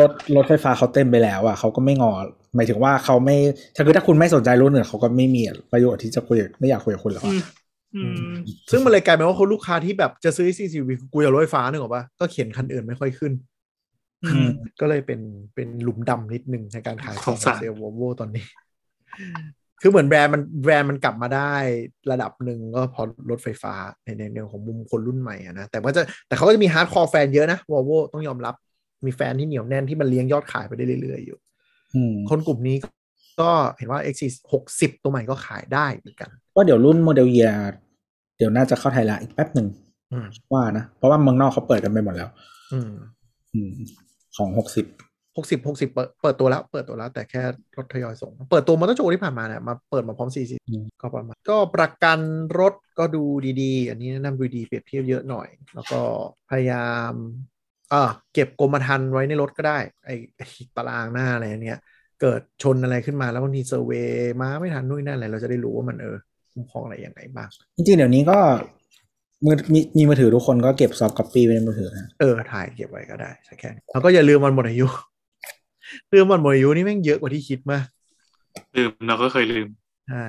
[0.00, 2.12] รถรถไฟฟ้าเขาเต็มไปแล้วอะเขาก็ไม่ง้อ
[2.56, 3.36] หมายถึงว่าเขาไม่
[3.74, 5.42] ถ้าคือถ้าคุณไม่สนใจรุ่นอื่นเขาก็ไม่มี
[5.72, 7.40] ประโยชน์ที่จะคุยไม่อยากคุยกับคุณหรอกอืมอืม
[8.70, 13.32] ซึ่งมันเลยกลายเป็นว่าคนลูกค้าที่แบบจะซื้อ XC40 กูอยากรถไฟฟ้านึกออกปะก็เชียร์คันอื่นไม่ค่อยขึ้น
[14.24, 14.50] อืม
[14.80, 15.20] ก็เลยเป็น
[15.54, 18.44] เป็นหลุมดำนิดนึงในการขายของสงสารเซลส์วอลโวตอนนี้
[19.80, 21.54] คือเหมือนแบรนด์มันแบรนด์มันกลับมาได้
[22.12, 28.54] ระดับหนึ่งก็เพราะรถไฟฟ้าในในเรื่องของมุมคนรุ่นใหม่อะนะ แต่ว่าจะแต่เขาก็จะมี hardcore fan เยอะนะวอลโวต้องยอมรับ
[29.06, 31.38] มีแฟนที่เหนียวแน่นที่มันเลี้ยงยอดขายไปได้เรื่อยๆอยู่
[31.94, 32.76] อืมคนกลุ่มนี้
[33.40, 34.16] ก็เห็นว่า X
[34.52, 37.50] 6 0 ตัวใหม่ก็ขายได้เหมือนกัน ก็เดี๋ยวรุ่นโมเดลเยีย
[38.36, 39.66] เดี๋ยวน่าจะเข้าไทยละอีกแป๊บหนึ่ง
[40.12, 42.28] อืมว่านะ เพราะว่าเมืองนอกเขาเปิดกันไปหมดแล้ว
[42.72, 42.92] อืม
[43.54, 43.70] อืม
[44.36, 44.86] ของหกสิบ
[45.36, 47.42] หกสิบหกสิบเปิดเปิดตัวแล้ว เปิดตัวแล้ว แต่แค่
[47.76, 52.20] รถทยอยส่ง เปิดตัวมอเตอร์โชว์ที่ผ่านมาเนี่ยมาเปิดมาพร้อม4อืมก็ประมาณก็ประกัน
[52.60, 53.22] รถก็ดู
[53.62, 56.00] ดีๆ อันนี้แนะนำดูดีเปรียบเทียบเยอะหน่อย แล้วก็
[56.50, 57.12] พยายาม
[57.92, 60.44] อ่าเก็บกรมธรรม์ไว้ในรถก็ได้ ไอไอ้
[60.76, 61.78] ตารางหน้าอะไรเนี้ย
[62.20, 66.16] เกิดชนอะไรขึ้นมาแล้วบางที survey มาไม่ทันนู่นนนั่นอะไรเราจะได้รู้ว่ามันเออ
[66.56, 68.38] คุ้มครองอะไรยังไงบ้าง จริงๆ เดี๋ยวนี้ก็
[69.44, 74.86] มือมีมีมือถือทุกคนก็เก็บ soft copy ไว้ในมือถือนะเออถ่ายเก็บไว้ก็ได้สักแค่นี้แล้วก็อย่าลืมวันหมดอายุ
[76.08, 77.84] เรื่องวันหมดอายุนี่แม่งเยอะกว่าที่คิดมาก
[78.76, 79.68] ลืมเราก็เคยลืม
[80.08, 80.26] ใช่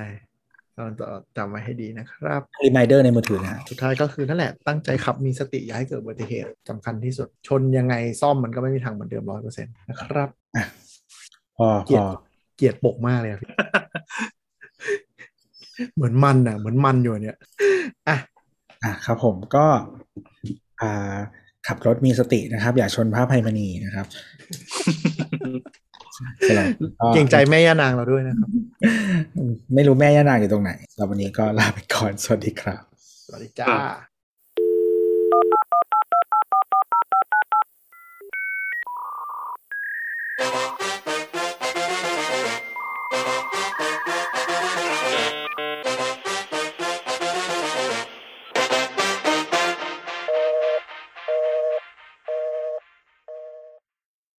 [0.76, 0.90] ต้อง
[1.36, 10.28] จำไว้ให้ดีนะครับรีมายเดอร์ในมือถือนะสุดท้ายก็คือนั่นแหละตั้งใจขับมีสติอย่าให้เกิดอุบัติเหตุสำคัญที่สุด ชนยังไงซ่อมมันก็ไม่มีทางเหมือนเดิมร้อยเปอร์เซ็นต์นะครับ
[11.56, 12.06] พอเกลีพยดอ
[12.56, 13.48] เกลียดปกมากเลยอะพี่
[15.94, 17.36] เหมือนมันอะ เหมือนมันอยู่เนี่ย
[18.08, 18.16] อะ
[18.84, 19.66] อะครับผมก็
[20.80, 21.16] อ่า
[21.66, 24.06] ขับรถมีสตินะครับ อย่าชนพระภัยมณีนะครับ
[27.14, 28.48] เก่งใจแม่ย่านางเราด้วยนะครับ
[29.74, 32.82] ไม่รู้แม่ย่านางอยู่ตรงไหนเราวันนี้ก็ลาไปก่อน สวัสดีครับ
[33.24, 33.74] สวัสดีจ้า
[45.47, 45.47] เ